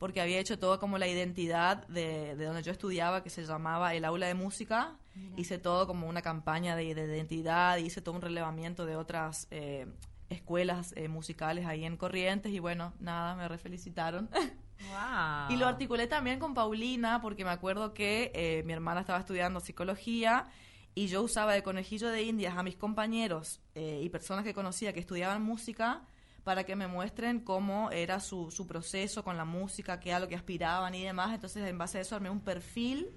porque 0.00 0.20
había 0.20 0.40
hecho 0.40 0.58
todo 0.58 0.80
como 0.80 0.98
la 0.98 1.06
identidad 1.06 1.86
de, 1.86 2.34
de 2.34 2.44
donde 2.46 2.64
yo 2.64 2.72
estudiaba, 2.72 3.22
que 3.22 3.30
se 3.30 3.44
llamaba 3.44 3.94
el 3.94 4.04
aula 4.04 4.26
de 4.26 4.34
música. 4.34 4.96
Hice 5.36 5.58
todo 5.58 5.86
como 5.86 6.08
una 6.08 6.22
campaña 6.22 6.74
de, 6.74 6.94
de 6.96 7.04
identidad, 7.16 7.76
hice 7.76 8.00
todo 8.00 8.16
un 8.16 8.22
relevamiento 8.22 8.86
de 8.86 8.96
otras 8.96 9.46
eh, 9.52 9.86
escuelas 10.30 10.94
eh, 10.96 11.08
musicales 11.08 11.66
ahí 11.66 11.84
en 11.84 11.96
Corrientes, 11.98 12.52
y 12.52 12.58
bueno, 12.58 12.94
nada, 13.00 13.34
me 13.36 13.46
refelicitaron. 13.48 14.30
Wow. 14.80 15.50
Y 15.54 15.56
lo 15.58 15.66
articulé 15.66 16.06
también 16.06 16.38
con 16.38 16.54
Paulina, 16.54 17.20
porque 17.20 17.44
me 17.44 17.50
acuerdo 17.50 17.92
que 17.92 18.32
eh, 18.34 18.62
mi 18.64 18.72
hermana 18.72 19.00
estaba 19.02 19.18
estudiando 19.18 19.60
psicología 19.60 20.46
y 20.94 21.08
yo 21.08 21.20
usaba 21.20 21.52
de 21.52 21.62
conejillo 21.62 22.08
de 22.08 22.22
indias 22.22 22.56
a 22.56 22.62
mis 22.62 22.76
compañeros 22.76 23.60
eh, 23.74 24.00
y 24.02 24.08
personas 24.08 24.42
que 24.42 24.54
conocía 24.54 24.94
que 24.94 25.00
estudiaban 25.00 25.42
música 25.42 26.06
para 26.44 26.64
que 26.64 26.76
me 26.76 26.86
muestren 26.86 27.40
cómo 27.40 27.90
era 27.90 28.20
su, 28.20 28.50
su 28.50 28.66
proceso 28.66 29.22
con 29.22 29.36
la 29.36 29.44
música, 29.44 30.00
qué 30.00 30.08
era 30.10 30.18
lo 30.18 30.28
que 30.28 30.34
aspiraban 30.36 30.94
y 30.94 31.04
demás. 31.04 31.34
Entonces, 31.34 31.68
en 31.68 31.76
base 31.76 31.98
a 31.98 32.00
eso, 32.00 32.16
armé 32.16 32.30
un 32.30 32.40
perfil 32.40 33.10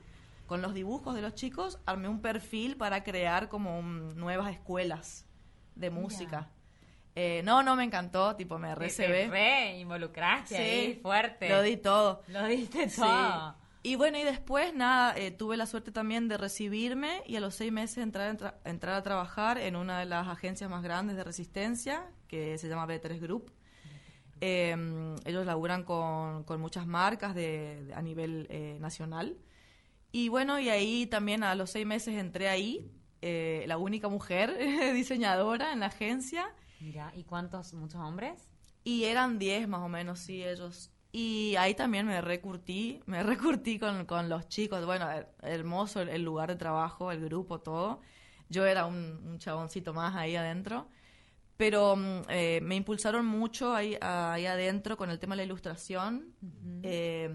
con 0.48 0.62
los 0.62 0.74
dibujos 0.74 1.16
de 1.16 1.22
los 1.22 1.34
chicos, 1.34 1.80
armé 1.86 2.10
un 2.10 2.20
perfil 2.20 2.76
para 2.76 3.06
crear 3.06 3.48
como 3.48 3.80
un- 3.80 4.18
nuevas 4.18 4.52
escuelas 4.52 5.26
de 5.76 5.90
música. 5.90 6.50
Eh, 7.16 7.42
no, 7.44 7.62
no, 7.62 7.76
me 7.76 7.84
encantó, 7.84 8.36
tipo, 8.36 8.58
me 8.58 8.70
Te- 8.70 8.74
te 8.74 8.80
recebé. 8.80 9.28
re 9.28 9.78
involucraste 9.80 10.58
ahí, 10.58 10.96
fuerte. 11.02 11.48
Lo 11.50 11.62
di 11.62 11.78
todo. 11.78 12.22
Lo 12.28 12.46
diste 12.46 12.90
Sí. 12.90 13.02
todo. 13.02 13.56
Y 13.84 13.96
bueno, 13.96 14.18
y 14.18 14.24
después, 14.24 14.74
nada, 14.74 15.14
eh, 15.18 15.30
tuve 15.32 15.58
la 15.58 15.66
suerte 15.66 15.92
también 15.92 16.28
de 16.30 16.38
recibirme 16.38 17.22
y 17.28 17.36
a 17.36 17.40
los 17.42 17.54
seis 17.56 17.72
meses 17.72 17.98
entrar, 17.98 18.30
entra- 18.30 18.56
entrar 18.64 18.96
a 18.96 19.04
trabajar 19.04 19.58
en 19.58 19.76
una 19.76 20.00
de 20.00 20.06
las 20.06 20.28
agencias 20.28 20.70
más 20.70 20.82
grandes 20.84 21.18
de 21.18 21.24
resistencia, 21.24 22.04
que 22.28 22.58
se 22.58 22.68
llama 22.70 22.88
B3 22.88 23.20
Group. 23.20 23.52
Eh, 24.42 24.76
ellos 25.26 25.46
laburan 25.46 25.84
con, 25.84 26.44
con 26.46 26.60
muchas 26.60 26.86
marcas 26.88 27.36
de, 27.36 27.84
de- 27.86 27.94
a 27.94 28.02
nivel 28.02 28.48
eh, 28.50 28.78
nacional. 28.80 29.38
Y 30.12 30.30
bueno, 30.30 30.60
y 30.60 30.70
ahí 30.70 31.06
también 31.08 31.44
a 31.44 31.54
los 31.56 31.70
seis 31.72 31.86
meses 31.86 32.16
entré 32.16 32.48
ahí, 32.50 32.90
la 33.22 33.78
única 33.78 34.10
mujer 34.10 34.58
diseñadora 34.94 35.72
en 35.74 35.80
la 35.82 35.86
agencia. 35.88 36.50
Mira, 36.84 37.12
¿y 37.16 37.24
cuántos, 37.24 37.74
muchos 37.74 38.02
hombres? 38.02 38.50
Y 38.84 39.06
eran 39.06 39.40
10 39.40 39.68
más 39.68 39.82
o 39.82 39.88
menos, 39.90 40.20
sí, 40.20 40.44
ellos. 40.44 40.92
Y 41.12 41.56
ahí 41.58 41.76
también 41.76 42.06
me 42.08 42.20
recurtí, 42.22 43.02
me 43.06 43.24
recurtí 43.24 43.80
con, 43.80 44.06
con 44.06 44.28
los 44.30 44.48
chicos. 44.50 44.86
Bueno, 44.86 45.06
her- 45.10 45.30
hermoso 45.42 46.02
el, 46.02 46.10
el 46.10 46.24
lugar 46.24 46.50
de 46.50 46.56
trabajo, 46.58 47.12
el 47.12 47.22
grupo, 47.24 47.62
todo. 47.62 48.02
Yo 48.50 48.66
era 48.66 48.86
un, 48.86 49.22
un 49.26 49.40
chaboncito 49.40 49.94
más 49.94 50.16
ahí 50.16 50.36
adentro. 50.36 50.90
Pero 51.58 51.96
mm, 51.96 52.22
eh, 52.30 52.60
me 52.64 52.76
impulsaron 52.76 53.26
mucho 53.26 53.74
ahí, 53.76 53.98
ahí 54.02 54.46
adentro 54.48 54.98
con 54.98 55.10
el 55.12 55.20
tema 55.20 55.36
de 55.36 55.40
la 55.40 55.46
ilustración. 55.46 56.34
Eh, 56.84 57.30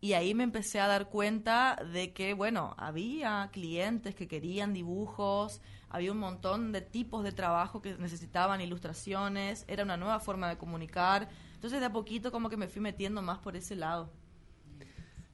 y 0.00 0.14
ahí 0.14 0.34
me 0.34 0.42
empecé 0.44 0.80
a 0.80 0.88
dar 0.88 1.08
cuenta 1.08 1.76
de 1.92 2.12
que, 2.12 2.34
bueno, 2.34 2.74
había 2.78 3.48
clientes 3.52 4.14
que 4.16 4.26
querían 4.26 4.72
dibujos, 4.74 5.60
había 5.92 6.10
un 6.10 6.18
montón 6.18 6.72
de 6.72 6.80
tipos 6.80 7.22
de 7.22 7.32
trabajo 7.32 7.82
que 7.82 7.96
necesitaban 7.98 8.62
ilustraciones, 8.62 9.66
era 9.68 9.84
una 9.84 9.98
nueva 9.98 10.20
forma 10.20 10.48
de 10.48 10.56
comunicar. 10.56 11.28
Entonces 11.54 11.80
de 11.80 11.86
a 11.86 11.92
poquito 11.92 12.32
como 12.32 12.48
que 12.48 12.56
me 12.56 12.66
fui 12.66 12.80
metiendo 12.80 13.20
más 13.20 13.38
por 13.38 13.56
ese 13.56 13.76
lado. 13.76 14.10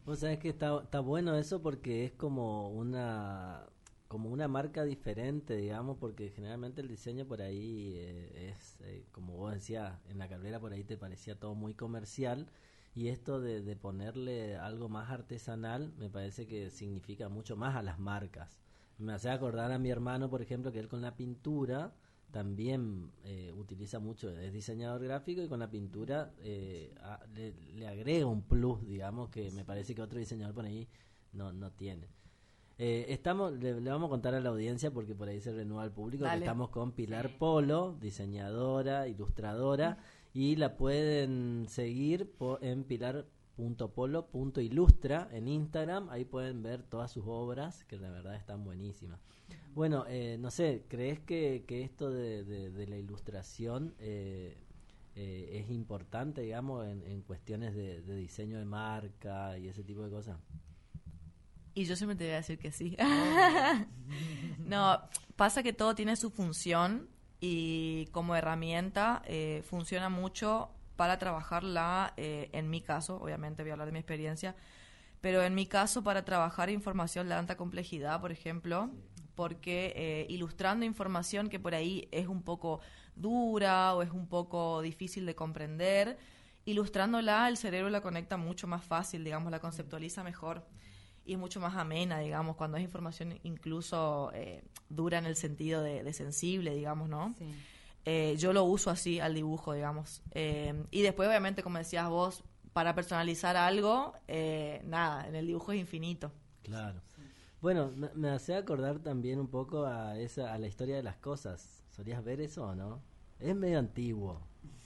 Vos 0.05 0.19
sabés 0.19 0.41
que 0.41 0.49
está, 0.49 0.81
está 0.83 0.99
bueno 0.99 1.37
eso 1.37 1.63
porque 1.63 2.05
es 2.05 2.13
como 2.13 2.71
una 2.71 3.67
como 4.09 4.31
una 4.31 4.49
marca 4.49 4.85
diferente, 4.85 5.55
digamos, 5.55 5.99
porque 5.99 6.31
generalmente 6.31 6.81
el 6.81 6.89
diseño 6.89 7.27
por 7.27 7.43
ahí 7.43 7.93
eh, 7.97 8.49
es, 8.51 8.79
eh, 8.81 9.05
como 9.13 9.37
vos 9.37 9.53
decías, 9.53 9.99
en 10.09 10.19
la 10.19 10.29
carrera 10.29 10.59
por 10.59 10.73
ahí 10.73 10.83
te 10.83 10.97
parecía 10.97 11.39
todo 11.39 11.55
muy 11.55 11.75
comercial 11.75 12.49
y 12.95 13.09
esto 13.09 13.39
de, 13.39 13.61
de 13.61 13.77
ponerle 13.77 14.57
algo 14.57 14.89
más 14.89 15.11
artesanal 15.11 15.93
me 15.99 16.09
parece 16.09 16.47
que 16.47 16.71
significa 16.71 17.29
mucho 17.29 17.55
más 17.55 17.77
a 17.77 17.83
las 17.83 17.99
marcas. 18.01 18.59
Me 18.99 19.13
hace 19.13 19.31
acordar 19.31 19.71
a 19.73 19.79
mi 19.79 19.91
hermano, 19.91 20.29
por 20.29 20.43
ejemplo, 20.43 20.73
que 20.73 20.81
él 20.81 20.89
con 20.89 21.01
la 21.03 21.15
pintura 21.17 21.93
también 22.33 23.11
eh, 23.25 23.53
utiliza 23.57 24.01
mucho, 24.01 24.29
es 24.31 24.53
diseñador 24.53 25.03
gráfico 25.03 25.41
y 25.43 25.49
con 25.49 25.61
la 25.61 25.71
pintura 25.71 26.33
eh, 26.43 26.93
a- 27.01 27.21
le, 27.35 27.55
le 27.75 27.87
agrega 27.89 28.27
un 28.27 28.43
plus, 28.43 28.87
digamos, 28.87 29.31
que 29.31 29.51
me 29.53 29.65
parece 29.65 29.95
que 29.95 30.03
otro 30.03 30.19
diseñador 30.19 30.55
por 30.55 30.65
ahí 30.67 30.87
no, 31.33 31.53
no 31.53 31.71
tiene. 31.71 32.07
Eh, 32.77 33.07
estamos, 33.09 33.53
le, 33.59 33.81
le 33.81 33.91
vamos 33.91 34.09
a 34.09 34.11
contar 34.11 34.35
a 34.35 34.41
la 34.41 34.51
audiencia 34.51 34.91
porque 34.91 35.15
por 35.15 35.29
ahí 35.29 35.41
se 35.41 35.53
renueva 35.53 35.83
al 35.85 35.91
público 35.93 36.25
que 36.25 36.31
estamos 36.45 36.69
con 36.71 36.93
Pilar 36.93 37.29
Sí. 37.29 37.35
Polo, 37.39 37.97
diseñadora, 38.01 39.09
ilustradora, 39.09 39.99
y 40.35 40.57
la 40.57 40.77
pueden 40.77 41.65
seguir 41.69 42.31
po- 42.31 42.59
en 42.61 42.85
j.polo.ilustra 43.59 45.29
en 45.33 45.49
Instagram. 45.49 46.09
Ahí 46.11 46.25
pueden 46.25 46.63
ver 46.63 46.85
todas 46.85 47.11
sus 47.11 47.25
obras, 47.27 47.85
que 47.85 47.99
la 47.99 48.11
verdad 48.11 48.37
están 48.37 48.65
buenísimas. 48.65 49.21
Bueno, 49.75 50.05
eh, 50.09 50.37
no 50.39 50.51
sé, 50.51 50.85
¿crees 50.89 51.21
que, 51.21 51.65
que 51.67 51.83
esto 51.83 52.11
de, 52.11 52.45
de, 52.45 52.87
la 52.87 52.97
ilustración 52.97 53.95
eh, 53.99 54.57
eh, 55.15 55.61
es 55.63 55.71
importante, 55.71 56.41
digamos, 56.43 56.87
en, 56.87 57.03
en 57.03 57.23
cuestiones 57.23 57.75
de, 57.75 58.01
de, 58.03 58.17
diseño 58.17 58.59
de 58.59 58.65
marca 58.65 59.59
y 59.59 59.69
ese 59.69 59.83
tipo 59.83 60.03
de 60.05 60.11
cosas? 60.11 60.39
Y 61.75 61.85
yo 61.85 61.97
siempre 61.97 62.17
te 62.17 62.25
voy 62.25 62.33
a 62.35 62.37
decir 62.37 62.59
que 62.59 62.73
sí. 62.73 62.97
no, 64.59 65.01
pasa 65.37 65.63
que 65.63 65.73
todo 65.73 65.95
tiene 65.95 66.17
su 66.17 66.31
función 66.31 67.09
y 67.41 68.07
como 68.07 68.35
herramienta 68.35 69.23
funciona 69.63 70.09
mucho 70.09 70.71
para 70.99 71.17
trabajarla, 71.17 72.13
eh, 72.17 72.51
en 72.53 72.69
mi 72.69 72.81
caso, 72.81 73.21
obviamente 73.23 73.63
voy 73.63 73.71
a 73.71 73.75
hablar 73.75 73.87
de 73.87 73.93
mi 73.93 74.01
experiencia, 74.01 74.57
pero 75.21 75.45
en 75.45 75.55
mi 75.55 75.65
caso 75.65 76.03
para 76.03 76.25
trabajar 76.25 76.71
información 76.71 77.29
de 77.29 77.35
alta 77.37 77.57
complejidad, 77.57 78.21
por 78.21 78.33
ejemplo, 78.33 78.91
porque 79.37 79.93
eh, 79.95 80.27
ilustrando 80.29 80.85
información 80.85 81.51
que 81.51 81.61
por 81.61 81.77
ahí 81.77 82.09
es 82.11 82.27
un 82.27 82.43
poco 82.43 82.81
dura 83.15 83.95
o 83.95 84.03
es 84.03 84.11
un 84.11 84.27
poco 84.27 84.83
difícil 84.83 85.25
de 85.25 85.37
comprender, 85.37 86.19
ilustrándola 86.65 87.49
el 87.49 87.57
cerebro 87.57 87.91
la 87.91 88.01
conecta 88.01 88.37
mucho 88.37 88.67
más 88.67 88.85
fácil, 88.85 89.23
digamos, 89.23 89.53
la 89.53 89.61
conceptualiza 89.61 90.25
mejor 90.25 90.67
y 91.25 91.35
es 91.35 91.39
mucho 91.39 91.61
más 91.61 91.77
amena, 91.77 92.19
digamos, 92.19 92.57
cuando 92.57 92.77
es 92.77 92.83
información 92.83 93.39
incluso 93.45 94.33
eh, 94.35 94.65
dura 94.89 95.19
en 95.19 95.27
el 95.27 95.37
sentido 95.37 95.81
de, 95.81 96.03
de 96.03 96.13
sensible, 96.13 96.75
digamos, 96.75 97.09
¿no? 97.09 97.37
Sí. 97.39 97.55
Eh, 98.05 98.37
yo 98.39 98.53
lo 98.53 98.65
uso 98.65 98.91
así 98.91 99.21
al 99.21 99.35
dibujo, 99.35 99.75
digamos. 99.75 100.23
Eh, 100.33 100.85
y 100.91 101.03
después, 101.03 101.29
obviamente, 101.29 101.63
como 101.63 101.79
decías 101.79 102.09
vos, 102.09 102.45
para 102.73 102.95
personalizar 102.95 103.57
algo, 103.57 104.15
eh, 104.29 104.83
nada, 104.85 105.27
en 105.27 105.35
el 105.35 105.47
dibujo 105.47 105.73
es 105.73 105.81
infinito. 105.81 106.33
Claro. 106.63 107.03
Bueno, 107.61 107.91
me, 108.15 108.31
hace 108.31 108.55
acordar 108.55 109.01
también 109.01 109.41
un 109.41 109.49
poco 109.49 109.85
a 109.85 110.17
esa 110.17 110.53
a 110.55 110.59
la 110.59 110.69
historia 110.69 110.97
de 110.97 111.03
las 111.03 111.17
cosas. 111.17 111.83
¿Solías 111.91 112.23
ver 112.23 112.41
eso 112.41 112.67
o 112.67 112.75
no? 112.75 113.03
Es 113.41 113.55
medio 113.57 113.79
antiguo. 113.79 114.41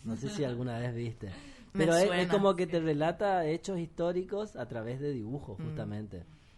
No 0.05 0.17
sé 0.17 0.31
si 0.31 0.45
alguna 0.45 0.79
vez 0.79 0.95
viste. 0.95 1.31
Pero 1.73 1.95
es, 1.97 2.29
como 2.29 2.55
que 2.57 2.67
te 2.67 2.81
relata 2.81 3.47
hechos 3.47 3.79
históricos 3.79 4.57
a 4.57 4.67
través 4.67 5.01
de 5.01 5.13
dibujos, 5.13 5.59
mm. 5.59 5.75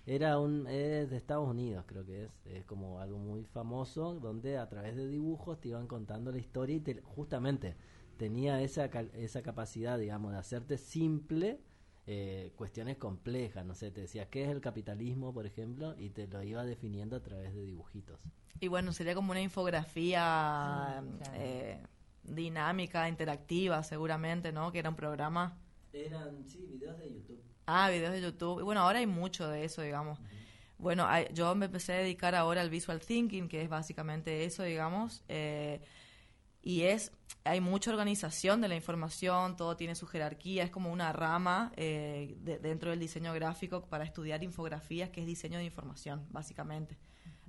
Era 0.07 0.38
un, 0.38 0.67
es 0.67 1.09
de 1.09 1.17
Estados 1.17 1.49
Unidos, 1.49 1.85
creo 1.87 2.05
que 2.05 2.25
es, 2.25 2.31
es 2.45 2.64
como 2.67 3.01
algo 3.01 3.19
muy 3.19 3.45
famoso, 3.45 4.14
donde 4.21 4.59
a 4.59 4.69
través 4.69 4.97
de 4.97 5.09
dibujos 5.09 5.61
te 5.61 5.69
iban 5.69 5.87
contando 5.87 6.31
la 6.31 6.38
historia 6.38 6.77
y 6.77 6.81
te, 6.81 7.01
justamente 7.01 7.75
tenía 8.17 8.61
esa, 8.61 8.87
esa 8.87 9.43
capacidad, 9.43 9.99
digamos, 9.99 10.33
de 10.33 10.38
hacerte 10.38 10.79
simple 10.79 11.61
eh, 12.07 12.53
cuestiones 12.57 12.99
complejas. 12.99 13.64
No 13.64 13.75
sé, 13.75 13.90
te 13.90 14.03
decía, 14.03 14.29
¿qué 14.29 14.45
es 14.45 14.51
el 14.51 14.61
capitalismo, 14.61 15.33
por 15.33 15.47
ejemplo? 15.47 15.95
Y 15.99 16.11
te 16.11 16.27
lo 16.27 16.43
iba 16.43 16.64
definiendo 16.64 17.17
a 17.17 17.23
través 17.23 17.55
de 17.55 17.62
dibujitos. 17.62 18.21
Y 18.61 18.69
bueno, 18.69 18.93
sería 18.93 19.14
como 19.14 19.33
una 19.33 19.40
infografía 19.40 21.03
eh, 21.35 21.83
dinámica, 22.23 23.09
interactiva, 23.09 23.83
seguramente, 23.83 24.53
¿no? 24.53 24.71
Que 24.71 24.79
era 24.79 24.90
un 24.90 24.97
programa. 24.97 25.59
Eran, 25.93 26.45
sí, 26.47 26.67
videos 26.71 26.99
de 26.99 27.12
YouTube. 27.12 27.40
Ah, 27.66 27.88
videos 27.90 28.12
de 28.12 28.20
YouTube. 28.20 28.62
Bueno, 28.62 28.83
ahora 28.83 28.98
hay 28.98 29.07
mucho 29.07 29.48
de 29.48 29.64
eso, 29.64 29.83
digamos. 29.83 30.18
Bueno, 30.79 31.09
yo 31.33 31.55
me 31.55 31.66
empecé 31.66 31.94
a 31.94 31.96
dedicar 31.98 32.35
ahora 32.35 32.61
al 32.61 32.68
visual 32.68 33.00
thinking, 33.00 33.48
que 33.48 33.62
es 33.62 33.68
básicamente 33.68 34.44
eso, 34.44 34.62
digamos. 34.64 35.24
Eh, 35.29 35.81
y 36.62 36.83
es, 36.83 37.12
hay 37.44 37.61
mucha 37.61 37.90
organización 37.90 38.61
de 38.61 38.68
la 38.68 38.74
información, 38.74 39.57
todo 39.57 39.77
tiene 39.77 39.94
su 39.94 40.07
jerarquía, 40.07 40.64
es 40.64 40.70
como 40.70 40.90
una 40.90 41.12
rama 41.12 41.72
eh, 41.77 42.37
dentro 42.40 42.90
del 42.90 42.98
diseño 43.00 43.33
gráfico 43.35 43.87
para 43.87 44.05
estudiar 44.05 44.42
infografías, 44.42 45.11
que 45.11 45.20
es 45.20 45.27
diseño 45.27 45.59
de 45.59 45.64
información, 45.64 46.27
básicamente. 46.31 46.96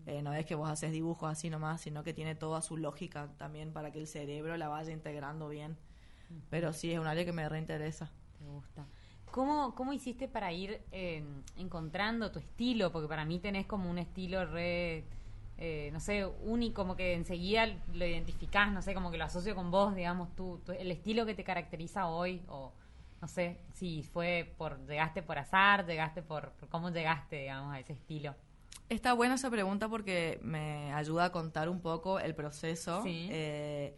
Eh, 0.05 0.21
no 0.21 0.33
es 0.33 0.45
que 0.45 0.53
vos 0.53 0.69
haces 0.69 0.91
dibujos 0.91 1.31
así 1.31 1.49
nomás, 1.49 1.81
sino 1.81 2.03
que 2.03 2.13
tiene 2.13 2.35
toda 2.35 2.61
su 2.61 2.77
lógica 2.77 3.29
también 3.37 3.73
para 3.73 3.91
que 3.91 3.99
el 3.99 4.07
cerebro 4.07 4.55
la 4.57 4.67
vaya 4.67 4.91
integrando 4.91 5.49
bien. 5.49 5.77
Pero 6.49 6.73
sí, 6.73 6.91
es 6.91 6.99
un 6.99 7.07
área 7.07 7.25
que 7.25 7.31
me 7.31 7.47
reinteresa. 7.47 8.11
Me 8.39 8.49
gusta. 8.49 8.85
¿Cómo, 9.35 9.75
¿Cómo 9.75 9.91
hiciste 9.91 10.29
para 10.29 10.53
ir 10.53 10.79
eh, 10.93 11.21
encontrando 11.57 12.31
tu 12.31 12.39
estilo? 12.39 12.93
Porque 12.93 13.09
para 13.09 13.25
mí 13.25 13.37
tenés 13.39 13.65
como 13.65 13.91
un 13.91 13.97
estilo 13.97 14.45
re, 14.45 15.03
eh, 15.57 15.89
no 15.91 15.99
sé, 15.99 16.25
único, 16.25 16.83
como 16.83 16.95
que 16.95 17.15
enseguida 17.15 17.67
lo 17.93 18.05
identificás, 18.05 18.71
no 18.71 18.81
sé, 18.81 18.93
como 18.93 19.11
que 19.11 19.17
lo 19.17 19.25
asocio 19.25 19.53
con 19.53 19.71
vos, 19.71 19.93
digamos, 19.93 20.33
tú, 20.37 20.61
el 20.79 20.89
estilo 20.89 21.25
que 21.25 21.33
te 21.33 21.43
caracteriza 21.43 22.07
hoy, 22.07 22.43
o 22.47 22.71
no 23.21 23.27
sé, 23.27 23.57
si 23.73 24.03
fue 24.03 24.53
por, 24.57 24.79
llegaste 24.87 25.21
por 25.21 25.37
azar, 25.37 25.85
llegaste 25.85 26.21
por, 26.21 26.53
cómo 26.69 26.89
llegaste, 26.91 27.41
digamos, 27.41 27.73
a 27.73 27.79
ese 27.81 27.91
estilo. 27.91 28.35
Está 28.87 29.11
buena 29.11 29.35
esa 29.35 29.49
pregunta 29.49 29.89
porque 29.89 30.39
me 30.43 30.93
ayuda 30.93 31.25
a 31.25 31.31
contar 31.33 31.67
un 31.67 31.81
poco 31.81 32.21
el 32.21 32.35
proceso. 32.35 33.03
Sí. 33.03 33.27
Eh, 33.29 33.97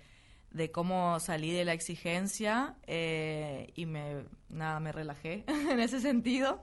de 0.58 0.72
cómo 0.72 1.20
salí 1.20 1.52
de 1.52 1.64
la 1.64 1.74
exigencia 1.74 2.76
eh, 2.88 3.72
y 3.76 3.86
me 3.86 4.26
nada 4.50 4.80
me 4.80 4.92
relajé 4.92 5.44
en 5.48 5.80
ese 5.80 6.02
sentido. 6.02 6.62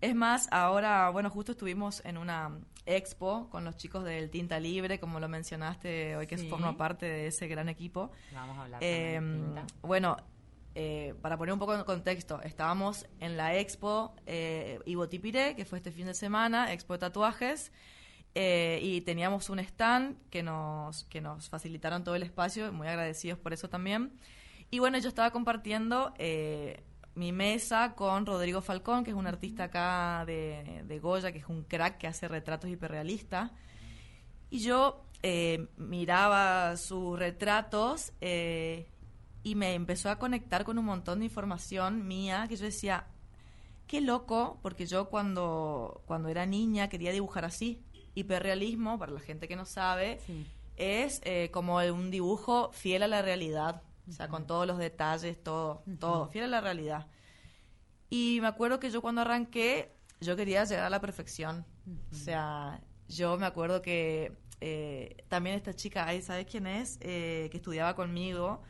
Es 0.00 0.14
más 0.14 0.48
ahora 0.50 1.10
bueno 1.10 1.28
justo 1.28 1.52
estuvimos 1.52 2.02
en 2.04 2.16
una 2.16 2.58
expo 2.86 3.48
con 3.50 3.64
los 3.64 3.76
chicos 3.76 4.04
del 4.04 4.30
Tinta 4.30 4.58
Libre 4.58 4.98
como 4.98 5.20
lo 5.20 5.28
mencionaste 5.28 6.16
hoy 6.16 6.26
que 6.26 6.38
forma 6.38 6.76
parte 6.76 7.06
de 7.06 7.26
ese 7.26 7.48
gran 7.48 7.68
equipo. 7.68 8.10
Vamos 8.32 8.56
a 8.58 8.62
hablar 8.62 8.82
em, 8.82 9.54
bueno 9.82 10.16
eh, 10.74 11.14
para 11.20 11.36
poner 11.36 11.52
un 11.52 11.58
poco 11.58 11.74
en 11.74 11.84
contexto, 11.84 12.40
estábamos 12.42 13.06
en 13.20 13.36
la 13.36 13.56
expo 13.56 14.14
eh, 14.24 14.78
Ivo 14.86 15.06
Tipiré, 15.08 15.54
que 15.54 15.66
fue 15.66 15.78
este 15.78 15.92
fin 15.92 16.06
de 16.06 16.14
semana, 16.14 16.72
expo 16.72 16.94
de 16.94 17.00
tatuajes, 17.00 17.72
eh, 18.34 18.80
y 18.82 19.02
teníamos 19.02 19.50
un 19.50 19.58
stand 19.58 20.16
que 20.30 20.42
nos, 20.42 21.04
que 21.04 21.20
nos 21.20 21.50
facilitaron 21.50 22.02
todo 22.02 22.14
el 22.14 22.22
espacio, 22.22 22.72
muy 22.72 22.88
agradecidos 22.88 23.38
por 23.38 23.52
eso 23.52 23.68
también. 23.68 24.12
Y 24.70 24.78
bueno, 24.78 24.98
yo 24.98 25.08
estaba 25.08 25.30
compartiendo 25.30 26.14
eh, 26.18 26.82
mi 27.14 27.30
mesa 27.30 27.94
con 27.94 28.24
Rodrigo 28.24 28.62
Falcón, 28.62 29.04
que 29.04 29.10
es 29.10 29.16
un 29.16 29.26
artista 29.26 29.64
acá 29.64 30.24
de, 30.26 30.82
de 30.86 30.98
Goya, 30.98 31.30
que 31.30 31.38
es 31.38 31.46
un 31.46 31.64
crack 31.64 31.98
que 31.98 32.06
hace 32.06 32.26
retratos 32.26 32.70
hiperrealistas. 32.70 33.50
Y 34.48 34.60
yo 34.60 35.04
eh, 35.22 35.66
miraba 35.76 36.76
sus 36.78 37.18
retratos 37.18 38.12
y 38.20 39.54
me 39.54 39.74
empezó 39.74 40.08
a 40.08 40.18
conectar 40.18 40.64
con 40.64 40.78
un 40.78 40.86
montón 40.86 41.18
de 41.18 41.26
información 41.26 42.06
mía 42.06 42.46
que 42.48 42.56
yo 42.56 42.64
decía, 42.64 43.06
qué 43.86 44.00
loco, 44.00 44.58
porque 44.62 44.86
yo 44.86 45.10
cuando, 45.10 46.02
cuando 46.06 46.30
era 46.30 46.46
niña 46.46 46.88
quería 46.88 47.12
dibujar 47.12 47.44
así 47.44 47.82
hiperrealismo, 48.14 48.98
para 48.98 49.12
la 49.12 49.20
gente 49.20 49.48
que 49.48 49.56
no 49.56 49.64
sabe, 49.64 50.20
es 50.76 51.20
eh, 51.24 51.50
como 51.52 51.76
un 51.78 52.10
dibujo 52.10 52.70
fiel 52.72 53.02
a 53.02 53.08
la 53.08 53.22
realidad, 53.22 53.82
o 54.08 54.12
sea, 54.12 54.28
con 54.28 54.46
todos 54.46 54.66
los 54.66 54.78
detalles, 54.78 55.42
todo, 55.42 55.82
todo, 55.98 56.28
fiel 56.28 56.44
a 56.44 56.48
la 56.48 56.60
realidad. 56.60 57.06
Y 58.10 58.38
me 58.40 58.48
acuerdo 58.48 58.78
que 58.78 58.90
yo 58.90 59.00
cuando 59.00 59.22
arranqué, 59.22 59.94
yo 60.20 60.36
quería 60.36 60.64
llegar 60.64 60.84
a 60.84 60.90
la 60.90 61.00
perfección. 61.00 61.64
O 62.10 62.14
sea, 62.14 62.80
yo 63.08 63.38
me 63.38 63.46
acuerdo 63.46 63.82
que 63.82 64.36
eh, 64.60 65.24
también 65.28 65.56
esta 65.56 65.74
chica, 65.74 66.06
¿sabes 66.20 66.46
quién 66.46 66.66
es? 66.66 66.98
Eh, 67.00 67.48
que 67.50 67.56
estudiaba 67.56 67.94
conmigo, 67.94 68.62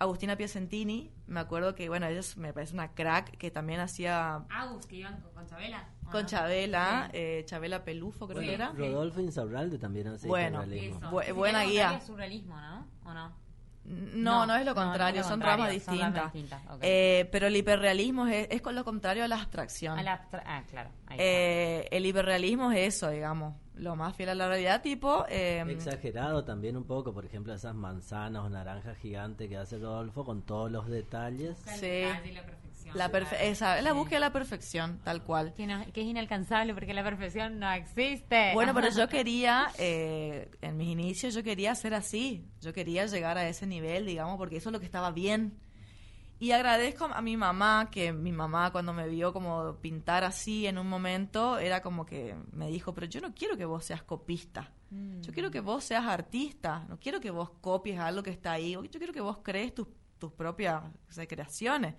Agustina 0.00 0.34
Piacentini, 0.34 1.12
me 1.26 1.40
acuerdo 1.40 1.74
que, 1.74 1.88
bueno, 1.90 2.06
ella 2.06 2.22
me 2.36 2.54
parece 2.54 2.72
una 2.72 2.94
crack 2.94 3.36
que 3.36 3.50
también 3.50 3.80
hacía... 3.80 4.46
Agus, 4.48 4.86
que 4.86 4.96
iban 4.96 5.20
con 5.34 5.46
Chabela. 5.46 5.88
Con 6.10 6.26
Chabela, 6.26 7.10
eh, 7.12 7.42
Chabela 7.46 7.84
Pelufo 7.84 8.26
creo 8.26 8.40
que 8.40 8.54
era. 8.54 8.72
Rodolfo 8.72 9.20
Insaurralde 9.20 9.78
también 9.78 10.08
hace 10.08 10.26
Bueno, 10.28 10.64
buena 11.34 11.64
guía. 11.64 12.00
surrealismo, 12.00 12.60
¿no? 12.60 12.86
¿O 13.04 13.14
no? 13.14 13.32
No, 13.82 14.46
no, 14.46 14.54
es 14.56 14.64
lo 14.64 14.74
contrario, 14.74 15.24
son 15.24 15.40
ramas 15.40 15.70
distintas. 15.72 16.32
eh, 16.82 17.28
pero 17.32 17.46
el 17.48 17.56
hiperrealismo 17.56 18.26
es, 18.26 18.46
es, 18.50 18.60
con 18.62 18.74
lo 18.74 18.84
contrario 18.84 19.24
a 19.24 19.28
la 19.28 19.36
abstracción. 19.36 19.98
ah, 19.98 20.62
claro. 20.70 20.90
Eh, 21.18 21.88
el 21.90 22.06
hiperrealismo 22.06 22.70
es 22.72 22.94
eso, 22.94 23.10
digamos, 23.10 23.54
lo 23.74 23.96
más 23.96 24.14
fiel 24.14 24.28
a 24.28 24.34
la 24.34 24.46
realidad, 24.48 24.82
tipo... 24.82 25.24
Eh, 25.28 25.64
Exagerado 25.68 26.44
también 26.44 26.76
un 26.76 26.84
poco, 26.84 27.12
por 27.12 27.24
ejemplo, 27.24 27.52
esas 27.54 27.74
manzanas 27.74 28.44
o 28.44 28.48
naranjas 28.50 28.96
gigantes 28.98 29.48
que 29.48 29.56
hace 29.56 29.78
Rodolfo 29.78 30.24
con 30.24 30.42
todos 30.42 30.70
los 30.70 30.86
detalles. 30.86 31.56
Sí. 31.78 32.02
La 32.94 33.06
esa, 33.40 33.78
es 33.78 33.84
la 33.84 33.92
búsqueda 33.92 34.16
de 34.16 34.20
la 34.20 34.32
perfección, 34.32 35.00
tal 35.04 35.22
cual. 35.22 35.54
Que, 35.54 35.64
es 35.64 36.06
inalcanzable 36.06 36.74
porque 36.74 36.94
la 36.94 37.02
perfección 37.02 37.58
no 37.58 37.70
existe. 37.72 38.52
Bueno, 38.54 38.74
pero 38.74 38.90
yo 38.90 39.08
quería, 39.08 39.68
eh, 39.78 40.50
en 40.60 40.76
mis 40.76 40.88
inicios, 40.88 41.34
yo 41.34 41.42
quería 41.42 41.74
ser 41.74 41.94
así. 41.94 42.46
Yo 42.60 42.72
quería 42.72 43.06
llegar 43.06 43.38
a 43.38 43.48
ese 43.48 43.66
nivel, 43.66 44.06
digamos, 44.06 44.36
porque 44.36 44.56
eso 44.56 44.68
es 44.68 44.72
lo 44.72 44.80
que 44.80 44.86
estaba 44.86 45.10
bien. 45.10 45.58
Y 46.40 46.52
agradezco 46.52 47.04
a 47.04 47.20
mi 47.20 47.36
mamá, 47.36 47.90
que 47.90 48.14
mi 48.14 48.32
mamá 48.32 48.72
cuando 48.72 48.94
me 48.94 49.06
vio 49.08 49.30
como 49.34 49.76
pintar 49.76 50.24
así 50.24 50.66
en 50.66 50.78
un 50.78 50.88
momento, 50.88 51.58
era 51.58 51.82
como 51.82 52.06
que 52.06 52.34
me 52.52 52.68
dijo, 52.68 52.94
pero 52.94 53.06
yo 53.06 53.20
no 53.20 53.34
quiero 53.34 53.58
que 53.58 53.66
vos 53.66 53.84
seas 53.84 54.02
copista. 54.02 54.72
Yo 55.20 55.32
quiero 55.32 55.50
que 55.50 55.60
vos 55.60 55.84
seas 55.84 56.04
artista. 56.04 56.84
No 56.88 56.98
quiero 56.98 57.20
que 57.20 57.30
vos 57.30 57.50
copies 57.60 58.00
algo 58.00 58.22
que 58.22 58.30
está 58.30 58.52
ahí. 58.52 58.72
Yo 58.72 58.98
quiero 58.98 59.12
que 59.12 59.20
vos 59.20 59.38
crees 59.42 59.74
tus, 59.74 59.86
tus 60.18 60.32
propias 60.32 60.82
creaciones. 61.28 61.94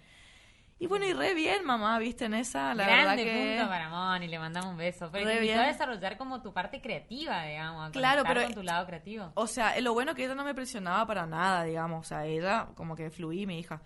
Y 0.81 0.87
bueno, 0.87 1.05
y 1.05 1.13
re 1.13 1.35
bien, 1.35 1.63
mamá, 1.63 1.99
viste, 1.99 2.25
en 2.25 2.33
esa, 2.33 2.73
la 2.73 2.85
Grande 2.85 3.23
verdad 3.23 3.33
que... 3.33 3.55
punto 3.57 3.69
para 3.69 3.89
Moni, 3.89 4.27
le 4.27 4.39
mandamos 4.39 4.71
un 4.71 4.77
beso. 4.77 5.09
Pero 5.11 5.25
Re 5.25 5.39
te 5.39 5.53
a 5.53 5.67
desarrollar 5.67 6.17
como 6.17 6.41
tu 6.41 6.53
parte 6.53 6.81
creativa, 6.81 7.43
digamos. 7.43 7.87
a 7.89 7.91
Claro, 7.91 8.23
pero- 8.25 8.41
con 8.41 8.53
tu 8.55 8.63
lado 8.63 8.87
creativo. 8.87 9.31
O 9.35 9.45
sea, 9.45 9.79
lo 9.79 9.93
bueno 9.93 10.15
que 10.15 10.25
ella 10.25 10.33
no 10.33 10.43
me 10.43 10.55
presionaba 10.55 11.05
para 11.05 11.27
nada, 11.27 11.65
digamos. 11.65 11.99
O 12.03 12.09
sea, 12.09 12.25
ella 12.25 12.69
como 12.73 12.95
que 12.95 13.11
fluí, 13.11 13.45
mi 13.45 13.59
hija. 13.59 13.79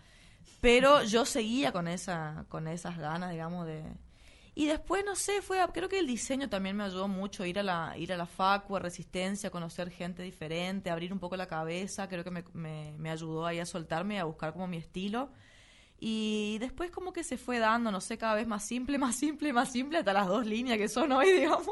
Pero 0.62 1.04
yo 1.04 1.26
seguía 1.26 1.74
con 1.74 1.90
esa, 1.90 2.46
con 2.48 2.66
esas 2.70 2.98
ganas, 2.98 3.32
digamos, 3.32 3.66
de... 3.68 3.84
Y 4.58 4.68
después, 4.68 5.04
no 5.04 5.16
sé, 5.18 5.42
fue, 5.42 5.60
a- 5.60 5.68
creo 5.68 5.90
que 5.90 6.00
el 6.00 6.08
diseño 6.08 6.48
también 6.48 6.78
me 6.78 6.86
ayudó 6.86 7.10
mucho, 7.10 7.46
ir 7.46 7.60
a 7.60 7.64
la, 7.64 7.98
ir 7.98 8.14
a 8.14 8.16
la 8.16 8.26
facu, 8.26 8.78
a 8.78 8.80
Resistencia, 8.80 9.50
conocer 9.50 9.90
gente 9.92 10.24
diferente, 10.24 10.90
abrir 10.90 11.12
un 11.12 11.20
poco 11.20 11.36
la 11.36 11.48
cabeza, 11.48 12.08
creo 12.08 12.24
que 12.24 12.32
me, 12.32 12.46
me, 12.54 12.94
me 12.98 13.10
ayudó 13.12 13.46
ahí 13.46 13.60
a 13.60 13.66
soltarme 13.66 14.16
y 14.16 14.18
a 14.20 14.24
buscar 14.24 14.54
como 14.54 14.66
mi 14.68 14.78
estilo. 14.78 15.30
Y 16.00 16.58
después 16.60 16.92
como 16.92 17.14
que 17.14 17.24
se 17.24 17.38
fue 17.38 17.60
dando, 17.60 17.92
no 17.92 18.02
sé, 18.02 18.18
cada 18.18 18.36
vez 18.36 18.48
más 18.48 18.64
simple, 18.66 18.98
más 19.00 19.16
simple, 19.16 19.54
más 19.54 19.72
simple, 19.72 20.00
hasta 20.00 20.14
las 20.14 20.28
dos 20.28 20.46
líneas 20.46 20.78
que 20.78 20.88
son 20.90 21.12
hoy, 21.12 21.32
digamos. 21.40 21.68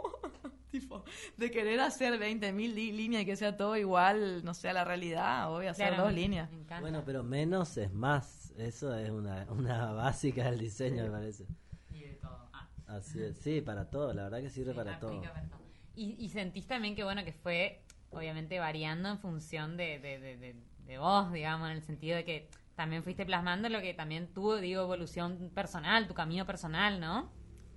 tipo, 0.71 1.03
de 1.37 1.51
querer 1.51 1.79
hacer 1.81 2.19
20.000 2.19 2.55
li- 2.73 2.91
líneas 2.91 3.23
y 3.23 3.25
que 3.25 3.35
sea 3.35 3.55
todo 3.55 3.75
igual, 3.77 4.43
no 4.43 4.53
sé, 4.53 4.69
a 4.69 4.73
la 4.73 4.83
realidad, 4.83 5.53
hoy 5.53 5.67
hacer 5.67 5.89
Claro, 5.89 6.03
dos 6.03 6.13
me- 6.13 6.19
líneas. 6.19 6.49
Me. 6.51 6.79
Bueno, 6.81 7.03
pero 7.05 7.23
menos 7.23 7.77
es 7.77 7.93
más. 7.93 8.51
Eso 8.57 8.95
es 8.95 9.09
una, 9.09 9.45
una 9.51 9.91
básica 9.93 10.45
del 10.49 10.59
diseño, 10.59 11.03
me 11.03 11.11
parece. 11.11 11.45
Y 11.91 11.99
de 12.01 12.13
todo. 12.13 12.49
Ah. 12.53 12.69
Así 12.87 13.21
es. 13.21 13.37
Sí, 13.37 13.61
para 13.61 13.89
todo. 13.89 14.13
La 14.13 14.23
verdad 14.23 14.41
que 14.41 14.49
sirve 14.49 14.71
Sí, 14.71 14.77
para 14.77 14.99
todo. 14.99 15.11
aplica 15.11 15.33
para 15.33 15.47
todo. 15.47 15.59
Y, 15.95 16.15
y 16.23 16.29
sentís 16.29 16.65
también 16.65 16.95
que, 16.95 17.03
bueno, 17.03 17.23
que 17.23 17.33
fue 17.33 17.83
obviamente 18.11 18.57
variando 18.59 19.09
en 19.09 19.19
función 19.19 19.75
de, 19.77 19.99
de, 19.99 20.19
de, 20.19 20.37
de- 20.37 20.55
de 20.87 20.97
vos, 20.97 21.31
digamos, 21.31 21.69
en 21.69 21.77
el 21.77 21.83
sentido 21.83 22.15
de 22.17 22.25
que 22.25 22.49
también 22.75 23.03
fuiste 23.03 23.25
plasmando 23.25 23.69
lo 23.69 23.81
que 23.81 23.93
también 23.93 24.33
tuvo, 24.33 24.57
digo, 24.57 24.81
evolución 24.81 25.51
personal, 25.53 26.07
tu 26.07 26.13
camino 26.13 26.45
personal, 26.45 26.99
¿no? 26.99 27.31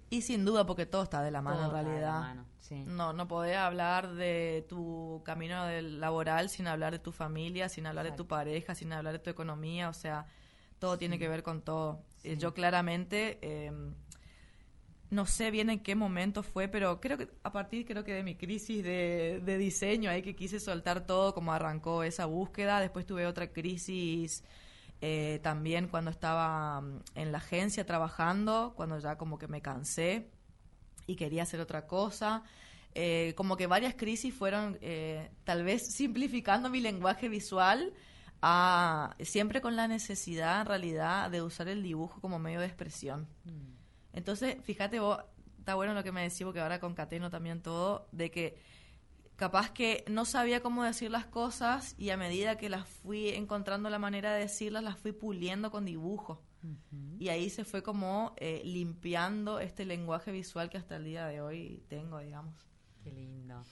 Y 0.08 0.22
sin 0.22 0.44
duda, 0.44 0.64
porque 0.64 0.86
todo 0.86 1.02
está 1.02 1.20
de 1.22 1.30
la 1.32 1.42
mano 1.42 1.56
Todo 1.56 1.64
en 1.64 1.70
está 1.70 1.78
de 1.78 1.84
la 1.84 1.90
realidad. 1.90 2.20
mano, 2.20 2.46
sí. 2.60 2.84
No, 2.86 3.12
no 3.12 3.26
podés 3.26 3.56
hablar 3.56 4.14
de 4.14 4.64
tu 4.68 5.20
camino 5.24 5.68
laboral 5.80 6.48
sin 6.48 6.68
hablar 6.68 6.92
de 6.92 7.00
tu 7.00 7.12
familia, 7.12 7.68
sin 7.68 7.86
hablar 7.86 8.04
de 8.06 8.12
tu 8.12 8.26
pareja, 8.26 8.74
sin 8.74 8.92
hablar 8.92 9.14
de 9.14 9.18
tu 9.18 9.30
economía, 9.30 9.88
o 9.88 9.92
sea, 9.92 10.26
todo 10.78 10.96
tiene 10.96 11.18
que 11.18 11.28
ver 11.28 11.42
con 11.42 11.62
todo. 11.62 12.04
Eh, 12.22 12.36
yo 12.38 12.54
claramente, 12.54 13.38
eh, 13.42 13.72
no 15.10 15.26
sé 15.26 15.50
bien 15.50 15.70
en 15.70 15.80
qué 15.80 15.94
momento 15.94 16.42
fue, 16.42 16.68
pero 16.68 17.00
creo 17.00 17.18
que 17.18 17.28
a 17.42 17.52
partir 17.52 17.84
creo 17.84 18.04
que 18.04 18.12
de 18.14 18.22
mi 18.22 18.36
crisis 18.36 18.82
de, 18.82 19.40
de 19.44 19.58
diseño, 19.58 20.10
ahí 20.10 20.22
que 20.22 20.34
quise 20.36 20.60
soltar 20.60 21.06
todo, 21.06 21.34
como 21.34 21.52
arrancó 21.52 22.02
esa 22.04 22.26
búsqueda, 22.26 22.80
después 22.80 23.06
tuve 23.06 23.26
otra 23.26 23.52
crisis 23.52 24.44
eh, 25.00 25.40
también 25.42 25.88
cuando 25.88 26.10
estaba 26.10 26.80
mm, 26.80 27.00
en 27.14 27.32
la 27.32 27.38
agencia 27.38 27.84
trabajando, 27.84 28.72
cuando 28.76 28.98
ya 28.98 29.16
como 29.16 29.38
que 29.38 29.48
me 29.48 29.60
cansé 29.60 30.30
y 31.06 31.16
quería 31.16 31.42
hacer 31.42 31.60
otra 31.60 31.86
cosa. 31.86 32.42
Eh, 32.94 33.34
como 33.36 33.58
que 33.58 33.66
varias 33.66 33.94
crisis 33.94 34.34
fueron 34.34 34.78
eh, 34.80 35.30
tal 35.44 35.64
vez 35.64 35.94
simplificando 35.94 36.70
mi 36.70 36.80
lenguaje 36.80 37.28
visual 37.28 37.92
a 38.40 39.14
siempre 39.20 39.60
con 39.60 39.76
la 39.76 39.86
necesidad 39.86 40.62
en 40.62 40.66
realidad 40.66 41.30
de 41.30 41.42
usar 41.42 41.68
el 41.68 41.82
dibujo 41.82 42.20
como 42.20 42.38
medio 42.38 42.60
de 42.60 42.66
expresión. 42.66 43.28
Mm. 43.44 43.76
Entonces, 44.14 44.56
fíjate 44.62 44.98
vos, 44.98 45.18
está 45.58 45.74
bueno 45.74 45.92
lo 45.92 46.02
que 46.02 46.12
me 46.12 46.22
decís, 46.22 46.42
porque 46.44 46.60
ahora 46.60 46.80
concateno 46.80 47.28
también 47.28 47.60
todo, 47.60 48.08
de 48.12 48.30
que 48.30 48.58
capaz 49.36 49.70
que 49.70 50.04
no 50.08 50.24
sabía 50.24 50.60
cómo 50.62 50.82
decir 50.82 51.10
las 51.10 51.26
cosas 51.26 51.94
y 51.98 52.10
a 52.10 52.16
medida 52.16 52.56
que 52.58 52.68
las 52.68 52.88
fui 52.88 53.28
encontrando 53.30 53.90
la 53.90 53.98
manera 53.98 54.32
de 54.34 54.40
decirlas, 54.40 54.82
las 54.82 54.98
fui 54.98 55.12
puliendo 55.12 55.70
con 55.70 55.84
dibujo. 55.84 56.42
Y 57.20 57.28
ahí 57.28 57.48
se 57.48 57.64
fue 57.64 57.82
como 57.84 58.34
eh, 58.38 58.60
limpiando 58.64 59.60
este 59.60 59.84
lenguaje 59.84 60.32
visual 60.32 60.68
que 60.68 60.78
hasta 60.78 60.96
el 60.96 61.04
día 61.04 61.26
de 61.26 61.40
hoy 61.40 61.84
tengo, 61.88 62.18
digamos. 62.18 62.54
Qué 63.04 63.12
lindo. 63.12 63.62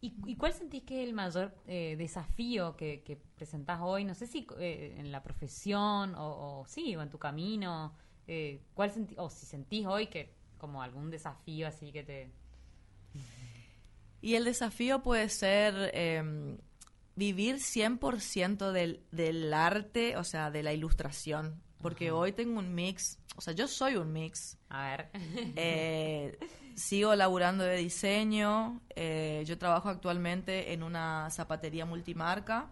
¿Y, 0.00 0.14
y 0.26 0.36
cuál 0.36 0.52
sentís 0.52 0.84
que 0.84 1.02
es 1.02 1.08
el 1.08 1.14
mayor 1.14 1.54
eh, 1.66 1.96
desafío 1.98 2.76
que, 2.76 3.02
que 3.02 3.16
presentás 3.16 3.80
hoy? 3.82 4.04
No 4.04 4.14
sé 4.14 4.26
si 4.26 4.46
eh, 4.58 4.94
en 4.96 5.12
la 5.12 5.22
profesión 5.22 6.14
o, 6.14 6.60
o 6.60 6.66
sí, 6.66 6.94
o 6.96 7.02
en 7.02 7.10
tu 7.10 7.18
camino. 7.18 7.92
Eh, 8.26 8.62
¿cuál 8.74 8.92
o 9.16 9.30
si 9.30 9.46
sentís 9.46 9.86
hoy 9.86 10.06
que 10.06 10.34
como 10.58 10.82
algún 10.82 11.10
desafío 11.10 11.66
así 11.66 11.92
que 11.92 12.02
te... 12.02 12.32
Y 14.20 14.34
el 14.34 14.44
desafío 14.44 15.02
puede 15.02 15.28
ser 15.28 15.90
eh, 15.94 16.56
vivir 17.16 17.56
100% 17.56 18.72
del, 18.72 19.00
del 19.10 19.52
arte, 19.54 20.16
o 20.16 20.24
sea, 20.24 20.50
de 20.50 20.62
la 20.62 20.72
ilustración. 20.72 21.62
Porque 21.80 22.10
hoy 22.10 22.32
tengo 22.32 22.58
un 22.58 22.74
mix, 22.74 23.18
o 23.36 23.40
sea, 23.40 23.52
yo 23.54 23.68
soy 23.68 23.94
un 23.96 24.12
mix. 24.12 24.58
A 24.68 24.90
ver. 24.90 25.10
Eh, 25.56 26.36
sigo 26.74 27.14
laburando 27.14 27.62
de 27.64 27.76
diseño. 27.76 28.80
eh, 28.96 29.44
yo 29.46 29.58
trabajo 29.58 29.88
actualmente 29.88 30.72
en 30.72 30.82
una 30.82 31.28
zapatería 31.30 31.86
multimarca, 31.86 32.68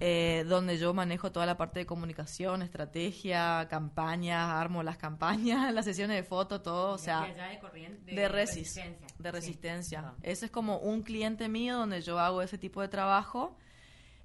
eh, 0.00 0.44
donde 0.48 0.78
yo 0.78 0.94
manejo 0.94 1.32
toda 1.32 1.44
la 1.44 1.56
parte 1.56 1.80
de 1.80 1.86
comunicación, 1.86 2.62
estrategia, 2.62 3.66
campañas, 3.68 4.48
armo 4.48 4.82
las 4.82 4.96
campañas, 4.96 5.72
las 5.74 5.84
sesiones 5.84 6.16
de 6.16 6.22
fotos, 6.22 6.62
todo. 6.62 6.92
O 6.92 6.98
sea, 6.98 7.22
de, 7.22 7.58
corriente, 7.58 8.14
de, 8.14 8.28
resis, 8.28 8.80
de 9.18 9.32
resistencia. 9.32 10.14
Ese 10.22 10.46
es 10.46 10.50
como 10.52 10.78
un 10.78 11.02
cliente 11.02 11.48
mío 11.48 11.76
donde 11.78 12.00
yo 12.00 12.18
hago 12.18 12.42
ese 12.42 12.58
tipo 12.58 12.80
de 12.80 12.88
trabajo. 12.88 13.56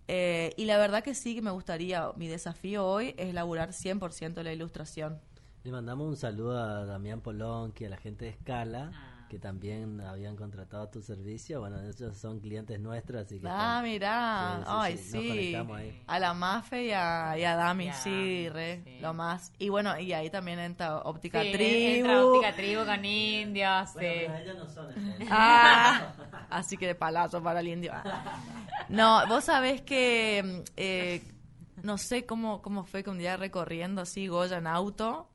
Eh, 0.08 0.54
y 0.58 0.66
la 0.66 0.78
verdad 0.78 1.04
que 1.04 1.16
sí 1.16 1.34
que 1.34 1.42
me 1.42 1.52
gustaría, 1.52 2.12
mi 2.18 2.28
desafío 2.28 2.86
hoy 2.86 3.16
es 3.18 3.34
laburar 3.34 3.70
100% 3.70 4.44
la 4.44 4.52
ilustración. 4.52 5.20
Le 5.64 5.72
mandamos 5.72 6.08
un 6.08 6.18
saludo 6.18 6.58
a 6.62 6.86
Damián 6.86 7.22
Polonqui, 7.22 7.86
a 7.86 7.90
la 7.90 7.98
gente 7.98 8.26
de 8.26 8.32
Escala, 8.32 8.92
Ah. 8.94 9.12
Que 9.34 9.39
también 9.39 10.00
habían 10.02 10.36
contratado 10.36 10.88
tu 10.89 11.02
servicio. 11.02 11.60
Bueno, 11.62 11.82
ellos 11.82 12.15
son 12.15 12.39
clientes 12.39 12.80
nuestros, 12.80 13.26
así 13.26 13.39
que... 13.39 13.48
Ah, 13.48 13.82
están- 13.82 13.84
mirá, 13.84 14.58
Sí, 14.60 14.62
sí, 14.63 14.67
ay, 14.69 14.98
sí, 14.98 15.04
nos 15.15 15.22
sí. 15.24 15.28
conectamos 15.30 15.78
ahí. 15.80 16.04
A 16.06 16.19
la 16.19 16.34
Mafe 16.36 16.86
y 16.86 16.91
a, 16.91 17.36
y 17.39 17.43
a 17.43 17.56
Dami, 17.56 17.86
Y 17.86 17.89
a 17.89 17.93
sí, 17.96 18.50
re, 18.50 18.84
sí. 18.84 19.00
lo 19.00 19.15
más. 19.15 19.52
Y 19.58 19.69
bueno, 19.69 19.98
y 20.00 20.13
ahí 20.13 20.30
también 20.30 20.60
entra 20.60 21.00
Óptica 21.00 21.41
Sí, 21.41 21.52
Tribu. 21.52 21.96
entra 21.98 22.26
óptica 22.28 22.56
tribu 22.56 22.86
con 22.86 23.04
indios. 23.06 23.93
Bueno, 23.96 24.10
sí. 24.12 24.15
pero 24.28 24.36
ellos 24.36 24.58
no 24.60 24.69
son. 24.69 24.88
Ah, 25.32 26.13
así 26.52 26.78
que 26.78 26.86
de 26.86 26.93
palazo 26.96 27.41
para 27.41 27.62
el 27.62 27.69
indio. 27.69 27.91
No, 28.89 29.26
vos 29.28 29.46
sabés 29.46 29.82
que, 29.82 30.63
eh, 30.78 31.24
no 31.82 31.98
sé 31.98 32.28
cómo, 32.28 32.62
cómo 32.62 32.84
fue 32.84 33.04
que 33.04 33.10
un 33.10 33.17
día 33.17 33.36
recorriendo 33.36 34.02
así 34.04 34.28
Goya 34.28 34.58
en 34.60 34.67
auto, 34.67 35.28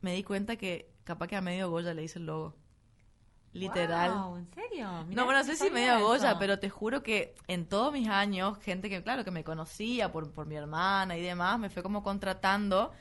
me 0.00 0.14
di 0.14 0.22
cuenta 0.22 0.56
que 0.56 0.90
capaz 1.04 1.26
que 1.26 1.36
a 1.36 1.42
medio 1.42 1.68
Goya 1.68 1.92
le 1.92 2.04
hice 2.04 2.18
el 2.18 2.24
logo. 2.24 2.56
Literal. 3.52 4.10
Wow, 4.12 4.36
¿En 4.38 4.46
serio? 4.54 4.88
Mirá, 5.06 5.20
No, 5.20 5.24
bueno, 5.26 5.40
no 5.40 5.44
sé 5.44 5.56
si 5.56 5.70
medio 5.70 6.00
Goya, 6.00 6.38
pero 6.38 6.58
te 6.58 6.70
juro 6.70 7.02
que 7.02 7.34
en 7.48 7.66
todos 7.66 7.92
mis 7.92 8.08
años, 8.08 8.58
gente 8.58 8.88
que, 8.88 9.02
claro, 9.02 9.24
que 9.24 9.30
me 9.30 9.44
conocía 9.44 10.10
por, 10.10 10.32
por 10.32 10.46
mi 10.46 10.54
hermana 10.56 11.16
y 11.18 11.22
demás, 11.22 11.58
me 11.58 11.68
fue 11.68 11.82
como 11.82 12.02
contratando. 12.02 12.92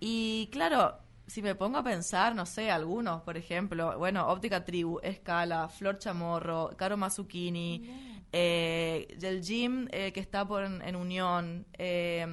Y 0.00 0.48
claro, 0.52 0.98
si 1.26 1.42
me 1.42 1.54
pongo 1.54 1.78
a 1.78 1.82
pensar, 1.84 2.34
no 2.34 2.46
sé, 2.46 2.70
algunos, 2.70 3.22
por 3.22 3.36
ejemplo, 3.36 3.98
bueno, 3.98 4.26
Óptica 4.28 4.64
Tribu, 4.64 5.00
Escala, 5.02 5.68
Flor 5.68 5.98
Chamorro, 5.98 6.70
Caro 6.76 6.96
Mazzuccini, 6.96 8.22
eh, 8.32 9.06
el 9.20 9.42
gym 9.42 9.86
eh, 9.92 10.12
que 10.12 10.20
está 10.20 10.46
por, 10.46 10.64
en, 10.64 10.80
en 10.82 10.96
Unión, 10.96 11.66
eh, 11.74 12.24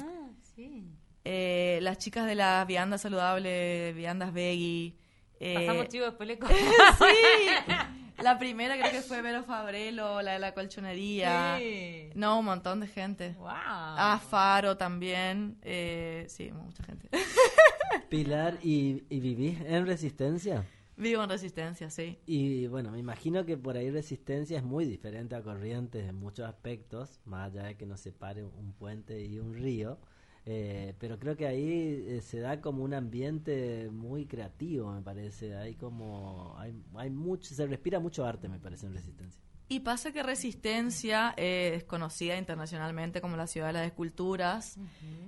Ah, 0.00 0.28
sí. 0.54 0.84
eh, 1.24 1.78
las 1.82 1.98
chicas 1.98 2.26
de 2.26 2.34
las 2.36 2.66
viandas 2.66 3.02
saludables, 3.02 3.94
viandas 3.96 4.32
veggie. 4.32 4.96
Eh, 5.40 5.54
Pasamos 5.54 5.88
chivo 5.88 6.06
después 6.06 6.28
le 6.28 6.36
Sí. 6.98 8.14
La 8.22 8.38
primera 8.38 8.78
creo 8.78 8.92
que 8.92 9.02
fue 9.02 9.20
Vero 9.22 9.42
Fabrelo, 9.42 10.22
la 10.22 10.34
de 10.34 10.38
la 10.38 10.54
colchonería. 10.54 11.56
Sí. 11.58 12.10
No, 12.14 12.38
un 12.38 12.44
montón 12.44 12.80
de 12.80 12.86
gente. 12.86 13.34
Wow. 13.38 13.48
Ah, 13.50 14.20
Faro 14.30 14.76
también. 14.76 15.58
Eh, 15.62 16.24
sí, 16.28 16.50
mucha 16.52 16.84
gente. 16.84 17.08
Pilar, 18.08 18.58
¿y, 18.62 19.02
¿y 19.10 19.20
vivís 19.20 19.60
en 19.62 19.86
Resistencia? 19.86 20.64
Vivo 20.96 21.24
en 21.24 21.28
Resistencia, 21.28 21.90
sí. 21.90 22.18
Y 22.24 22.68
bueno, 22.68 22.92
me 22.92 23.00
imagino 23.00 23.44
que 23.44 23.56
por 23.56 23.76
ahí 23.76 23.90
Resistencia 23.90 24.58
es 24.58 24.64
muy 24.64 24.84
diferente 24.84 25.34
a 25.34 25.42
Corrientes 25.42 26.08
en 26.08 26.14
muchos 26.14 26.46
aspectos, 26.46 27.20
más 27.24 27.50
allá 27.50 27.64
de 27.64 27.76
que 27.76 27.84
nos 27.84 28.00
separe 28.00 28.44
un 28.44 28.72
puente 28.74 29.20
y 29.24 29.40
un 29.40 29.54
río. 29.54 29.98
Eh, 30.46 30.94
pero 30.98 31.18
creo 31.18 31.36
que 31.36 31.46
ahí 31.46 32.04
eh, 32.06 32.20
se 32.20 32.40
da 32.40 32.60
como 32.60 32.84
un 32.84 32.92
ambiente 32.92 33.88
muy 33.90 34.26
creativo, 34.26 34.92
me 34.92 35.00
parece. 35.00 35.56
Hay 35.56 35.74
como, 35.74 36.54
hay, 36.58 36.74
hay 36.96 37.10
mucho, 37.10 37.54
se 37.54 37.66
respira 37.66 37.98
mucho 37.98 38.26
arte, 38.26 38.48
me 38.48 38.58
parece, 38.58 38.86
en 38.86 38.94
Resistencia. 38.94 39.40
Y 39.66 39.80
pasa 39.80 40.12
que 40.12 40.22
Resistencia 40.22 41.32
eh, 41.38 41.72
es 41.76 41.84
conocida 41.84 42.36
internacionalmente 42.36 43.22
como 43.22 43.36
la 43.36 43.46
ciudad 43.46 43.68
de 43.68 43.72
las 43.72 43.86
esculturas. 43.86 44.76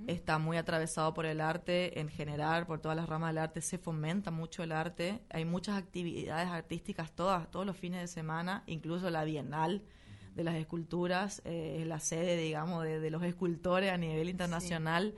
Está 0.05 0.37
muy 0.37 0.57
atravesado 0.57 1.13
por 1.15 1.25
el 1.25 1.41
arte 1.41 1.99
en 1.99 2.07
general, 2.07 2.67
por 2.67 2.79
todas 2.79 2.95
las 2.95 3.09
ramas 3.09 3.31
del 3.31 3.39
arte. 3.39 3.61
Se 3.61 3.79
fomenta 3.79 4.29
mucho 4.29 4.61
el 4.61 4.71
arte. 4.71 5.23
Hay 5.31 5.43
muchas 5.43 5.75
actividades 5.75 6.49
artísticas 6.49 7.11
todas, 7.13 7.49
todos 7.49 7.65
los 7.65 7.75
fines 7.75 7.99
de 7.99 8.07
semana, 8.07 8.63
incluso 8.67 9.09
la 9.09 9.23
Bienal 9.23 9.81
de 10.37 10.43
las 10.43 10.55
esculturas, 10.55 11.41
eh, 11.43 11.79
es 11.81 11.87
la 11.87 11.99
sede, 11.99 12.37
digamos, 12.37 12.83
de, 12.83 12.99
de 12.99 13.09
los 13.09 13.23
escultores 13.23 13.91
a 13.91 13.97
nivel 13.97 14.29
internacional. 14.29 15.15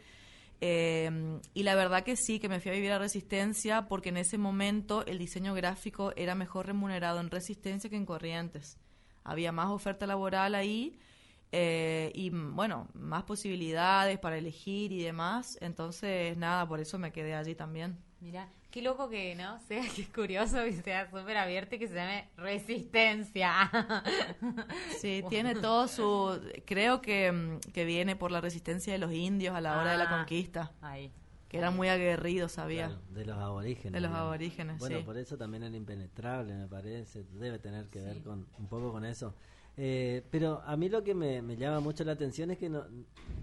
Eh, 0.62 1.39
y 1.53 1.63
la 1.63 1.75
verdad 1.75 2.03
que 2.03 2.15
sí, 2.15 2.39
que 2.39 2.49
me 2.49 2.60
fui 2.60 2.71
a 2.71 2.73
vivir 2.73 2.91
a 2.91 2.99
Resistencia 2.99 3.88
porque 3.88 4.10
en 4.10 4.17
ese 4.17 4.38
momento 4.38 5.05
el 5.05 5.17
diseño 5.17 5.53
gráfico 5.53 6.13
era 6.15 6.36
mejor 6.36 6.67
remunerado 6.67 7.19
en 7.19 7.29
Resistencia 7.29 7.89
que 7.89 7.97
en 7.97 8.05
Corrientes. 8.05 8.77
Había 9.23 9.51
más 9.51 9.69
oferta 9.69 10.08
laboral 10.08 10.55
ahí 10.55 10.97
eh, 11.51 12.12
y, 12.15 12.29
bueno, 12.29 12.88
más 12.93 13.23
posibilidades 13.23 14.19
para 14.19 14.38
elegir 14.38 14.91
y 14.91 15.03
demás. 15.03 15.58
Entonces, 15.62 16.38
nada, 16.38 16.67
por 16.67 16.79
eso 16.79 16.97
me 16.97 17.12
quedé 17.12 17.36
allí 17.36 17.55
también. 17.55 17.97
Mira, 18.21 18.49
qué 18.71 18.82
loco 18.82 19.10
que, 19.10 19.36
¿no? 19.36 19.60
Sea 19.67 19.84
que 19.95 20.01
es 20.01 20.10
curioso 20.10 20.65
y 20.65 20.73
sea 20.73 21.10
súper 21.10 21.38
abierto 21.38 21.75
y 21.75 21.79
que 21.79 21.88
se 21.88 21.95
llame 21.95 22.29
Resistencia. 22.38 23.71
Sí, 24.99 25.23
tiene 25.29 25.55
todo 25.55 25.88
su... 25.88 26.39
Creo 26.65 27.01
que, 27.01 27.32
mm, 27.32 27.60
que 27.71 27.86
viene 27.86 28.15
por 28.15 28.32
la 28.32 28.41
resistencia 28.41 28.91
de 28.93 28.99
los 28.99 29.12
indios 29.13 29.55
a 29.55 29.62
la 29.62 29.79
hora 29.79 29.93
de 29.93 29.97
la 29.97 30.03
Ah, 30.05 30.17
conquista, 30.17 30.71
Ahí. 30.82 31.12
que 31.47 31.58
eran 31.58 31.75
muy 31.75 31.88
aguerridos, 31.88 32.51
sabía. 32.53 32.88
Claro, 32.88 33.01
de 33.12 33.25
los 33.25 33.38
aborígenes. 33.38 33.93
De 33.93 33.99
los 34.01 34.10
digamos. 34.12 34.27
aborígenes, 34.27 34.79
Bueno, 34.79 34.97
sí. 34.99 35.03
por 35.03 35.17
eso 35.17 35.38
también 35.38 35.63
el 35.63 35.75
impenetrable, 35.75 36.53
me 36.55 36.67
parece. 36.67 37.23
Debe 37.32 37.60
tener 37.60 37.88
que 37.89 38.01
ver 38.01 38.21
con 38.21 38.45
un 38.58 38.67
poco 38.67 38.91
con 38.91 39.05
eso. 39.05 39.34
Eh, 39.77 40.25
pero 40.29 40.62
a 40.65 40.75
mí 40.75 40.89
lo 40.89 41.03
que 41.05 41.15
me, 41.15 41.41
me 41.41 41.55
llama 41.55 41.79
mucho 41.79 42.03
la 42.03 42.12
atención 42.12 42.51
es 42.51 42.58
que 42.58 42.67
no, 42.67 42.84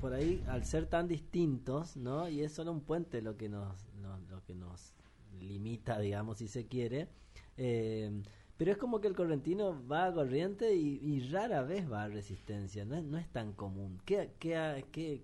por 0.02 0.12
ahí, 0.12 0.44
al 0.48 0.66
ser 0.66 0.86
tan 0.86 1.08
distintos, 1.08 1.96
¿no? 1.96 2.28
Y 2.28 2.42
es 2.42 2.52
solo 2.52 2.72
un 2.72 2.82
puente 2.82 3.22
lo 3.22 3.38
que 3.38 3.48
nos, 3.48 3.85
nos- 4.06 4.22
lo 4.30 4.42
que 4.44 4.54
nos 4.54 4.92
limita, 5.40 5.98
digamos, 6.00 6.38
si 6.38 6.48
se 6.48 6.66
quiere. 6.66 7.08
eh, 7.58 8.10
pero 8.58 8.72
es 8.72 8.78
como 8.78 9.00
que 9.02 9.08
el 9.08 9.14
correntino 9.14 9.86
va 9.86 10.06
a 10.06 10.14
corriente 10.14 10.74
y, 10.74 10.98
y 11.02 11.20
rara 11.30 11.62
vez 11.62 11.90
va 11.92 12.04
a 12.04 12.08
resistencia, 12.08 12.84
no 12.86 12.96
es, 12.96 13.04
no 13.04 13.18
es 13.18 13.28
tan 13.28 13.52
común. 13.52 14.00
¿Qué, 14.06 14.30
qué, 14.38 14.56
ha- 14.56 14.80
qué, 14.92 15.22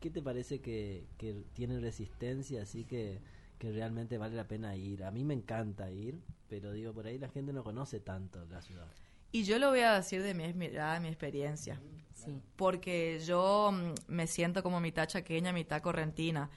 ¿Qué 0.00 0.10
te 0.10 0.22
parece 0.22 0.60
que, 0.60 1.06
que 1.18 1.44
tiene 1.52 1.78
resistencia 1.80 2.62
así 2.62 2.84
que, 2.84 3.20
que 3.58 3.70
realmente 3.72 4.18
vale 4.18 4.36
la 4.36 4.48
pena 4.48 4.74
ir? 4.76 5.04
A 5.04 5.10
mí 5.10 5.24
me 5.24 5.34
encanta 5.34 5.90
ir, 5.92 6.18
pero 6.48 6.72
digo, 6.72 6.92
por 6.94 7.06
ahí 7.06 7.18
la 7.18 7.28
gente 7.28 7.52
no 7.52 7.62
conoce 7.64 8.00
tanto 8.00 8.44
la 8.46 8.62
ciudad. 8.62 8.88
Y 9.32 9.44
yo 9.44 9.58
lo 9.58 9.68
voy 9.70 9.80
a 9.80 9.94
decir 9.94 10.22
de 10.22 10.34
mi 10.34 10.52
mirada, 10.54 10.94
de 10.94 11.00
mi 11.00 11.08
experiencia. 11.08 11.80
Sí. 12.14 12.32
porque 12.56 13.18
yo 13.24 13.70
mm, 13.72 13.94
me 14.12 14.26
siento 14.26 14.62
como 14.62 14.80
mitad 14.80 15.06
chaqueña, 15.06 15.52
mitad 15.52 15.80
correntina. 15.80 16.50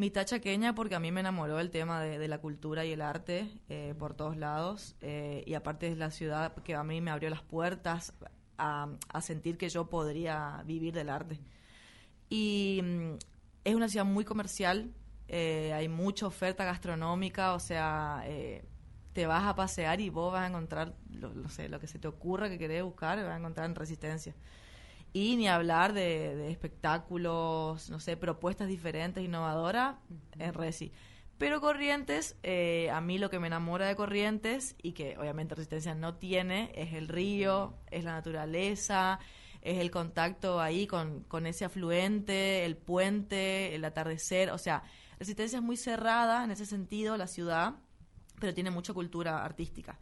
Mitad 0.00 0.24
chaqueña 0.24 0.74
porque 0.74 0.94
a 0.94 0.98
mí 0.98 1.12
me 1.12 1.20
enamoró 1.20 1.60
el 1.60 1.68
tema 1.68 2.00
de, 2.00 2.26
la 2.26 2.38
cultura 2.38 2.86
y 2.86 2.92
el 2.92 3.02
arte 3.02 3.50
eh, 3.68 3.94
por 3.98 4.14
todos 4.14 4.34
lados. 4.34 4.96
eh, 5.02 5.44
y 5.46 5.52
aparte 5.52 5.88
es 5.88 5.98
la 5.98 6.10
ciudad 6.10 6.54
que 6.62 6.74
a 6.74 6.82
mí 6.82 7.02
me 7.02 7.10
abrió 7.10 7.28
las 7.28 7.42
puertas 7.42 8.14
a, 8.56 8.88
sentir 9.20 9.58
que 9.58 9.68
yo 9.68 9.90
podría 9.90 10.62
vivir 10.64 10.94
del 10.94 11.10
arte. 11.10 11.38
Y 12.30 12.80
mm, 12.82 13.18
es 13.64 13.74
una 13.74 13.90
ciudad 13.90 14.06
muy 14.06 14.24
comercial, 14.24 14.90
eh, 15.28 15.74
hay 15.74 15.88
mucha 15.88 16.26
oferta 16.26 16.64
gastronómica, 16.64 17.52
o 17.52 17.60
sea, 17.60 18.24
te 19.12 19.26
vas 19.26 19.44
a 19.44 19.54
pasear 19.54 20.00
y 20.00 20.08
vos 20.08 20.32
vas 20.32 20.44
a 20.44 20.46
encontrar, 20.46 20.94
lo, 21.10 21.50
sé, 21.50 21.68
lo 21.68 21.78
que 21.78 21.86
se 21.86 21.98
te 21.98 22.08
ocurra 22.08 22.48
que 22.48 22.58
querés 22.58 22.82
buscar, 22.82 23.18
vas 23.18 23.34
a 23.34 23.36
encontrar 23.36 23.66
en 23.66 23.74
Resistencia. 23.74 24.34
Y 25.12 25.36
ni 25.36 25.48
hablar 25.48 25.92
de, 25.92 26.36
de 26.36 26.50
espectáculos, 26.50 27.90
no 27.90 28.00
sé, 28.00 28.16
propuestas 28.16 28.68
diferentes, 28.68 29.24
innovadoras 29.24 29.96
en 30.38 30.54
Resi. 30.54 30.92
Pero 31.40 31.62
Corrientes, 31.62 32.36
eh, 32.42 32.90
a 32.92 33.00
mí 33.00 33.16
lo 33.16 33.30
que 33.30 33.38
me 33.38 33.46
enamora 33.46 33.86
de 33.86 33.96
Corrientes 33.96 34.76
y 34.82 34.92
que 34.92 35.16
obviamente 35.16 35.54
Resistencia 35.54 35.94
no 35.94 36.16
tiene 36.16 36.70
es 36.74 36.92
el 36.92 37.08
río, 37.08 37.78
es 37.90 38.04
la 38.04 38.12
naturaleza, 38.12 39.20
es 39.62 39.78
el 39.78 39.90
contacto 39.90 40.60
ahí 40.60 40.86
con, 40.86 41.22
con 41.24 41.46
ese 41.46 41.64
afluente, 41.64 42.66
el 42.66 42.76
puente, 42.76 43.74
el 43.74 43.86
atardecer. 43.86 44.50
O 44.50 44.58
sea, 44.58 44.82
Resistencia 45.18 45.56
es 45.56 45.64
muy 45.64 45.78
cerrada 45.78 46.44
en 46.44 46.50
ese 46.50 46.66
sentido, 46.66 47.16
la 47.16 47.26
ciudad, 47.26 47.76
pero 48.40 48.54
tiene 48.54 48.70
mucha 48.70 48.92
cultura 48.92 49.44
artística. 49.44 49.98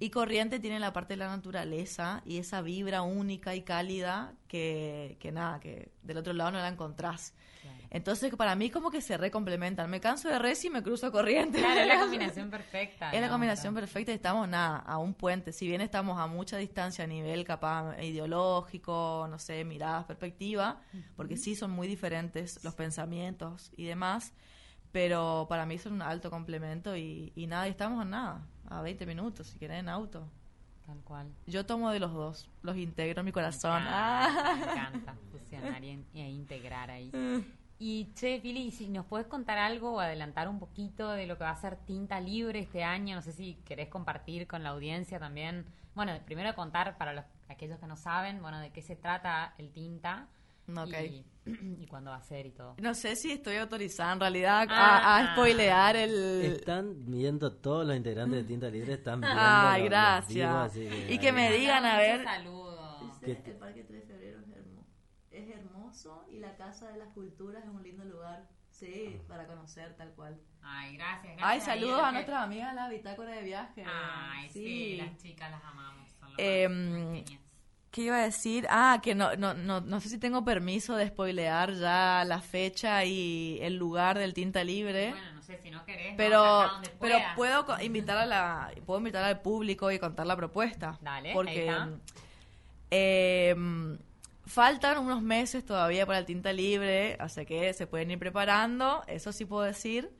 Y 0.00 0.10
Corriente 0.10 0.58
tiene 0.58 0.80
la 0.80 0.92
parte 0.92 1.14
de 1.14 1.18
la 1.18 1.28
naturaleza 1.28 2.22
y 2.24 2.38
esa 2.38 2.62
vibra 2.62 3.02
única 3.02 3.54
y 3.54 3.62
cálida 3.62 4.34
que, 4.48 5.16
que 5.20 5.30
nada, 5.30 5.60
que 5.60 5.92
del 6.02 6.16
otro 6.16 6.32
lado 6.32 6.52
no 6.52 6.58
la 6.58 6.68
encontrás. 6.68 7.34
Claro. 7.62 7.78
Entonces, 7.90 8.34
para 8.34 8.56
mí 8.56 8.70
como 8.70 8.90
que 8.90 9.00
se 9.00 9.16
recomplementan. 9.16 9.88
Me 9.88 10.00
canso 10.00 10.28
de 10.28 10.38
Resi 10.38 10.66
y 10.66 10.70
me 10.70 10.82
cruzo 10.82 11.06
a 11.06 11.12
Corriente. 11.12 11.58
Claro, 11.58 11.80
es 11.80 11.86
la 11.86 12.00
combinación 12.00 12.50
perfecta. 12.50 13.12
Es 13.12 13.20
la 13.20 13.28
combinación 13.28 13.72
perfecta 13.72 14.10
y 14.10 14.16
estamos 14.16 14.48
nada, 14.48 14.78
a 14.78 14.98
un 14.98 15.14
puente. 15.14 15.52
Si 15.52 15.66
bien 15.66 15.80
estamos 15.80 16.18
a 16.18 16.26
mucha 16.26 16.56
distancia 16.56 17.04
a 17.04 17.06
nivel 17.06 17.44
capaz 17.44 17.96
ideológico, 18.02 19.28
no 19.30 19.38
sé, 19.38 19.64
miradas, 19.64 20.06
perspectiva, 20.06 20.80
porque 21.14 21.36
sí 21.36 21.54
son 21.54 21.70
muy 21.70 21.86
diferentes 21.86 22.64
los 22.64 22.74
pensamientos 22.74 23.70
y 23.76 23.84
demás, 23.84 24.32
pero 24.94 25.46
para 25.48 25.66
mí 25.66 25.76
son 25.76 25.94
un 25.94 26.02
alto 26.02 26.30
complemento 26.30 26.96
y, 26.96 27.32
y 27.34 27.48
nada, 27.48 27.66
y 27.66 27.72
estamos 27.72 28.00
a 28.00 28.04
nada, 28.04 28.46
a 28.70 28.80
20 28.80 29.06
minutos, 29.06 29.48
si 29.48 29.58
quieren 29.58 29.78
en 29.78 29.88
auto. 29.88 30.30
Tal 30.86 30.98
cual. 31.02 31.32
Yo 31.48 31.66
tomo 31.66 31.90
de 31.90 31.98
los 31.98 32.12
dos, 32.12 32.48
los 32.62 32.76
integro 32.76 33.20
en 33.20 33.24
mi 33.24 33.30
Me 33.30 33.32
corazón. 33.32 33.82
encanta, 33.82 34.24
Ah. 34.24 34.54
Me 34.56 34.62
encanta 34.72 35.14
fusionar 35.32 35.82
y, 35.82 36.06
y 36.12 36.20
integrar 36.20 36.92
ahí. 36.92 37.10
Y 37.80 38.12
che, 38.14 38.38
Pili, 38.40 38.70
si 38.70 38.88
nos 38.88 39.04
puedes 39.06 39.26
contar 39.26 39.58
algo 39.58 39.94
o 39.94 40.00
adelantar 40.00 40.48
un 40.48 40.60
poquito 40.60 41.10
de 41.10 41.26
lo 41.26 41.36
que 41.38 41.42
va 41.44 41.50
a 41.50 41.56
ser 41.56 41.76
Tinta 41.76 42.20
Libre 42.20 42.60
este 42.60 42.84
año, 42.84 43.16
no 43.16 43.22
sé 43.22 43.32
si 43.32 43.54
querés 43.64 43.88
compartir 43.88 44.46
con 44.46 44.62
la 44.62 44.68
audiencia 44.70 45.18
también. 45.18 45.66
Bueno, 45.96 46.12
primero 46.24 46.54
contar 46.54 46.96
para 46.98 47.12
los, 47.14 47.24
aquellos 47.48 47.80
que 47.80 47.88
no 47.88 47.96
saben, 47.96 48.40
bueno, 48.40 48.60
de 48.60 48.70
qué 48.70 48.80
se 48.80 48.94
trata 48.94 49.54
el 49.58 49.72
Tinta 49.72 50.28
Y, 50.66 51.24
y 51.82 51.86
cuándo 51.86 52.10
va 52.10 52.16
a 52.16 52.22
ser 52.22 52.46
y 52.46 52.50
todo. 52.52 52.74
No 52.78 52.94
sé 52.94 53.16
si 53.16 53.32
estoy 53.32 53.56
autorizada 53.56 54.12
en 54.14 54.20
realidad 54.20 54.66
a, 54.70 54.98
Ah. 54.98 55.18
a 55.18 55.32
spoilear 55.34 55.96
el... 55.96 56.42
Están 56.56 57.04
viendo 57.06 57.52
todos 57.56 57.86
los 57.86 57.96
integrantes 57.96 58.42
de 58.42 58.44
Tinta 58.44 58.68
Libre, 58.70 58.94
están 58.94 59.20
viendo. 59.20 59.38
Ay, 59.40 59.82
los- 59.82 59.90
los 59.90 59.90
gracias. 59.90 60.76
Y 61.10 61.18
que 61.18 61.32
me 61.32 61.52
digan, 61.52 61.84
a 61.84 61.96
ver... 61.98 62.24
Saludos. 62.24 63.18
¿Qué- 63.20 63.32
el 63.46 63.56
Parque 63.56 63.84
3 63.84 64.00
de 64.00 64.14
Febrero 64.14 64.40
es, 64.40 64.48
hermo- 64.48 64.86
es 65.30 65.48
hermoso 65.50 66.24
y 66.30 66.38
la 66.38 66.56
Casa 66.56 66.88
de 66.90 66.98
las 66.98 67.08
Culturas 67.08 67.62
es 67.64 67.70
un 67.70 67.82
lindo 67.82 68.04
lugar. 68.04 68.48
Sí, 68.70 69.20
para 69.28 69.46
conocer 69.46 69.94
tal 69.96 70.12
cual. 70.14 70.36
Ay, 70.60 70.96
gracias. 70.96 71.32
Ay, 71.38 71.58
gracias. 71.60 71.64
saludos 71.64 72.00
Y 72.00 72.02
a 72.02 72.06
que- 72.08 72.12
nuestras 72.14 72.42
amigas 72.42 72.70
de 72.70 72.74
la 72.74 72.88
bitácora 72.88 73.30
de 73.32 73.42
viaje. 73.44 73.84
Ay, 73.86 74.50
sí. 74.50 74.96
las 74.96 75.16
chicas 75.18 75.50
las 75.50 75.62
amamos. 75.62 76.10
Son 76.18 76.30
lo 76.32 76.36
Em, 76.38 77.12
más. 77.12 77.24
¿Qué 77.94 78.02
iba 78.02 78.16
a 78.16 78.24
decir? 78.24 78.66
Ah, 78.70 78.98
que 79.00 79.14
no, 79.14 79.36
no, 79.36 79.54
no, 79.54 79.80
no 79.80 80.00
sé 80.00 80.08
si 80.08 80.18
tengo 80.18 80.44
permiso 80.44 80.96
de 80.96 81.06
spoilear 81.06 81.74
ya 81.74 82.24
la 82.26 82.40
fecha 82.40 83.04
y 83.04 83.60
el 83.62 83.76
lugar 83.76 84.18
del 84.18 84.34
Tinta 84.34 84.64
Libre. 84.64 85.10
Bueno, 85.10 85.32
no 85.32 85.42
sé 85.42 85.58
si 85.58 85.70
no 85.70 85.84
querés. 85.84 86.14
pero 86.16 86.42
acá 86.62 86.72
donde 86.72 86.90
pero 87.00 87.18
puedo 87.36 87.64
invitar 87.82 88.18
a 88.18 88.26
la 88.26 88.72
puedo 88.84 88.98
invitar 88.98 89.22
al 89.22 89.40
público 89.42 89.92
y 89.92 90.00
contar 90.00 90.26
la 90.26 90.34
propuesta 90.34 90.98
Dale, 91.00 91.28
ahí 91.28 91.34
porque 91.34 91.68
está. 91.68 91.88
eh, 92.90 93.54
faltan 94.44 94.98
unos 94.98 95.22
meses 95.22 95.64
todavía 95.64 96.04
para 96.04 96.18
el 96.18 96.24
tinta 96.26 96.52
libre 96.52 97.16
así 97.20 97.46
que 97.46 97.72
se 97.74 97.86
pueden 97.86 98.10
ir 98.10 98.18
preparando 98.18 99.04
eso 99.06 99.30
sí 99.32 99.44
puedo 99.44 99.62
decir 99.62 100.10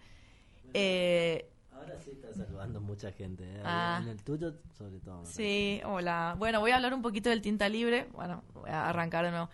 Eh, 0.76 1.50
Ahora 1.84 2.00
sí 2.00 2.12
está 2.12 2.32
saludando 2.32 2.80
mucha 2.80 3.12
gente. 3.12 3.44
¿eh? 3.44 3.60
Ah. 3.62 4.00
En 4.02 4.08
el 4.08 4.22
tuyo, 4.22 4.54
sobre 4.76 5.00
todo. 5.00 5.24
Sí, 5.26 5.82
hola. 5.84 6.34
Bueno, 6.38 6.60
voy 6.60 6.70
a 6.70 6.76
hablar 6.76 6.94
un 6.94 7.02
poquito 7.02 7.28
del 7.28 7.42
Tinta 7.42 7.68
Libre. 7.68 8.08
Bueno, 8.12 8.42
voy 8.54 8.70
a 8.70 8.88
arrancar 8.88 9.26
de 9.26 9.30
nuevo. 9.30 9.50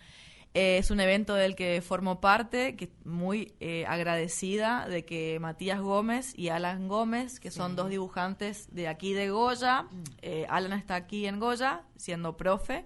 Eh, 0.55 0.79
es 0.79 0.90
un 0.90 1.01
evento 1.01 1.35
del 1.35 1.55
que 1.57 1.81
formo 1.81 2.21
parte, 2.21 2.77
que 2.77 2.93
muy 3.05 3.55
eh, 3.61 3.85
agradecida 3.87 4.88
de 4.88 5.05
que 5.05 5.38
Matías 5.40 5.81
Gómez 5.81 6.37
y 6.37 6.48
Alan 6.48 6.88
Gómez, 6.88 7.38
que 7.40 7.50
son 7.50 7.77
dos 7.77 7.88
dibujantes 7.88 8.69
de 8.73 8.88
aquí 8.88 9.13
de 9.13 9.31
Goya, 9.31 9.87
eh, 10.23 10.46
Alan 10.48 10.73
está 10.73 10.96
aquí 10.96 11.27
en 11.27 11.38
Goya, 11.38 11.85
siendo 11.96 12.37
profe 12.37 12.85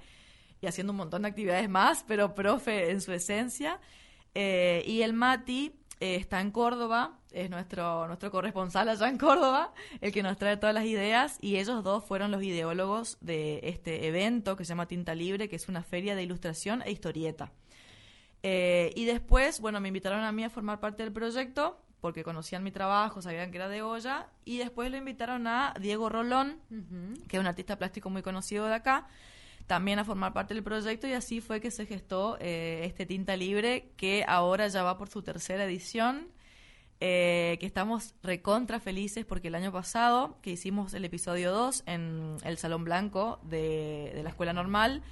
y 0.61 0.67
haciendo 0.67 0.93
un 0.93 0.99
montón 0.99 1.23
de 1.23 1.29
actividades 1.29 1.69
más, 1.69 2.05
pero 2.07 2.35
profe 2.35 2.91
en 2.91 3.01
su 3.01 3.13
esencia. 3.13 3.81
Eh, 4.35 4.83
y 4.87 5.03
el 5.03 5.13
Mati 5.13 5.73
eh, 6.05 6.17
está 6.17 6.43
en 6.43 6.51
Córdoba, 6.51 7.19
es 7.33 7.49
nuestro, 7.49 8.07
nuestro 8.07 8.31
corresponsal 8.31 8.91
allá 8.91 9.09
en 9.09 9.17
Córdoba, 9.17 9.73
el 10.03 10.13
que 10.13 10.23
nos 10.23 10.37
trae 10.37 10.59
todas 10.59 10.75
las 10.75 10.85
ideas, 10.85 11.39
y 11.41 11.57
ellos 11.57 11.83
dos 11.83 12.05
fueron 12.05 12.31
los 12.31 12.43
ideólogos 12.43 13.17
de 13.23 13.61
este 13.63 14.07
evento 14.07 14.55
que 14.55 14.67
se 14.67 14.69
llama 14.69 14.87
Tinta 14.87 15.15
Libre, 15.15 15.49
que 15.49 15.57
es 15.57 15.67
una 15.67 15.83
feria 15.83 16.15
de 16.15 16.23
ilustración 16.23 16.83
e 16.83 16.91
historieta. 16.91 17.53
Eh, 18.43 18.93
y 18.95 19.07
después, 19.07 19.61
bueno, 19.61 19.81
me 19.81 19.89
invitaron 19.89 20.25
a 20.25 20.31
mí 20.31 20.45
a 20.45 20.51
formar 20.51 20.79
parte 20.79 21.05
del 21.05 21.11
proyecto, 21.11 21.81
porque 22.03 22.23
conocían 22.23 22.63
mi 22.63 22.71
trabajo, 22.71 23.23
sabían 23.23 23.51
que 23.51 23.57
era 23.57 23.69
de 23.69 23.81
olla, 23.81 24.29
y 24.45 24.59
después 24.59 24.91
lo 24.91 24.99
invitaron 24.99 25.47
a 25.47 25.73
Diego 25.81 26.11
Rolón, 26.11 26.61
que 27.29 27.39
es 27.39 27.41
un 27.41 27.47
artista 27.47 27.79
plástico 27.79 28.11
muy 28.11 28.21
conocido 28.21 28.67
de 28.67 28.75
acá, 28.75 29.09
también 29.67 29.99
a 29.99 30.05
formar 30.05 30.33
parte 30.33 30.55
del 30.55 30.63
proyecto 30.63 31.07
y 31.07 31.13
así 31.13 31.41
fue 31.41 31.61
que 31.61 31.71
se 31.71 31.87
gestó 31.87 32.37
eh, 32.41 32.83
este 32.85 33.07
Tinta 33.07 33.37
Libre 33.37 33.91
que 33.97 34.25
ahora 34.27 34.69
ya 34.69 34.83
va 34.83 34.99
por 34.99 35.09
su 35.09 35.23
tercera 35.23 35.65
edición, 35.65 36.29
eh, 37.01 37.57
que 37.61 37.67
estamos 37.67 38.15
recontra 38.23 38.79
felices 38.79 39.25
porque 39.25 39.49
el 39.49 39.55
año 39.55 39.73
pasado 39.73 40.39
que 40.43 40.51
hicimos 40.51 40.95
el 40.95 41.05
episodio 41.05 41.53
2 41.53 41.85
en 41.87 42.37
el 42.45 42.59
Salón 42.59 42.85
Blanco 42.85 43.41
de, 43.43 44.13
de 44.15 44.23
la 44.23 44.31
Escuela 44.31 44.53
Normal, 44.53 45.03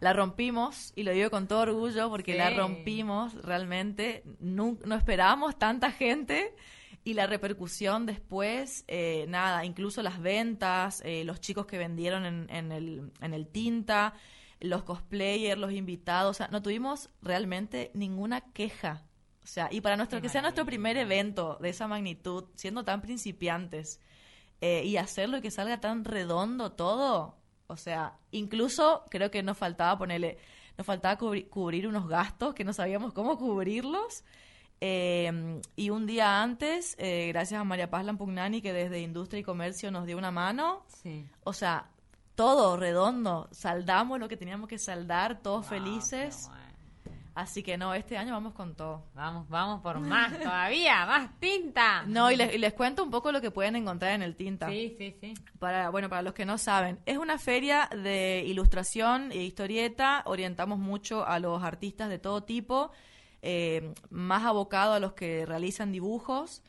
La 0.00 0.14
rompimos, 0.14 0.94
y 0.96 1.02
lo 1.02 1.12
digo 1.12 1.28
con 1.28 1.46
todo 1.46 1.60
orgullo, 1.60 2.08
porque 2.08 2.34
la 2.34 2.48
rompimos 2.50 3.34
realmente. 3.44 4.24
No, 4.40 4.78
no 4.86 4.94
esperábamos 4.94 5.58
tanta 5.58 5.92
gente. 5.92 6.54
Y 7.02 7.14
la 7.14 7.26
repercusión 7.26 8.04
después, 8.04 8.84
eh, 8.86 9.24
nada, 9.28 9.64
incluso 9.64 10.02
las 10.02 10.20
ventas, 10.20 11.02
eh, 11.04 11.24
los 11.24 11.40
chicos 11.40 11.64
que 11.64 11.78
vendieron 11.78 12.26
en, 12.26 12.50
en 12.50 12.72
el, 12.72 13.12
en 13.20 13.32
el 13.32 13.46
tinta, 13.46 14.12
los 14.60 14.82
cosplayers, 14.82 15.58
los 15.58 15.72
invitados, 15.72 16.32
o 16.32 16.34
sea, 16.34 16.48
no 16.48 16.60
tuvimos 16.60 17.08
realmente 17.22 17.90
ninguna 17.94 18.42
queja. 18.52 19.06
O 19.42 19.46
sea, 19.46 19.68
y 19.72 19.80
para 19.80 19.96
nuestro 19.96 20.18
Qué 20.18 20.24
que 20.24 20.28
sea 20.28 20.42
nuestro 20.42 20.66
primer 20.66 20.98
evento 20.98 21.56
de 21.62 21.70
esa 21.70 21.88
magnitud, 21.88 22.44
siendo 22.54 22.84
tan 22.84 23.00
principiantes, 23.00 23.98
eh, 24.60 24.82
y 24.84 24.98
hacerlo 24.98 25.38
y 25.38 25.40
que 25.40 25.50
salga 25.50 25.80
tan 25.80 26.04
redondo 26.04 26.72
todo, 26.72 27.38
o 27.66 27.76
sea, 27.78 28.18
incluso 28.30 29.06
creo 29.08 29.30
que 29.30 29.42
nos 29.42 29.56
faltaba 29.56 29.96
ponerle, 29.96 30.36
nos 30.76 30.86
faltaba 30.86 31.18
cubri- 31.18 31.48
cubrir 31.48 31.88
unos 31.88 32.06
gastos 32.06 32.52
que 32.54 32.64
no 32.64 32.74
sabíamos 32.74 33.14
cómo 33.14 33.38
cubrirlos. 33.38 34.22
Eh, 34.80 35.60
y 35.76 35.90
un 35.90 36.06
día 36.06 36.42
antes, 36.42 36.96
eh, 36.98 37.28
gracias 37.28 37.60
a 37.60 37.64
María 37.64 37.90
Paz 37.90 38.04
Lampugnani, 38.04 38.62
que 38.62 38.72
desde 38.72 39.00
Industria 39.00 39.40
y 39.40 39.44
Comercio 39.44 39.90
nos 39.90 40.06
dio 40.06 40.16
una 40.16 40.30
mano, 40.30 40.84
Sí. 41.02 41.26
o 41.44 41.52
sea, 41.52 41.90
todo 42.34 42.76
redondo, 42.78 43.48
saldamos 43.52 44.18
lo 44.18 44.28
que 44.28 44.36
teníamos 44.38 44.68
que 44.68 44.78
saldar, 44.78 45.42
todos 45.42 45.68
Wow, 45.68 45.78
felices. 45.78 46.46
bueno. 46.48 46.60
Así 47.32 47.62
que 47.62 47.78
no, 47.78 47.94
este 47.94 48.18
año 48.18 48.32
vamos 48.32 48.54
con 48.54 48.74
todo. 48.74 49.04
Vamos, 49.14 49.48
vamos 49.48 49.80
por 49.82 50.00
más 50.00 50.32
todavía, 50.42 51.06
más 51.06 51.38
tinta. 51.38 52.02
No, 52.06 52.30
y 52.30 52.36
les, 52.36 52.54
y 52.54 52.58
les 52.58 52.72
cuento 52.72 53.04
un 53.04 53.10
poco 53.10 53.30
lo 53.32 53.40
que 53.40 53.50
pueden 53.52 53.76
encontrar 53.76 54.12
en 54.14 54.22
el 54.22 54.34
Tinta. 54.34 54.68
Sí, 54.68 54.96
sí, 54.98 55.16
sí. 55.20 55.34
Para, 55.58 55.90
bueno, 55.90 56.08
para 56.08 56.22
los 56.22 56.34
que 56.34 56.44
no 56.44 56.58
saben, 56.58 56.98
es 57.06 57.18
una 57.18 57.38
feria 57.38 57.88
de 58.02 58.42
ilustración 58.46 59.30
e 59.30 59.44
historieta. 59.44 60.22
Orientamos 60.26 60.78
mucho 60.80 61.24
a 61.24 61.38
los 61.38 61.62
artistas 61.62 62.08
de 62.10 62.18
todo 62.18 62.42
tipo, 62.42 62.90
eh, 63.42 63.92
más 64.10 64.44
abocado 64.44 64.92
a 64.94 65.00
los 65.00 65.12
que 65.14 65.46
realizan 65.46 65.92
dibujos. 65.92 66.62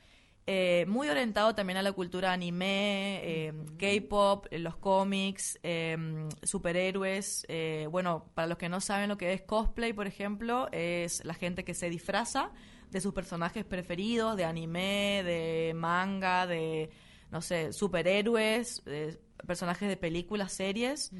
eh, 0.47 0.85
muy 0.87 1.07
orientado 1.07 1.53
también 1.55 1.77
a 1.77 1.83
la 1.83 1.91
cultura 1.93 2.33
anime, 2.33 3.21
eh, 3.23 3.53
K-pop, 3.77 4.47
eh, 4.51 4.59
los 4.59 4.75
cómics, 4.77 5.59
eh, 5.63 5.97
superhéroes. 6.43 7.45
bueno, 7.91 8.25
para 8.33 8.47
los 8.47 8.57
que 8.57 8.67
no 8.69 8.81
saben 8.81 9.09
lo 9.09 9.17
que 9.17 9.33
es 9.33 9.41
cosplay, 9.43 9.93
por 9.93 10.07
ejemplo, 10.07 10.67
es 10.71 11.23
la 11.25 11.33
gente 11.35 11.63
que 11.63 11.73
se 11.73 11.89
disfraza 11.89 12.51
de 12.89 12.99
sus 13.01 13.13
personajes 13.13 13.63
preferidos, 13.65 14.35
de 14.35 14.43
anime, 14.45 15.21
de 15.23 15.73
manga, 15.75 16.47
de, 16.47 16.89
no 17.31 17.41
sé, 17.41 17.71
superhéroes, 17.73 18.83
eh, 18.85 19.17
personajes 19.47 19.87
de 19.89 19.97
películas, 19.97 20.51
series. 20.51 21.11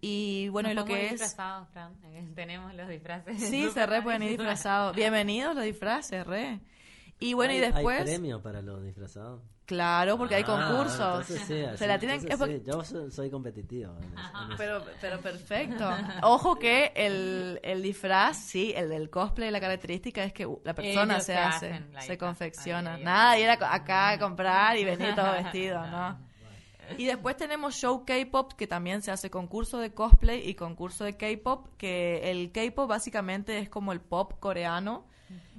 Y 0.00 0.48
bueno, 0.48 0.70
y 0.70 0.74
lo 0.74 0.84
que 0.84 1.04
es... 1.06 1.10
disfrazados, 1.12 1.68
Fran. 1.70 1.94
Eh, 2.04 2.28
Tenemos 2.34 2.74
los 2.74 2.88
disfraces. 2.88 3.40
Sí, 3.40 3.70
se 3.74 3.86
re 3.86 4.02
pueden 4.02 4.22
ir 4.24 4.30
disfrazados. 4.30 4.94
Bienvenidos 4.96 5.54
los 5.54 5.64
disfraces, 5.64 6.26
re. 6.26 6.60
Y 7.20 7.34
bueno, 7.34 7.52
y 7.52 7.56
¿Hay- 7.56 7.72
después... 7.72 8.00
¿Hay 8.00 8.04
premio 8.06 8.42
para 8.42 8.60
los 8.62 8.82
disfrazados? 8.82 9.42
Claro, 9.72 10.18
porque 10.18 10.34
hay 10.34 10.42
Ah, 10.46 10.68
concursos. 10.68 11.26
sí, 11.26 11.34
así- 11.64 11.78
se 11.78 11.86
la 11.86 11.98
tienen... 11.98 12.20
entonces 12.20 12.30
es 12.30 12.36
porque- 12.38 12.58
sí, 12.58 12.64
Yo 12.66 13.10
soy, 13.10 13.30
competitivo. 13.30 13.92
en 13.96 14.04
eso- 14.04 14.12
en 14.44 14.48
eso. 14.50 14.54
Pero, 14.58 14.84
pero 15.00 15.20
perfecto. 15.20 15.90
Ojo 16.22 16.58
que 16.58 16.92
el, 16.94 17.58
el 17.62 17.80
disfraz, 17.82 18.36
sí, 18.36 18.72
el 18.76 18.90
del 18.90 19.08
cosplay, 19.08 19.50
la 19.50 19.60
característica 19.60 20.22
es 20.24 20.32
que 20.34 20.46
la 20.64 20.74
persona 20.74 21.14
Ellos 21.14 21.24
se 21.24 21.34
hace, 21.36 21.72
hacen 21.72 21.92
se 22.00 22.18
confecciona. 22.18 22.98
Nada, 22.98 23.38
ir 23.38 23.48
a 23.48 23.54
acá 23.74 24.10
a 24.10 24.18
comprar 24.18 24.76
y 24.76 24.84
venir 24.84 25.14
todo 25.14 25.32
vestido, 25.32 25.86
¿no? 25.86 26.18
Y 26.98 27.06
después 27.06 27.36
tenemos 27.38 27.74
show 27.74 28.04
K-pop, 28.04 28.52
que 28.52 28.66
también 28.66 29.00
se 29.00 29.10
hace 29.10 29.30
concurso 29.30 29.78
de 29.78 29.94
cosplay 29.94 30.46
y 30.46 30.54
concurso 30.54 31.04
de 31.04 31.16
K-pop, 31.16 31.68
que 31.78 32.30
el 32.30 32.52
K-pop 32.52 32.86
básicamente 32.88 33.58
es 33.58 33.70
como 33.70 33.92
el 33.92 34.00
pop 34.02 34.34
coreano, 34.38 35.06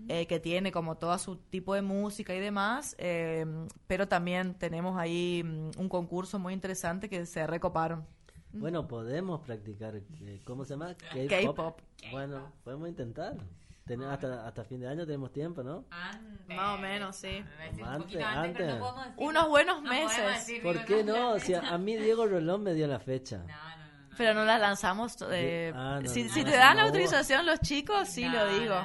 eh, 0.07 0.25
que 0.27 0.39
tiene 0.39 0.71
como 0.71 0.95
todo 0.95 1.17
su 1.17 1.35
tipo 1.37 1.73
de 1.75 1.81
música 1.81 2.33
y 2.35 2.39
demás, 2.39 2.95
eh, 2.99 3.45
pero 3.87 4.07
también 4.07 4.53
tenemos 4.55 4.97
ahí 4.99 5.43
mm, 5.43 5.79
un 5.79 5.89
concurso 5.89 6.39
muy 6.39 6.53
interesante 6.53 7.09
que 7.09 7.25
se 7.25 7.45
recoparon. 7.47 8.05
Bueno, 8.51 8.87
podemos 8.87 9.41
practicar, 9.41 9.95
eh, 9.95 10.41
¿cómo 10.45 10.63
se 10.65 10.71
llama? 10.73 10.93
K-pop. 10.95 11.79
Bueno, 12.11 12.51
podemos 12.63 12.87
intentar. 12.87 13.35
Ten- 13.85 14.03
hasta, 14.03 14.47
hasta 14.47 14.63
fin 14.63 14.79
de 14.79 14.87
año 14.87 15.05
tenemos 15.05 15.33
tiempo, 15.33 15.61
¿no? 15.61 15.83
Antes. 15.89 16.55
Más 16.55 16.77
o 16.77 16.81
menos, 16.81 17.15
sí. 17.17 17.27
Iba 17.27 17.63
a 17.63 17.65
decir 17.67 17.81
un 17.83 17.89
Antes, 17.89 18.03
poquito 18.05 18.25
antes, 18.25 18.53
pero 18.57 18.79
no 18.79 18.89
antes. 18.89 19.05
decir- 19.17 19.27
Unos 19.27 19.49
buenos 19.49 19.83
no 19.83 19.89
meses. 19.89 20.25
decir, 20.35 20.63
¿Por 20.63 20.85
qué 20.85 21.03
no, 21.03 21.33
no? 21.33 21.39
Si 21.39 21.53
a, 21.53 21.77
mí 21.77 21.97
Diego 21.97 22.25
Rolón 22.25 22.63
me 22.63 22.73
dio 22.75 22.87
la 22.87 22.99
fecha. 22.99 23.39
No, 23.39 23.43
no, 23.47 23.53
no, 23.53 24.09
no. 24.09 24.15
Pero 24.17 24.33
no 24.35 24.45
las 24.45 24.61
lanzamos. 24.61 25.17
eh, 25.31 25.73
Ah, 25.75 25.99
no, 26.01 26.07
si 26.09 26.23
no, 26.23 26.33
si 26.33 26.43
no, 26.45 26.51
te 26.51 26.55
dan 26.55 26.77
no. 26.77 26.83
autorización 26.83 27.45
los 27.45 27.59
chicos, 27.59 28.07
sí 28.07 28.23
No, 28.25 28.33
lo 28.33 28.59
digo. 28.59 28.75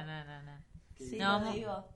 Sí 0.99 1.19
No, 1.19 1.41
lo 1.41 1.53
digo. 1.53 1.89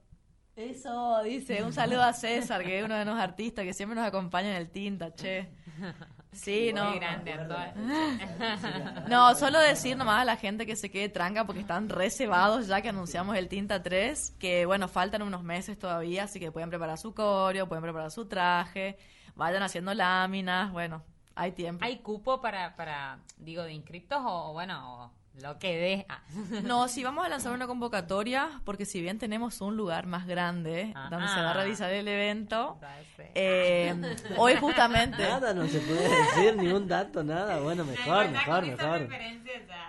Eso, 0.55 1.23
dice. 1.23 1.63
Un 1.63 1.73
saludo 1.73 2.03
a 2.03 2.13
César, 2.13 2.63
que 2.63 2.79
es 2.79 2.85
uno 2.85 2.95
de 2.95 3.05
los 3.05 3.17
artistas 3.17 3.65
que 3.65 3.73
siempre 3.73 3.95
nos 3.95 4.05
acompaña 4.05 4.49
en 4.51 4.55
el 4.57 4.69
tinta, 4.69 5.13
che. 5.13 5.49
Sí, 6.31 6.71
no. 6.73 6.89
Muy 6.89 6.99
grande, 6.99 7.33
actual. 7.33 7.73
No, 9.07 9.35
solo 9.35 9.59
decir 9.59 9.95
nomás 9.97 10.21
a 10.21 10.25
la 10.25 10.35
gente 10.35 10.65
que 10.65 10.75
se 10.75 10.89
quede 10.89 11.09
tranca 11.09 11.45
porque 11.45 11.61
están 11.61 11.89
reservados 11.89 12.67
ya 12.67 12.81
que 12.81 12.89
anunciamos 12.89 13.35
el 13.35 13.47
Tinta 13.47 13.83
3, 13.83 14.31
que 14.39 14.65
bueno, 14.65 14.87
faltan 14.87 15.21
unos 15.21 15.43
meses 15.43 15.77
todavía, 15.77 16.23
así 16.23 16.39
que 16.39 16.51
pueden 16.51 16.69
preparar 16.69 16.97
su 16.97 17.13
coreo, 17.13 17.67
pueden 17.67 17.83
preparar 17.83 18.11
su 18.11 18.25
traje, 18.27 18.97
vayan 19.35 19.61
haciendo 19.61 19.93
láminas, 19.93 20.71
bueno, 20.71 21.03
hay 21.35 21.51
tiempo. 21.51 21.85
¿Hay 21.85 21.97
cupo 21.99 22.41
para, 22.41 22.75
para, 22.75 23.19
digo, 23.37 23.63
de 23.63 23.73
inscriptos 23.73 24.19
o, 24.23 24.53
bueno, 24.53 25.03
o 25.05 25.11
lo 25.41 25.57
que 25.59 25.77
dé? 25.77 26.05
Ah. 26.09 26.21
No, 26.63 26.87
sí 26.87 27.03
vamos 27.03 27.25
a 27.25 27.29
lanzar 27.29 27.53
una 27.53 27.67
convocatoria 27.67 28.61
porque 28.65 28.85
si 28.85 29.01
bien 29.01 29.17
tenemos 29.19 29.61
un 29.61 29.75
lugar 29.75 30.05
más 30.05 30.27
grande 30.27 30.93
Ajá. 30.95 31.09
donde 31.09 31.27
se 31.27 31.41
va 31.41 31.51
a 31.51 31.53
realizar 31.53 31.91
el 31.91 32.07
evento, 32.07 32.79
eh, 33.35 33.93
hoy 34.37 34.55
justamente... 34.55 35.21
Nada, 35.23 35.53
no 35.53 35.67
se 35.67 35.79
puede 35.79 36.07
decir 36.09 36.55
ni 36.57 36.67
un 36.67 36.87
dato, 36.87 37.23
nada. 37.23 37.59
Bueno, 37.59 37.83
mejor, 37.83 38.29
mejor, 38.29 38.65
mejor. 38.65 39.09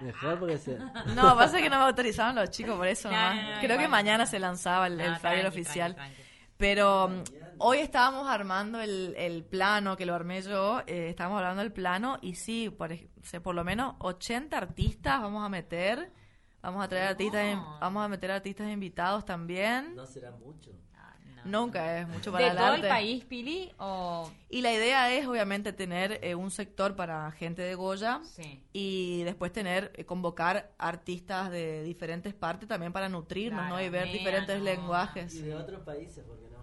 Mejor 0.00 0.38
porque 0.38 0.58
se... 0.58 0.78
No, 1.14 1.36
pasa 1.36 1.58
que 1.58 1.68
no 1.70 1.78
me 1.78 1.84
autorizaron 1.84 2.34
los 2.36 2.50
chicos 2.50 2.76
por 2.76 2.86
eso 2.88 3.10
No, 3.10 3.16
nomás. 3.16 3.36
no, 3.36 3.54
no, 3.54 3.60
Creo 3.60 3.78
que 3.78 3.88
mañana 3.88 4.26
se 4.26 4.38
lanzaba 4.38 4.86
el, 4.86 5.00
el 5.00 5.16
flyer 5.16 5.46
oficial. 5.46 5.94
tranqui, 5.94 6.14
tranqui. 6.14 6.24
Pero 6.56 7.24
hoy 7.66 7.78
estábamos 7.78 8.28
armando 8.28 8.78
el, 8.80 9.14
el 9.16 9.42
plano, 9.42 9.96
que 9.96 10.04
lo 10.04 10.14
armé 10.14 10.42
yo, 10.42 10.80
eh, 10.86 11.08
estábamos 11.08 11.38
hablando 11.38 11.62
del 11.62 11.72
plano 11.72 12.18
y 12.20 12.34
sí, 12.34 12.68
por, 12.68 12.92
ej- 12.92 13.08
o 13.22 13.24
sea, 13.24 13.42
por 13.42 13.54
lo 13.54 13.64
menos 13.64 13.94
80 14.00 14.56
artistas 14.56 15.22
vamos 15.22 15.42
a 15.44 15.48
meter. 15.48 16.12
Vamos 16.60 16.84
a 16.84 16.88
traer 16.88 17.08
artistas, 17.08 17.52
in- 17.52 17.60
vamos 17.80 18.04
a 18.04 18.08
meter 18.08 18.30
artistas 18.30 18.70
invitados 18.70 19.24
también. 19.24 19.94
No 19.94 20.04
será 20.06 20.30
mucho. 20.30 20.70
Ah. 20.94 21.14
Nunca 21.44 22.00
es 22.00 22.08
mucho 22.08 22.32
para 22.32 22.44
¿De 22.44 22.50
el 22.52 22.56
todo 22.56 22.74
el 22.74 22.82
país, 22.88 23.24
Pili? 23.26 23.70
O... 23.78 24.30
Y 24.48 24.60
la 24.62 24.72
idea 24.72 25.12
es 25.12 25.26
obviamente 25.26 25.72
tener 25.74 26.20
eh, 26.22 26.34
un 26.34 26.50
sector 26.50 26.96
para 26.96 27.30
gente 27.32 27.60
de 27.62 27.74
Goya 27.74 28.20
Sí. 28.24 28.62
y 28.72 29.22
después 29.24 29.52
tener 29.52 29.92
eh, 29.94 30.04
convocar 30.06 30.72
artistas 30.78 31.50
de 31.50 31.82
diferentes 31.82 32.32
partes 32.34 32.66
también 32.68 32.92
para 32.94 33.08
nutrirnos, 33.10 33.60
Claro, 33.60 33.76
¿no? 33.76 33.82
Y 33.82 33.88
ver 33.90 34.10
diferentes 34.10 34.58
no. 34.58 34.64
lenguajes. 34.64 35.34
Y 35.34 35.42
de 35.42 35.54
otros 35.54 35.80
países, 35.82 36.24
¿por 36.24 36.38
qué 36.38 36.48
no? 36.48 36.53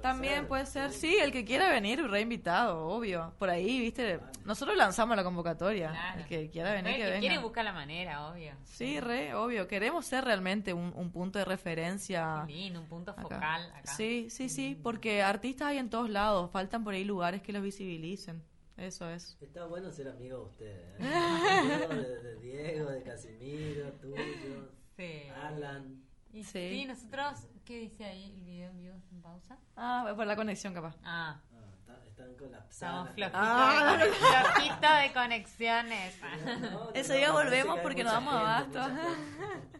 Puede 0.00 0.12
También 0.12 0.34
ser. 0.34 0.48
puede 0.48 0.66
ser, 0.66 0.92
sí, 0.92 1.16
el 1.20 1.32
que 1.32 1.44
quiera 1.44 1.68
venir, 1.70 2.00
reinvitado, 2.08 2.86
obvio. 2.86 3.32
Por 3.38 3.50
ahí, 3.50 3.80
viste, 3.80 4.20
nosotros 4.44 4.76
lanzamos 4.76 5.16
la 5.16 5.24
convocatoria. 5.24 5.90
Claro. 5.90 6.20
El 6.20 6.26
que 6.26 6.50
quiera 6.50 6.72
venir, 6.72 6.92
El 6.92 6.96
que 6.96 7.02
que 7.02 7.08
venga. 7.10 7.20
quiere 7.20 7.38
busca 7.38 7.62
la 7.64 7.72
manera, 7.72 8.28
obvio. 8.28 8.52
Sí, 8.64 9.00
re, 9.00 9.34
obvio. 9.34 9.66
Queremos 9.66 10.06
ser 10.06 10.24
realmente 10.24 10.72
un, 10.72 10.92
un 10.94 11.10
punto 11.10 11.38
de 11.40 11.44
referencia. 11.44 12.46
Un 12.48 12.86
punto 12.86 13.10
acá. 13.10 13.22
focal 13.22 13.72
acá. 13.74 13.92
Sí, 13.96 14.28
sí, 14.30 14.48
sí, 14.48 14.78
porque 14.82 15.22
artistas 15.22 15.68
hay 15.68 15.78
en 15.78 15.90
todos 15.90 16.08
lados, 16.10 16.50
faltan 16.52 16.84
por 16.84 16.94
ahí 16.94 17.04
lugares 17.04 17.42
que 17.42 17.52
los 17.52 17.62
visibilicen. 17.62 18.42
Eso 18.76 19.10
es. 19.10 19.36
Está 19.40 19.66
bueno 19.66 19.90
ser 19.90 20.06
amigo 20.08 20.38
de 20.38 20.44
ustedes. 20.44 21.00
¿eh? 21.00 21.04
Amigo 21.88 21.88
de, 22.00 22.22
de 22.22 22.36
Diego, 22.36 22.90
de 22.90 23.02
Casimiro, 23.02 23.90
tuyo, 23.94 24.70
Sí. 24.96 25.22
Alan. 25.42 26.04
Y 26.32 26.44
Sí. 26.44 26.68
sí. 26.80 26.84
nosotros, 26.84 27.46
¿qué 27.64 27.78
dice 27.80 28.04
ahí 28.04 28.24
el 28.24 28.32
video 28.44 28.70
en 28.70 28.78
vivo 28.78 28.94
en 29.12 29.22
pausa? 29.22 29.56
Ah, 29.76 30.12
por 30.14 30.26
la 30.26 30.36
conexión 30.36 30.74
capaz. 30.74 30.96
Ah, 31.02 31.40
Ah, 31.52 31.64
está- 31.78 31.94
están 32.04 32.30
estamos 32.30 32.36
colapsados. 32.38 33.08
flojitos, 33.14 33.40
Ah, 33.42 33.96
de, 33.98 34.10
flojitos 34.12 34.90
de 35.02 35.12
conexiones. 35.14 36.18
No, 36.72 36.90
Ese 36.94 37.12
no, 37.14 37.18
día 37.18 37.28
no, 37.28 37.32
volvemos 37.34 37.78
porque 37.80 38.04
nos 38.04 38.12
damos 38.12 38.34
gente, 38.34 38.78
abasto. 38.78 39.02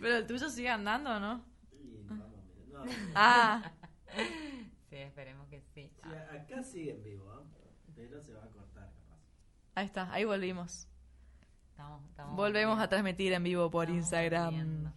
Pero 0.00 0.16
el 0.16 0.26
tuyo 0.26 0.48
sigue 0.50 0.68
andando, 0.68 1.18
¿no? 1.20 1.44
Y 1.72 2.02
vamos, 2.04 2.26
mira, 2.66 2.78
no, 2.84 2.84
Ah, 3.14 3.62
Sí, 4.90 4.96
esperemos 4.96 5.48
que 5.48 5.60
sí. 5.62 5.90
sí, 6.02 6.08
acá 6.36 6.62
sigue 6.62 6.92
en 6.92 7.02
vivo, 7.02 7.32
¿ah? 7.32 7.42
pero 7.94 8.20
se 8.22 8.34
va 8.34 8.44
a 8.44 8.48
cortar 8.48 8.90
capaz. 8.92 9.18
ahí 9.74 9.86
está, 9.86 10.12
ahí 10.12 10.24
volvimos. 10.24 10.86
Estamos, 11.82 12.04
estamos 12.10 12.36
Volvemos 12.36 12.74
viendo. 12.76 12.84
a 12.84 12.88
transmitir 12.88 13.32
en 13.32 13.42
vivo 13.42 13.70
por 13.70 13.84
Estamos 13.84 14.02
Instagram. 14.04 14.50
viendo. 14.54 14.92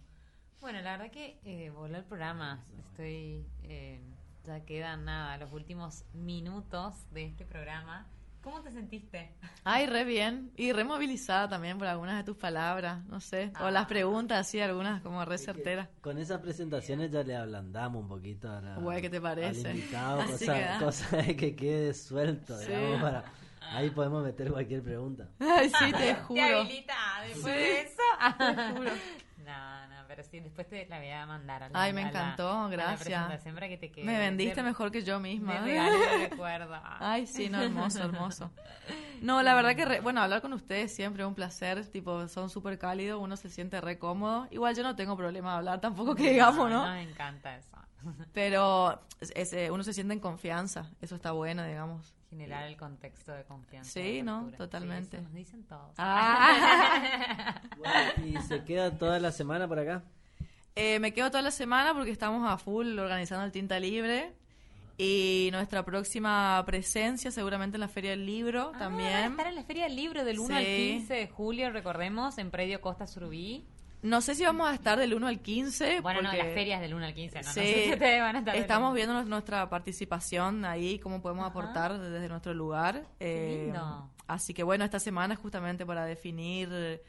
Bueno, 0.60 0.80
la 0.82 0.92
verdad 0.96 1.10
que 1.12 1.38
eh, 1.44 1.70
voló 1.70 1.96
el 1.96 2.04
programa. 2.04 2.62
Estoy. 2.78 3.44
eh, 3.64 4.00
ya 4.44 4.60
quedan 4.64 5.04
nada, 5.04 5.36
los 5.38 5.52
últimos 5.52 6.04
minutos 6.14 6.94
de 7.10 7.24
este 7.24 7.44
programa. 7.44 8.06
¿Cómo 8.42 8.60
te 8.62 8.70
sentiste? 8.70 9.32
Ay, 9.64 9.86
re 9.86 10.04
bien. 10.04 10.52
Y 10.56 10.70
re 10.72 10.84
movilizada 10.84 11.48
también 11.48 11.78
por 11.78 11.88
algunas 11.88 12.16
de 12.18 12.22
tus 12.22 12.36
palabras, 12.36 13.04
no 13.06 13.20
sé. 13.20 13.50
O 13.60 13.70
las 13.70 13.86
Ah. 13.86 13.88
preguntas, 13.88 14.38
así, 14.38 14.60
algunas 14.60 15.02
como 15.02 15.24
re 15.24 15.34
Es 15.34 15.40
que 15.40 15.46
certeras. 15.52 15.88
Con 16.00 16.18
esas 16.18 16.40
presentaciones 16.40 17.10
ya 17.10 17.24
le 17.24 17.34
ablandamos 17.34 18.00
un 18.02 18.08
poquito 18.08 18.48
a 18.48 18.60
la, 18.60 18.76
Güey, 18.76 19.02
¿qué 19.02 19.10
te 19.10 19.20
parece? 19.20 19.68
al 19.68 19.76
invitado, 19.76 20.20
Así 20.22 20.46
cosa, 20.46 20.54
queda. 20.54 20.78
cosa 20.78 21.16
de 21.16 21.36
que 21.36 21.56
quede 21.56 21.92
suelto, 21.94 22.56
Sí. 22.60 22.68
digamos, 22.68 23.02
para- 23.02 23.24
ahí 23.72 23.90
podemos 23.90 24.24
meter 24.24 24.50
cualquier 24.52 24.82
pregunta. 24.82 25.28
Ay, 25.40 25.70
sí, 25.70 25.92
te 25.92 25.98
¿Te 25.98 26.14
juro. 26.16 26.42
habilita 26.60 26.94
después 27.26 27.54
de 27.54 27.80
eso? 27.82 28.02
No, 29.44 29.86
no, 29.88 29.94
pero 30.08 30.24
sí, 30.24 30.40
después 30.40 30.68
te 30.68 30.86
la 30.86 30.98
voy 30.98 31.10
a 31.10 31.24
mandar. 31.26 31.62
a 31.62 31.68
la- 31.68 31.82
Ay, 31.82 31.92
me 31.92 32.00
a 32.00 32.04
la- 32.04 32.10
encantó, 32.10 32.50
a 32.50 32.62
la 32.64 32.68
gracias. 32.68 33.00
presentación 33.00 33.54
para 33.54 33.68
que 33.68 33.76
te 33.76 33.92
quede. 33.92 34.04
Me 34.04 34.18
vendiste 34.18 34.62
mejor 34.62 34.90
que 34.90 35.04
yo 35.04 35.20
misma. 35.20 35.60
De 35.60 36.28
recuerdo. 36.28 36.74
Ay, 36.98 37.26
sí, 37.26 37.48
no, 37.48 37.62
hermoso, 37.62 38.02
hermoso. 38.02 38.50
No, 39.22 39.42
la 39.42 39.54
verdad 39.54 39.74
que, 39.76 39.84
re- 39.84 40.00
bueno, 40.00 40.20
hablar 40.20 40.42
con 40.42 40.52
ustedes 40.52 40.94
siempre 40.94 41.22
es 41.22 41.26
un 41.28 41.34
placer, 41.34 41.84
tipo, 41.86 42.26
son 42.28 42.50
súper 42.50 42.78
cálidos, 42.78 43.20
uno 43.22 43.36
se 43.36 43.48
siente 43.48 43.80
re 43.80 43.98
cómodo. 43.98 44.46
Igual 44.50 44.74
yo 44.74 44.82
no 44.82 44.94
tengo 44.96 45.16
problema 45.16 45.52
de 45.52 45.56
hablar 45.58 45.80
tampoco 45.80 46.14
que 46.14 46.30
digamos, 46.32 46.68
¿no? 46.70 46.84
Me 46.86 47.02
encanta 47.02 47.56
eso. 47.56 47.76
Pero 48.32 49.00
es- 49.20 49.32
es, 49.34 49.52
eh, 49.52 49.70
uno 49.70 49.82
se 49.82 49.92
siente 49.92 50.14
en 50.14 50.20
confianza, 50.20 50.90
eso 51.00 51.14
está 51.16 51.32
bueno, 51.32 51.64
digamos. 51.64 52.14
Generar 52.30 52.64
el 52.64 52.76
contexto 52.76 53.32
de 53.32 53.44
confianza. 53.44 53.90
Sí, 53.90 54.16
de 54.16 54.22
¿no? 54.24 54.50
Totalmente. 54.58 55.10
Sí, 55.10 55.16
eso 55.16 55.22
nos 55.24 55.34
dicen 55.34 55.64
todos. 55.64 55.94
Ah. 55.98 57.60
Bueno, 57.78 58.26
¿Y 58.26 58.42
se 58.42 58.64
queda 58.64 58.96
toda 58.98 59.18
la 59.20 59.30
semana 59.32 59.68
por 59.68 59.78
acá? 59.78 60.02
Eh, 60.74 60.98
me 60.98 61.12
quedo 61.14 61.30
toda 61.30 61.42
la 61.42 61.50
semana 61.50 61.94
porque 61.94 62.10
estamos 62.10 62.48
a 62.50 62.58
full 62.58 62.98
organizando 62.98 63.44
el 63.44 63.52
Tinta 63.52 63.78
Libre. 63.78 64.34
Y 64.98 65.50
nuestra 65.52 65.84
próxima 65.84 66.62
presencia 66.66 67.30
seguramente 67.30 67.76
en 67.76 67.82
la 67.82 67.88
Feria 67.88 68.10
del 68.10 68.24
Libro 68.24 68.60
Ah, 68.62 68.70
van 68.72 68.74
a 68.76 68.78
también. 68.78 69.30
estar 69.32 69.46
en 69.46 69.54
la 69.54 69.62
Feria 69.62 69.84
del 69.84 69.94
Libro 69.96 70.24
del 70.24 70.38
1 70.38 70.56
al 70.56 70.64
Sí. 70.64 70.88
15 70.98 71.14
de 71.14 71.28
julio, 71.28 71.70
recordemos, 71.70 72.38
en 72.38 72.50
Predio 72.50 72.80
Costa 72.80 73.06
Surubí. 73.06 73.66
No 74.06 74.20
sé 74.20 74.34
si 74.34 74.44
vamos 74.44 74.68
a 74.70 74.74
estar 74.74 74.98
del 74.98 75.14
1 75.14 75.26
al 75.26 75.40
15. 75.40 76.00
Bueno, 76.00 76.22
no, 76.22 76.28
porque- 76.30 76.44
las 76.44 76.54
ferias 76.54 76.80
del 76.80 76.94
1 76.94 77.04
al 77.06 77.14
15, 77.14 77.40
no, 77.40 77.46
no 77.46 77.52
Sí, 77.52 77.60
sé 77.60 77.84
si 77.86 77.92
ustedes 77.92 78.20
van 78.20 78.36
a 78.36 78.38
estar. 78.38 78.56
estamos 78.56 78.88
1. 78.90 78.94
viendo 78.94 79.24
nuestra 79.24 79.68
participación 79.68 80.64
ahí, 80.64 80.98
cómo 80.98 81.20
podemos 81.20 81.42
Ajá. 81.42 81.50
aportar 81.50 81.98
desde 81.98 82.28
nuestro 82.28 82.54
lugar. 82.54 83.04
Eh, 83.20 83.62
lindo. 83.64 84.10
Así 84.28 84.54
que 84.54 84.62
bueno, 84.62 84.84
esta 84.84 85.00
semana 85.00 85.34
es 85.34 85.40
justamente 85.40 85.84
para 85.84 86.04
definir 86.04 87.00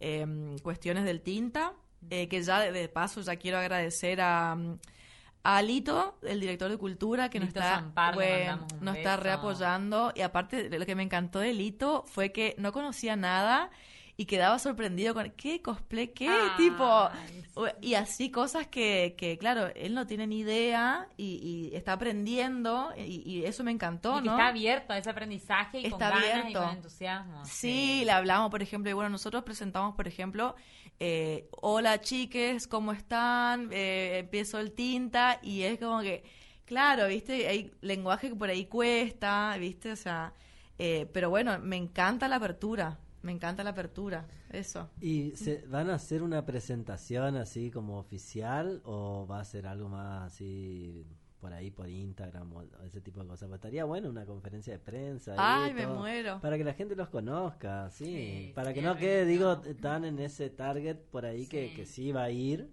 eh, 0.00 0.56
cuestiones 0.62 1.04
del 1.04 1.22
tinta, 1.22 1.72
eh, 2.10 2.28
que 2.28 2.42
ya 2.42 2.60
de, 2.60 2.88
paso 2.88 3.20
ya 3.22 3.36
quiero 3.36 3.58
agradecer 3.58 4.20
a, 4.20 4.52
a 4.52 5.56
Alito, 5.56 6.18
el 6.22 6.40
director 6.40 6.70
de 6.70 6.76
cultura, 6.78 7.30
que 7.30 7.38
nos 7.40 7.48
está, 7.48 7.76
Zampar, 7.76 8.14
bueno, 8.14 8.66
nos 8.80 8.96
está 8.96 9.16
reapoyando. 9.16 10.12
Y 10.14 10.20
aparte, 10.22 10.68
lo 10.78 10.84
que 10.86 10.94
me 10.94 11.02
encantó 11.02 11.38
de 11.40 11.52
Lito 11.52 12.04
fue 12.06 12.32
que 12.32 12.54
no 12.58 12.72
conocía 12.72 13.16
nada 13.16 13.70
y 14.16 14.26
quedaba 14.26 14.58
sorprendido 14.60 15.12
con 15.14 15.30
qué 15.32 15.60
cosplay, 15.60 16.08
qué 16.08 16.30
tipo. 16.56 17.08
sí. 17.54 17.60
Y 17.80 17.94
así 17.94 18.30
cosas 18.30 18.66
que, 18.68 19.14
que, 19.18 19.38
claro, 19.38 19.68
él 19.74 19.94
no 19.94 20.06
tiene 20.06 20.26
ni 20.26 20.38
idea 20.40 21.08
y, 21.16 21.70
y 21.72 21.76
está 21.76 21.94
aprendiendo 21.94 22.92
y, 22.96 23.22
y 23.28 23.44
eso 23.44 23.64
me 23.64 23.70
encantó, 23.72 24.18
Y 24.18 24.22
que 24.22 24.26
¿no? 24.26 24.32
está 24.32 24.48
abierto 24.48 24.92
a 24.92 24.98
ese 24.98 25.10
aprendizaje 25.10 25.80
y 25.80 25.90
con 25.90 26.00
Está 26.00 26.10
ganas 26.10 26.24
y 26.26 26.30
abierto. 26.30 26.60
con 26.62 26.70
entusiasmo. 26.76 27.44
Sí, 27.44 28.02
le 28.04 28.12
hablamos, 28.12 28.50
por 28.50 28.62
ejemplo, 28.62 28.90
y 28.90 28.94
bueno, 28.94 29.10
nosotros 29.10 29.42
presentamos, 29.42 29.94
por 29.96 30.06
ejemplo, 30.06 30.54
eh, 31.00 31.48
hola 31.60 32.00
chiques, 32.00 32.68
¿cómo 32.68 32.92
están? 32.92 33.68
Eh, 33.72 34.18
empiezo 34.18 34.60
el 34.60 34.72
tinta 34.72 35.40
y 35.42 35.62
es 35.62 35.78
como 35.80 36.00
que, 36.02 36.22
claro, 36.66 37.08
viste, 37.08 37.48
hay 37.48 37.72
lenguaje 37.80 38.28
que 38.28 38.36
por 38.36 38.48
ahí 38.48 38.66
cuesta, 38.66 39.56
viste, 39.58 39.90
o 39.90 39.96
sea, 39.96 40.32
eh, 40.78 41.08
pero 41.12 41.30
bueno, 41.30 41.58
me 41.60 41.76
encanta 41.76 42.26
la 42.28 42.36
apertura, 42.36 42.98
me 43.24 43.32
encanta 43.32 43.64
la 43.64 43.70
apertura, 43.70 44.26
eso. 44.50 44.90
¿Y 45.00 45.32
se, 45.34 45.66
van 45.66 45.88
a 45.88 45.94
hacer 45.94 46.22
una 46.22 46.44
presentación 46.44 47.36
así 47.36 47.70
como 47.70 47.98
oficial 47.98 48.82
o 48.84 49.26
va 49.26 49.40
a 49.40 49.44
ser 49.44 49.66
algo 49.66 49.88
más 49.88 50.32
así 50.32 51.06
por 51.40 51.52
ahí 51.52 51.70
por 51.70 51.88
Instagram 51.88 52.52
o 52.52 52.62
ese 52.84 53.00
tipo 53.00 53.22
de 53.22 53.26
cosas? 53.26 53.48
Pues 53.48 53.58
estaría 53.58 53.86
bueno 53.86 54.10
una 54.10 54.26
conferencia 54.26 54.74
de 54.74 54.78
prensa. 54.78 55.34
Ay, 55.38 55.72
me 55.72 55.84
todo, 55.84 55.94
muero. 55.96 56.38
Para 56.42 56.58
que 56.58 56.64
la 56.64 56.74
gente 56.74 56.94
los 56.94 57.08
conozca, 57.08 57.90
sí. 57.90 58.04
Sí, 58.04 58.52
para 58.54 58.74
que 58.74 58.82
no 58.82 58.94
quede, 58.94 59.24
digo, 59.24 59.58
tan 59.80 60.04
en 60.04 60.18
ese 60.18 60.50
target 60.50 60.98
por 60.98 61.24
ahí 61.24 61.46
que, 61.46 61.72
que 61.74 61.86
sí 61.86 62.12
va 62.12 62.24
a 62.24 62.30
ir, 62.30 62.70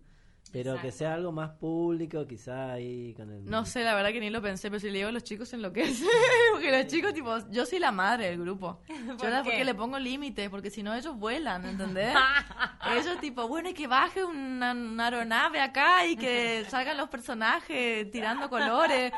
pero 0.52 0.74
que 0.74 0.88
Exacto. 0.88 0.98
sea 0.98 1.14
algo 1.14 1.32
más 1.32 1.52
público, 1.52 2.28
quizá 2.28 2.74
ahí 2.74 3.14
con 3.14 3.32
el... 3.32 3.46
No 3.46 3.66
sé, 3.66 3.84
la 3.84 3.96
verdad 3.96 4.12
que 4.12 4.20
ni 4.20 4.30
lo 4.30 4.42
pensé, 4.42 4.70
pero 4.70 4.80
si 4.80 4.88
le 4.90 4.98
digo 4.98 5.10
a 5.10 5.12
los 5.12 5.24
chicos 5.24 5.54
en 5.54 5.62
lo 5.62 5.72
que 5.72 5.84
es. 5.84 6.04
porque 6.52 6.72
los 6.72 6.88
chicos, 6.88 7.14
tipo, 7.14 7.38
yo 7.50 7.66
soy 7.66 7.80
la 7.80 7.92
madre 7.92 8.30
del 8.32 8.40
grupo. 8.42 8.82
Yo 9.08 9.18
¿Por 9.18 9.30
la 9.30 9.38
qué? 9.44 9.50
porque 9.50 9.66
le 9.66 9.74
pongo 9.76 9.98
límites, 10.00 10.50
porque 10.50 10.70
si 10.70 10.84
no 10.84 10.94
ellos 10.94 11.16
vuelan, 11.18 11.66
¿entendés? 11.66 12.14
ellos, 12.98 13.20
tipo, 13.20 13.48
bueno, 13.48 13.70
y 13.70 13.74
que 13.74 13.88
baje 13.88 14.24
una, 14.24 14.72
una 14.74 15.06
aeronave 15.06 15.60
acá 15.62 16.06
y 16.06 16.16
que 16.16 16.66
salgan 16.70 16.98
los 16.98 17.10
personajes 17.10 18.10
tirando 18.12 18.50
colores. 18.50 19.12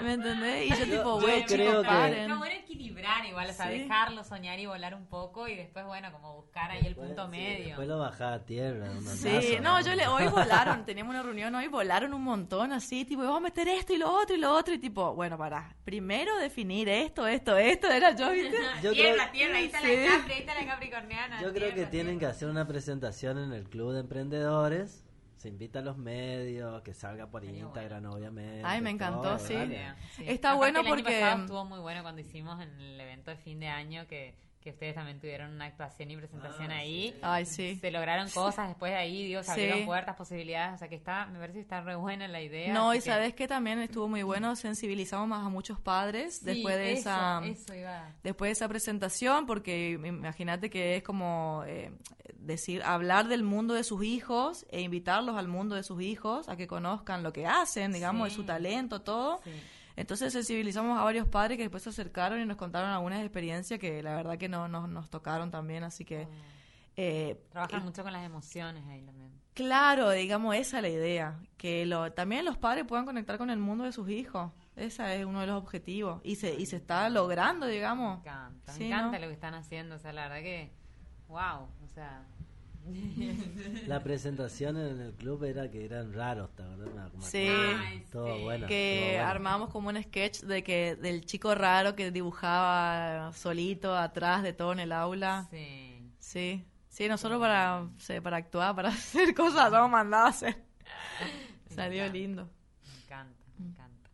¿Me 0.00 0.14
entendés? 0.14 0.66
Y 0.66 0.70
yo, 0.70 0.76
Yo- 0.76 0.84
tipo, 0.84 1.20
yo 1.20 1.20
güey, 1.20 1.44
creo 1.44 1.66
chicos, 1.70 1.82
que- 1.82 1.88
paren. 1.88 2.18
Está 2.22 2.36
bueno 2.36 2.54
equilibrar 2.54 3.24
igual, 3.26 3.50
o 3.50 3.52
sea, 3.52 3.66
Sí. 3.70 3.78
dejarlo 3.80 4.24
soñar 4.24 4.58
y 4.58 4.66
volar 4.66 4.94
un 4.94 5.06
poco 5.06 5.46
y 5.48 5.54
después, 5.56 5.84
bueno, 5.86 6.10
como 6.12 6.36
buscar 6.36 6.70
ahí 6.70 6.78
el 6.80 6.94
Después- 6.94 7.08
punto 7.08 7.24
sí, 7.26 7.30
medio. 7.30 7.66
Después 7.68 7.88
lo 7.88 7.98
bajaba 7.98 8.34
a 8.34 8.44
tierra. 8.44 8.88
Sí, 9.14 9.28
mandazo, 9.28 9.62
no, 9.62 9.80
yo 9.80 9.94
le, 9.94 10.06
hoy 10.08 10.24
volaron, 10.44 10.84
teníamos 10.84 11.14
una 11.14 11.22
reunión 11.22 11.54
hoy, 11.54 11.68
volaron 11.68 12.14
un 12.14 12.22
montón 12.22 12.72
así, 12.72 13.04
tipo, 13.04 13.22
vamos 13.22 13.38
a 13.38 13.40
meter 13.40 13.68
esto 13.68 13.92
y 13.92 13.98
lo 13.98 14.10
otro 14.12 14.36
y 14.36 14.38
lo 14.38 14.52
otro, 14.52 14.74
y 14.74 14.78
tipo, 14.78 15.14
bueno, 15.14 15.36
para, 15.38 15.74
primero 15.84 16.36
definir 16.38 16.88
esto, 16.88 17.26
esto, 17.26 17.56
esto, 17.56 17.90
era 17.90 18.14
yo, 18.14 18.30
¿viste? 18.30 18.56
Yo 18.82 18.92
tierra, 18.92 19.14
creo- 19.24 19.32
tierra, 19.32 19.56
ahí 19.58 19.64
está 19.66 19.80
Sí. 19.80 19.86
la 19.96 20.06
Capri, 20.18 20.32
ahí 20.32 20.40
está 20.40 20.54
la 20.54 20.66
Capricorniana. 20.66 21.42
Yo 21.42 21.52
creo 21.52 21.68
que 21.68 21.74
tierra, 21.74 21.90
tienen 21.90 22.14
que 22.14 22.18
tierra. 22.20 22.32
hacer 22.32 22.48
una 22.48 22.66
presentación 22.66 23.38
en 23.38 23.52
el 23.52 23.68
club 23.68 23.92
de 23.92 24.00
emprendedores. 24.00 25.04
Se 25.36 25.48
invita 25.48 25.78
a 25.78 25.82
los 25.82 25.96
medios, 25.96 26.82
que 26.82 26.92
salga 26.94 27.28
por 27.30 27.42
Sería 27.44 27.60
Instagram, 27.60 28.06
obviamente. 28.06 28.62
Ay, 28.64 28.80
me 28.80 28.90
encantó, 28.90 29.22
todo, 29.22 29.38
sí. 29.38 29.54
sí. 30.16 30.24
Está 30.26 30.48
Aparte, 30.50 30.56
bueno 30.56 30.80
el 30.80 30.86
año 30.86 30.94
porque- 30.96 31.30
estuvo 31.30 31.64
muy 31.64 31.78
bueno 31.78 32.02
cuando 32.02 32.20
hicimos 32.20 32.60
en 32.60 32.70
el 32.80 33.00
evento 33.00 33.30
de 33.30 33.36
fin 33.36 33.60
de 33.60 33.68
año 33.68 34.04
que, 34.08 34.34
que 34.60 34.70
ustedes 34.70 34.94
también 34.96 35.20
tuvieron 35.20 35.52
una 35.52 35.66
actuación 35.66 36.10
y 36.10 36.16
presentación 36.16 36.70
Ah, 36.72 36.78
ahí. 36.78 37.16
Ay, 37.22 37.46
sí. 37.46 37.78
Se 37.80 37.90
lograron 37.92 38.28
cosas 38.30 38.68
después 38.68 38.90
de 38.92 38.98
ahí, 38.98 39.24
digo, 39.24 39.40
se 39.42 39.46
Sí. 39.46 39.50
abrieron 39.60 39.86
puertas, 39.86 40.16
posibilidades, 40.16 40.74
o 40.74 40.78
sea 40.78 40.88
que 40.88 40.96
está, 40.96 41.26
me 41.26 41.38
parece 41.38 41.54
que 41.58 41.62
está 41.62 41.80
re 41.80 41.94
buena 41.94 42.26
la 42.28 42.42
idea. 42.42 42.72
No, 42.74 42.92
y 42.92 42.98
que- 42.98 43.02
sabes 43.04 43.34
que 43.34 43.46
también 43.46 43.78
estuvo 43.80 44.08
muy 44.08 44.22
bueno, 44.24 44.56
sensibilizamos 44.56 45.28
más 45.28 45.46
a 45.46 45.48
muchos 45.48 45.78
padres 45.80 46.38
Sí, 46.40 46.44
después 46.46 46.76
de 46.76 46.92
eso, 46.92 47.00
esa 47.10 47.40
eso 47.44 47.74
iba. 47.74 48.12
después 48.22 48.48
de 48.48 48.52
esa 48.52 48.68
presentación, 48.68 49.46
porque 49.46 49.90
imagínate 49.92 50.70
que 50.70 50.96
es 50.96 51.02
como 51.04 51.62
eh, 51.66 51.92
decir, 52.34 52.82
hablar 52.82 53.28
del 53.28 53.42
mundo 53.44 53.74
de 53.74 53.84
sus 53.84 54.02
hijos 54.02 54.66
e 54.70 54.80
invitarlos 54.80 55.36
al 55.36 55.48
mundo 55.48 55.74
de 55.76 55.82
sus 55.82 56.02
hijos 56.02 56.48
a 56.48 56.56
que 56.56 56.66
conozcan 56.66 57.22
lo 57.22 57.32
que 57.32 57.46
hacen, 57.46 57.92
digamos, 57.92 58.28
de 58.28 58.34
su 58.34 58.44
talento, 58.44 59.02
todo. 59.02 59.40
Entonces 59.98 60.32
sensibilizamos 60.32 60.96
a 60.98 61.02
varios 61.02 61.26
padres 61.26 61.56
que 61.56 61.64
después 61.64 61.82
se 61.82 61.88
acercaron 61.90 62.40
y 62.40 62.46
nos 62.46 62.56
contaron 62.56 62.90
algunas 62.90 63.20
experiencias 63.20 63.80
que 63.80 64.02
la 64.02 64.14
verdad 64.14 64.38
que 64.38 64.48
no, 64.48 64.68
no- 64.68 64.86
nos 64.86 65.10
tocaron 65.10 65.50
también, 65.50 65.82
así 65.82 66.04
que... 66.04 66.28
eh, 66.96 67.36
Trabajan 67.50 67.80
eh, 67.80 67.84
mucho 67.84 68.02
con 68.02 68.12
las 68.12 68.24
emociones 68.24 68.84
ahí 68.86 69.02
también. 69.02 69.30
Claro, 69.54 70.10
digamos, 70.10 70.54
esa 70.54 70.76
es 70.78 70.82
la 70.82 70.88
idea, 70.88 71.40
que 71.56 71.84
lo, 71.84 72.12
también 72.12 72.44
los 72.44 72.56
padres 72.56 72.84
puedan 72.86 73.04
conectar 73.04 73.38
con 73.38 73.50
el 73.50 73.58
mundo 73.58 73.82
de 73.84 73.90
sus 73.92 74.08
hijos. 74.08 74.52
Ese 74.76 75.18
es 75.20 75.24
uno 75.26 75.40
de 75.40 75.48
los 75.48 75.60
objetivos 75.60 76.20
y 76.22 76.36
se, 76.36 76.54
y 76.54 76.66
se 76.66 76.76
está 76.76 77.08
logrando, 77.10 77.66
Me 77.66 77.72
digamos. 77.72 78.20
encanta, 78.20 78.72
Sí, 78.72 78.80
me 78.80 78.86
encanta 78.86 79.18
¿no? 79.18 79.22
lo 79.24 79.26
que 79.26 79.34
están 79.34 79.54
haciendo, 79.54 79.96
o 79.96 79.98
sea, 79.98 80.12
la 80.12 80.28
verdad 80.28 80.42
que, 80.44 80.70
wow, 81.26 81.66
o 81.84 81.88
sea, 81.88 82.24
La 83.86 84.02
presentación 84.02 84.76
en 84.76 85.00
el 85.00 85.12
club 85.14 85.44
era 85.44 85.70
que 85.70 85.84
eran 85.84 86.12
raros, 86.12 86.54
¿te 86.54 86.62
acuerdo. 86.62 87.20
Sí. 87.20 87.46
Ay, 87.48 88.04
Todo 88.10 88.36
sí. 88.36 88.42
bueno. 88.42 88.66
que 88.66 88.98
estuvo 88.98 89.12
bueno. 89.16 89.28
armamos 89.30 89.70
como 89.70 89.88
un 89.88 90.02
sketch 90.02 90.40
de 90.42 90.62
que 90.62 90.96
del 90.96 91.24
chico 91.24 91.54
raro 91.54 91.94
que 91.96 92.10
dibujaba 92.10 93.32
solito 93.32 93.96
atrás 93.96 94.42
de 94.42 94.52
todo 94.52 94.72
en 94.72 94.80
el 94.80 94.92
aula. 94.92 95.48
sí. 95.50 95.94
Sí, 96.18 96.62
sí, 96.88 97.08
nosotros 97.08 97.40
para, 97.40 97.88
sí, 97.98 98.20
para 98.20 98.36
actuar, 98.38 98.74
para 98.74 98.88
hacer 98.90 99.34
cosas, 99.34 99.70
nos 99.72 99.90
mandado 99.90 100.26
a 100.26 100.28
hacer. 100.28 100.62
Salió 101.66 102.02
encanta. 102.04 102.12
lindo. 102.18 102.50
Me 102.86 102.94
encanta, 103.04 103.44
me 103.58 103.66
encanta. 103.66 104.10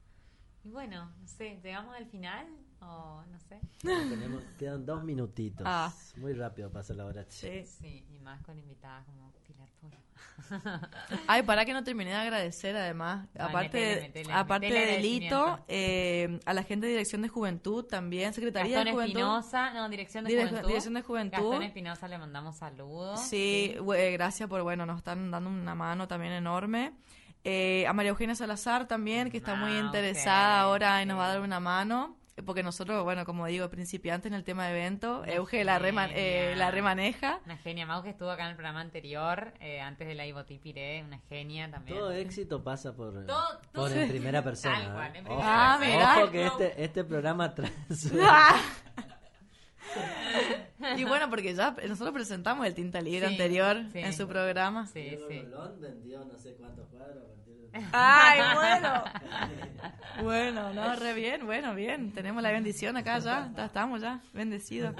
Y 0.62 0.70
bueno, 0.70 1.10
no 1.20 1.26
sé, 1.26 1.58
¿llegamos 1.62 1.94
al 1.96 2.06
final 2.06 2.46
o 2.84 3.24
no 3.30 3.38
sé? 3.40 3.60
Tenemos- 3.82 4.42
quedan 4.58 4.84
dos 4.86 5.02
minutitos. 5.04 5.66
Ah. 5.68 5.92
Muy 6.16 6.32
rápido 6.34 6.70
pasa 6.70 6.94
la 6.94 7.04
hora. 7.06 7.24
Sí. 7.28 7.64
Sí, 7.66 8.04
y 8.10 8.18
más 8.20 8.40
con 8.42 8.58
invitadas 8.58 9.04
como 9.06 9.32
Pilar 9.46 9.68
Polo. 9.80 9.96
Ay, 11.26 11.42
para 11.42 11.64
que 11.64 11.72
no 11.72 11.84
terminé 11.84 12.10
de 12.10 12.16
agradecer 12.16 12.76
además, 12.76 13.28
Ay, 13.34 13.46
aparte, 13.48 13.78
metele, 13.78 14.00
metele, 14.08 14.32
aparte 14.32 14.66
metele 14.68 14.86
de 14.86 14.92
Delito, 14.96 15.36
agradecimiento. 15.36 15.64
eh, 15.68 16.40
a 16.46 16.54
la 16.54 16.62
gente 16.62 16.86
de 16.86 16.92
Dirección 16.92 17.22
de 17.22 17.28
Juventud 17.28 17.84
también, 17.84 18.32
Secretaría 18.32 18.76
Gastón 18.76 18.84
de 18.86 18.92
Juventud. 18.92 19.18
Espinosa, 19.20 19.70
no, 19.74 19.88
Dirección 19.88 20.24
de 20.24 20.30
Direc- 20.32 20.48
Juventud. 20.48 20.68
Dirección 20.68 20.94
de 20.94 21.02
Juventud. 21.02 21.36
Gastón 21.50 21.62
Espinosa 21.62 22.08
le 22.08 22.18
mandamos 22.18 22.56
saludos. 22.56 23.20
Sí, 23.20 23.76
güey, 23.80 24.12
gracias 24.12 24.48
por, 24.48 24.62
bueno, 24.62 24.86
nos 24.86 24.98
están 24.98 25.30
dando 25.30 25.50
una 25.50 25.74
mano 25.74 26.08
también 26.08 26.32
enorme. 26.32 26.92
Eh, 27.44 27.86
a 27.86 27.92
María 27.92 28.10
Eugenia 28.10 28.34
Salazar 28.34 28.88
también, 28.88 29.30
que 29.30 29.36
está 29.36 29.54
muy 29.54 29.72
Ah, 29.72 29.78
interesada 29.80 30.60
ahora 30.62 31.02
y 31.02 31.06
nos 31.06 31.18
va 31.18 31.26
a 31.26 31.28
dar 31.28 31.40
una 31.42 31.60
mano. 31.60 32.16
Porque 32.44 32.62
nosotros, 32.62 33.04
bueno, 33.04 33.24
como 33.24 33.46
digo, 33.46 33.70
principiantes 33.70 34.30
en 34.30 34.34
el 34.34 34.42
tema 34.44 34.66
de 34.66 34.72
evento, 34.78 35.24
Euge 35.24 35.62
la, 35.64 35.78
rema- 35.78 36.08
eh, 36.12 36.54
la 36.56 36.70
remaneja. 36.70 37.38
Una 37.44 37.56
genia. 37.58 37.86
Mau 37.86 38.02
que 38.02 38.10
estuvo 38.10 38.30
acá 38.30 38.44
en 38.44 38.50
el 38.50 38.56
programa 38.56 38.80
anterior, 38.80 39.52
eh, 39.60 39.80
antes 39.80 40.08
de 40.08 40.14
la 40.14 40.26
Iboti 40.26 40.58
Piré, 40.58 41.02
una 41.06 41.20
genia 41.28 41.70
también. 41.70 41.96
Todo 41.98 42.10
éxito 42.10 42.62
pasa 42.64 42.92
por, 42.94 43.24
Todo- 43.26 43.58
todo- 43.72 43.88
por 43.88 43.92
en 43.92 44.08
primera 44.08 44.42
persona. 44.42 44.74
Tal 44.82 44.92
cual, 44.92 45.14
¿eh? 45.14 45.18
en 45.18 45.26
Ojo, 45.26 45.34
primera 45.36 45.74
Ah, 45.74 45.78
mirá. 45.78 46.18
ojo 46.24 46.30
que 46.32 46.46
este, 46.46 46.84
este 46.84 47.04
programa 47.04 47.54
trae 47.54 47.70
su- 47.94 48.16
Y 50.98 51.04
bueno, 51.04 51.30
porque 51.30 51.54
ya 51.54 51.74
nosotros 51.88 52.12
presentamos 52.14 52.66
el 52.66 52.74
Tinta 52.74 53.00
Libre 53.00 53.26
Sí, 53.28 53.32
anterior 53.34 53.76
sí. 53.92 53.98
en 54.00 54.12
su 54.12 54.26
programa. 54.28 54.86
Sí, 54.86 55.16
sí. 55.28 55.42
Rolón 55.42 55.80
vendió 55.80 56.24
no 56.24 56.38
sé 56.38 56.54
cuántos 56.54 56.86
cuadros 56.88 57.22
a 57.24 57.34
partir 57.34 57.54
de- 57.56 57.86
¡Ay, 57.92 58.40
bueno! 58.54 59.04
Bueno, 60.22 60.72
no, 60.74 60.96
re 60.96 61.14
bien, 61.14 61.46
bueno, 61.46 61.74
bien. 61.74 62.12
Tenemos 62.12 62.42
la 62.42 62.50
bendición 62.52 62.96
acá 62.96 63.18
ya, 63.18 63.50
ya 63.56 63.64
estamos 63.66 64.00
ya, 64.00 64.20
bendecidos. 64.32 64.94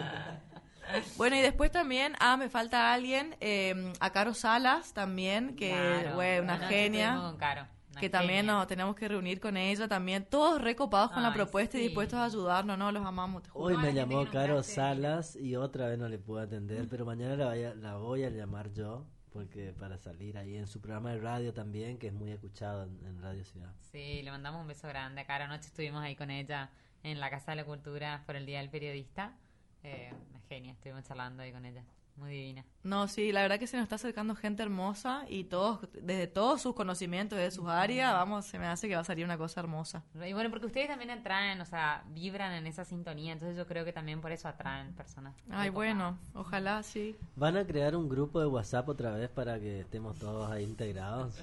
Bueno, 1.16 1.37
y 1.37 1.41
después 1.41 1.70
también, 1.70 2.14
ah, 2.20 2.37
me 2.37 2.49
falta 2.49 2.93
alguien, 2.93 3.37
eh, 3.41 3.93
a 4.01 4.11
Caro 4.11 4.35
Salas 4.35 4.93
también, 4.93 5.55
que, 5.57 5.70
Claro. 5.70 6.14
güey, 6.16 6.41
una 6.41 6.59
genia. 6.68 7.16
con 7.16 7.37
Caro, 7.37 7.66
una 7.95 8.01
que 8.01 8.11
también 8.11 8.47
nos 8.47 8.67
tenemos 8.67 8.95
que 8.95 9.09
reunir 9.09 9.41
con 9.41 9.57
ella 9.57 9.89
también, 9.89 10.25
todos 10.27 10.61
recopados 10.61 11.11
con 11.13 11.23
la 11.23 11.29
Ay, 11.31 11.35
propuesta 11.35 11.77
y 11.79 11.81
sí. 11.81 11.87
dispuestos 11.87 12.19
a 12.19 12.25
ayudarnos, 12.27 12.77
¿no? 12.79 12.93
Los 12.93 13.05
amamos, 13.05 13.43
te 13.43 13.51
juro. 13.51 13.65
Hoy 13.65 13.77
me 13.77 13.93
llamó 13.95 14.25
Caro. 14.31 14.63
Salas 14.63 15.37
y 15.37 15.57
otra 15.57 15.89
vez 15.89 15.99
no 15.99 16.09
le 16.09 16.19
pude 16.19 16.43
atender, 16.43 16.87
pero 16.89 17.05
mañana 17.05 17.37
la, 17.37 17.47
vaya- 17.47 17.75
la 17.75 17.97
voy 17.97 18.25
a 18.25 18.31
llamar 18.31 18.73
yo, 18.73 19.07
porque 19.33 19.73
para 19.73 19.99
salir 19.99 20.39
ahí 20.39 20.57
en 20.57 20.67
su 20.67 20.81
programa 20.81 21.11
de 21.13 21.21
radio 21.21 21.53
también, 21.55 21.99
que 21.99 22.09
es 22.09 22.13
muy 22.13 22.31
escuchado 22.31 22.85
en, 22.85 23.05
en 23.07 23.21
Radio 23.21 23.45
Ciudad. 23.45 23.73
Sí, 23.93 24.23
le 24.23 24.31
mandamos 24.31 24.61
un 24.61 24.69
beso 24.69 24.87
grande 24.89 25.21
a 25.23 25.27
Caro. 25.27 25.45
Anoche 25.45 25.67
estuvimos 25.69 26.03
ahí 26.03 26.15
con 26.17 26.31
ella 26.31 26.71
en 27.03 27.21
la 27.21 27.31
Casa 27.31 27.53
de 27.53 27.57
la 27.57 27.65
Cultura 27.65 28.23
por 28.27 28.37
el 28.37 28.47
Día 28.47 28.59
del 28.61 28.71
Periodista. 28.71 29.37
Eh, 29.83 30.13
genia, 30.49 30.73
estuvimos 30.73 31.05
charlando 31.05 31.43
ahí 31.43 31.53
con 31.53 31.65
ella. 31.65 31.85
Muy 32.17 32.31
divina. 32.31 32.65
No, 32.85 33.09
sí, 33.09 33.33
la 33.33 33.43
verdad 33.43 33.59
que 33.59 33.67
se 33.67 33.77
nos 33.77 33.85
está 33.85 33.97
acercando 33.97 34.37
gente 34.37 34.62
hermosa 34.62 35.25
y 35.29 35.45
todos, 35.45 35.81
desde 36.01 36.29
todos 36.29 36.62
sus 36.62 36.75
conocimientos, 36.75 37.37
desde 37.37 37.51
sus 37.51 37.67
áreas, 37.69 38.12
vamos, 38.12 38.45
se 38.47 38.59
me 38.59 38.67
hace 38.67 38.89
que 38.89 38.95
va 38.95 39.01
a 39.01 39.05
salir 39.05 39.25
una 39.25 39.37
cosa 39.37 39.61
hermosa. 39.61 40.05
Y 40.25 40.33
bueno, 40.33 40.49
porque 40.49 40.67
ustedes 40.67 40.87
también 40.87 41.11
atraen, 41.11 41.61
o 41.61 41.65
sea, 41.65 42.05
vibran 42.11 42.53
en 42.53 42.67
esa 42.69 42.85
sintonía. 42.85 43.33
Entonces 43.33 43.57
yo 43.57 43.67
creo 43.67 43.85
que 43.85 43.93
también 43.93 44.21
por 44.21 44.31
eso 44.31 44.47
atraen 44.47 44.93
personas. 44.95 45.35
Ay, 45.51 45.71
bueno, 45.71 46.17
ojalá 46.35 46.83
sí. 46.85 47.17
¿Van 47.35 47.57
a 47.57 47.67
crear 47.67 47.97
un 47.97 48.09
grupo 48.09 48.39
de 48.39 48.47
WhatsApp 48.47 48.89
otra 48.89 49.11
vez 49.11 49.29
para 49.31 49.59
que 49.59 49.81
estemos 49.81 50.17
todos 50.19 50.49
ahí 50.51 50.62
integrados? 50.62 51.43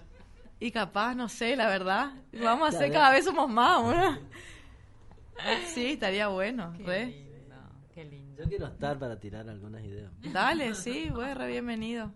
Y 0.60 0.72
capaz, 0.72 1.16
no 1.16 1.28
sé, 1.28 1.56
la 1.56 1.68
verdad, 1.68 2.14
vamos 2.42 2.74
a 2.74 2.78
hacer 2.78 2.92
cada 2.92 3.12
vez 3.12 3.26
somos 3.26 3.50
más, 3.50 3.84
¿no? 3.84 4.18
Sí, 5.74 5.94
estaría 5.94 6.28
bueno, 6.28 6.72
Qué 6.78 6.84
re. 6.84 7.06
lindo, 7.08 7.31
qué 8.02 8.10
lindo. 8.10 8.44
Yo 8.44 8.50
quiero 8.50 8.68
estar 8.68 8.98
para 8.98 9.20
tirar 9.20 9.48
algunas 9.50 9.84
ideas. 9.84 10.12
Dale, 10.32 10.74
sí, 10.76 11.10
güey, 11.10 11.34
re 11.34 11.48
bienvenido. 11.48 12.12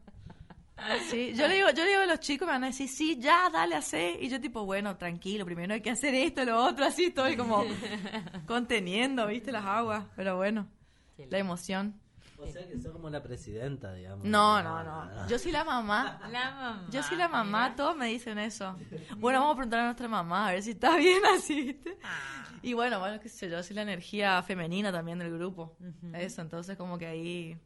Sí, 1.10 1.34
yo 1.36 1.48
le 1.48 1.56
digo, 1.56 1.70
yo 1.70 1.84
le 1.86 1.92
digo 1.92 2.02
a 2.02 2.06
los 2.06 2.20
chicos, 2.20 2.46
me 2.48 2.54
van 2.54 2.66
a 2.66 2.68
decir, 2.68 2.90
sí, 2.90 3.18
ya, 3.20 3.50
dale, 3.50 3.76
hacer. 3.76 4.22
Y 4.22 4.30
yo 4.30 4.42
tipo, 4.42 4.66
bueno, 4.66 4.98
tranquilo, 4.98 5.46
primero 5.46 5.74
hay 5.74 5.82
que 5.82 5.90
hacer 5.90 6.14
esto, 6.14 6.44
lo 6.44 6.62
otro, 6.64 6.86
así 6.86 7.06
estoy 7.06 7.38
como 7.38 7.64
conteniendo, 8.46 9.26
viste, 9.28 9.52
las 9.52 9.66
aguas. 9.66 10.06
Pero 10.16 10.36
bueno, 10.36 10.68
la 11.30 11.38
emoción. 11.38 12.00
O 12.38 12.48
sea 12.48 12.68
que 12.68 12.78
sos 12.80 12.92
como 12.92 13.10
la 13.10 13.24
presidenta, 13.24 13.94
digamos. 13.94 14.26
No, 14.26 14.62
no, 14.62 14.84
no. 14.84 15.28
Yo 15.28 15.40
soy 15.40 15.52
la 15.52 15.64
mamá. 15.64 16.20
La 16.32 16.52
mamá. 16.52 16.88
Yo 16.92 17.02
soy 17.04 17.18
la 17.18 17.28
mamá, 17.30 17.64
mira. 17.64 17.76
todos 17.76 17.96
me 17.96 18.08
dicen 18.08 18.38
eso. 18.38 18.76
Bueno, 19.18 19.40
vamos 19.40 19.54
a 19.54 19.58
preguntar 19.58 19.80
a 19.80 19.86
nuestra 19.86 20.08
mamá, 20.08 20.50
a 20.50 20.52
ver 20.52 20.62
si 20.64 20.72
está 20.72 20.98
bien 20.98 21.22
así, 21.36 21.62
¿viste? 21.64 21.98
Y 22.62 22.74
bueno, 22.74 23.00
bueno, 23.00 23.20
qué 23.20 23.30
sé 23.30 23.50
yo, 23.50 23.62
soy 23.64 23.76
la 23.76 23.84
energía 23.84 24.42
femenina 24.44 24.92
también 24.92 25.20
del 25.20 25.32
grupo. 25.32 25.78
Eso, 26.14 26.42
entonces 26.42 26.76
como 26.78 26.98
que 26.98 27.06
ahí 27.08 27.58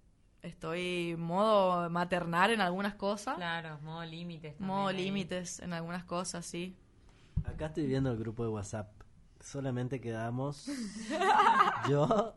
estoy 0.41 1.15
modo 1.17 1.89
maternal 1.89 2.51
en 2.51 2.61
algunas 2.61 2.95
cosas, 2.95 3.35
Claro, 3.35 3.79
modo 3.81 4.05
límites. 4.05 4.53
también 4.55 4.67
modo 4.77 4.91
límites 4.91 5.59
en 5.59 5.73
algunas 5.73 6.03
cosas, 6.03 6.45
sí. 6.45 6.77
Acá 7.45 7.67
estoy 7.67 7.87
viendo 7.87 8.11
el 8.11 8.17
grupo 8.17 8.43
de 8.43 8.49
WhatsApp. 8.49 8.89
Solamente 9.41 9.99
quedamos 10.01 10.65
yo, 11.89 12.33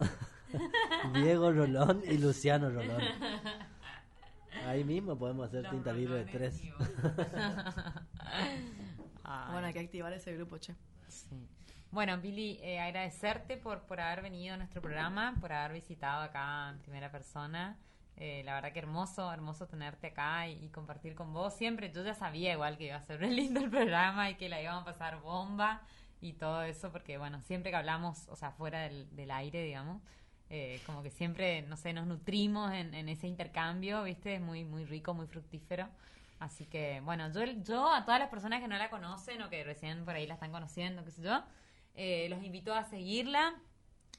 Diego 1.15 1.53
Rolón 1.53 2.03
y 2.09 2.19
Luciano 2.19 2.71
Rolón. 2.71 3.03
Ahí 4.67 4.85
mismo 4.85 5.17
podemos 5.19 5.47
hacer 5.49 5.63
Los 5.63 5.73
tinta 5.73 5.93
libre 5.93 6.25
de 6.25 6.25
tres. 6.27 6.63
Bueno, 9.51 9.67
hay 9.67 9.73
que 9.73 9.81
activar 9.81 10.13
ese 10.13 10.35
grupo, 10.35 10.59
che. 10.59 10.75
sí. 11.09 11.49
Bueno, 11.91 12.19
Billy, 12.19 12.59
eh, 12.63 12.81
agradecerte 12.81 13.57
por, 13.57 13.83
por 13.83 14.01
haber 14.01 14.23
venido 14.23 14.55
a 14.55 14.57
nuestro 14.57 14.81
programa, 14.81 15.35
por 15.41 15.53
haber 15.53 15.73
visitado 15.73 16.23
acá 16.23 16.71
en 16.71 16.79
primera 16.81 17.11
persona. 17.11 17.79
Eh, 18.17 18.43
la 18.45 18.55
verdad 18.55 18.73
que 18.73 18.79
hermoso, 18.79 19.33
hermoso 19.33 19.67
tenerte 19.67 20.09
acá 20.09 20.49
y, 20.49 20.65
y 20.65 20.69
compartir 20.71 21.15
con 21.15 21.33
vos. 21.33 21.55
Siempre, 21.55 21.91
yo 21.93 22.03
ya 22.03 22.15
sabía 22.15 22.53
igual 22.53 22.77
que 22.79 22.87
iba 22.87 22.97
a 22.97 23.03
ser 23.03 23.21
re 23.21 23.31
lindo 23.31 23.61
el 23.61 23.71
programa 23.71 24.31
y 24.31 24.35
que 24.37 24.49
la 24.49 24.61
íbamos 24.63 24.83
a 24.83 24.87
pasar 24.87 25.21
bomba 25.21 25.83
y 26.21 26.35
todo 26.35 26.63
eso, 26.63 26.91
porque 26.93 27.19
bueno, 27.19 27.41
siempre 27.43 27.71
que 27.71 27.77
hablamos, 27.77 28.27
o 28.29 28.37
sea, 28.37 28.53
fuera 28.53 28.81
del, 28.83 29.15
del 29.15 29.31
aire, 29.31 29.63
digamos, 29.63 30.01
eh, 30.55 30.83
como 30.85 31.03
que 31.03 31.11
siempre, 31.11 31.63
no 31.63 31.79
sé, 31.79 31.95
nos 31.95 32.07
nutrimos 32.07 32.75
en, 32.75 33.09
ese 33.09 33.27
intercambio, 33.27 34.03
¿viste? 34.03 34.35
Es 34.35 34.41
muy, 34.43 34.65
muy 34.65 34.85
rico, 34.85 35.15
muy 35.15 35.27
fructífero. 35.27 35.89
Así 36.41 36.67
que, 36.67 37.01
bueno, 37.01 37.33
yo, 37.33 37.43
yo 37.65 37.91
a 37.91 38.05
todas 38.05 38.21
las 38.21 38.29
personas 38.29 38.61
que 38.61 38.69
no 38.69 38.77
la 38.77 38.91
conocen 38.91 39.41
o 39.41 39.49
que 39.49 39.65
recién 39.65 40.05
por 40.05 40.15
ahí 40.15 40.27
la 40.27 40.35
están 40.35 40.53
conociendo, 40.53 41.07
qué 41.07 41.11
sé 41.11 41.23
yo, 41.23 41.43
eh, 41.95 42.27
los 42.29 42.45
invito 42.45 42.75
a 42.75 42.85
seguirla 42.85 43.55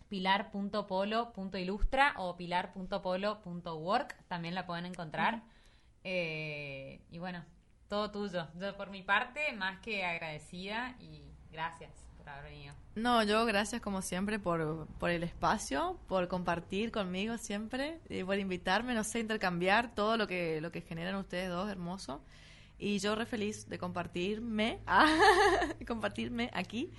pilar.polo.ilustra 0.09 2.15
o 2.17 2.35
pilar.polo.work, 2.35 4.15
también 4.27 4.55
la 4.55 4.65
pueden 4.65 4.87
encontrar. 4.87 5.43
Eh, 6.03 6.99
y 7.11 7.19
bueno, 7.19 7.45
todo 7.89 8.09
tuyo. 8.09 8.47
Yo 8.59 8.75
por 8.75 8.89
mi 8.89 9.03
parte, 9.03 9.53
más 9.53 9.77
que 9.81 10.03
agradecida 10.03 10.95
y 10.99 11.25
gracias 11.51 11.91
por 12.23 12.29
haber 12.33 12.51
venido. 12.51 12.73
No, 12.95 13.23
yo 13.23 13.45
gracias 13.45 13.81
como 13.81 14.01
siempre 14.01 14.39
por, 14.39 14.87
por 14.99 15.09
el 15.09 15.23
espacio, 15.23 15.97
por 16.07 16.27
compartir 16.27 16.91
conmigo 16.91 17.37
siempre, 17.37 17.99
y 18.09 18.23
por 18.23 18.37
invitarme, 18.37 18.93
no 18.93 19.03
sé, 19.03 19.19
intercambiar 19.19 19.93
todo 19.95 20.15
lo 20.17 20.27
que, 20.27 20.61
lo 20.61 20.71
que 20.71 20.81
generan 20.81 21.15
ustedes 21.15 21.49
dos, 21.49 21.69
hermoso. 21.69 22.21
Y 22.77 22.99
yo 22.99 23.15
re 23.15 23.25
feliz 23.25 23.67
de 23.69 23.77
compartirme, 23.77 24.79
de 25.79 25.85
compartirme 25.85 26.49
aquí. 26.53 26.91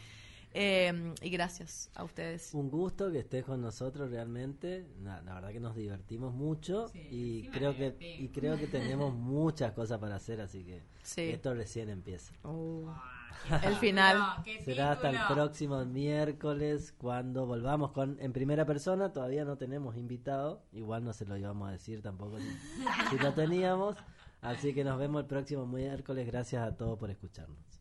Eh, 0.57 1.12
y 1.20 1.31
gracias 1.31 1.91
a 1.97 2.05
ustedes. 2.05 2.55
Un 2.55 2.70
gusto 2.70 3.11
que 3.11 3.18
estés 3.18 3.45
con 3.45 3.61
nosotros 3.61 4.09
realmente. 4.11 4.87
La, 5.03 5.20
la 5.22 5.35
verdad 5.35 5.51
que 5.51 5.59
nos 5.59 5.75
divertimos 5.75 6.33
mucho 6.33 6.87
Sí, 6.89 7.01
y 7.11 7.39
encima 7.47 7.55
creo 7.57 7.77
que 7.77 8.16
y 8.20 8.29
creo 8.29 8.57
que 8.57 8.68
tenemos 8.68 9.12
muchas 9.16 9.72
cosas 9.72 9.99
para 9.99 10.14
hacer, 10.14 10.41
así 10.41 10.62
que 10.64 10.83
Sí. 11.03 11.22
esto 11.22 11.55
recién 11.55 11.89
empieza. 11.91 12.33
Uh, 12.45 12.89
el 13.62 13.76
final. 13.76 14.18
Será 14.64 14.93
hasta 14.93 15.11
el 15.11 15.18
próximo 15.28 15.85
miércoles 15.85 16.95
cuando 16.97 17.47
volvamos 17.47 17.93
con 17.93 18.16
en 18.20 18.32
primera 18.32 18.64
persona. 18.64 19.12
Todavía 19.12 19.45
no 19.45 19.57
tenemos 19.57 19.97
invitado, 19.97 20.62
igual 20.72 21.05
no 21.05 21.12
se 21.12 21.26
lo 21.26 21.37
íbamos 21.37 21.68
a 21.68 21.72
decir 21.72 22.03
tampoco 22.03 22.39
si, 22.39 22.49
si 23.11 23.18
lo 23.18 23.32
teníamos. 23.32 23.97
Así 24.41 24.74
que 24.74 24.85
nos 24.85 24.99
vemos 24.99 25.22
el 25.22 25.26
próximo 25.26 25.66
miércoles. 25.66 26.26
Gracias 26.26 26.62
a 26.62 26.76
todos 26.76 26.99
por 26.99 27.11
escucharnos. 27.11 27.74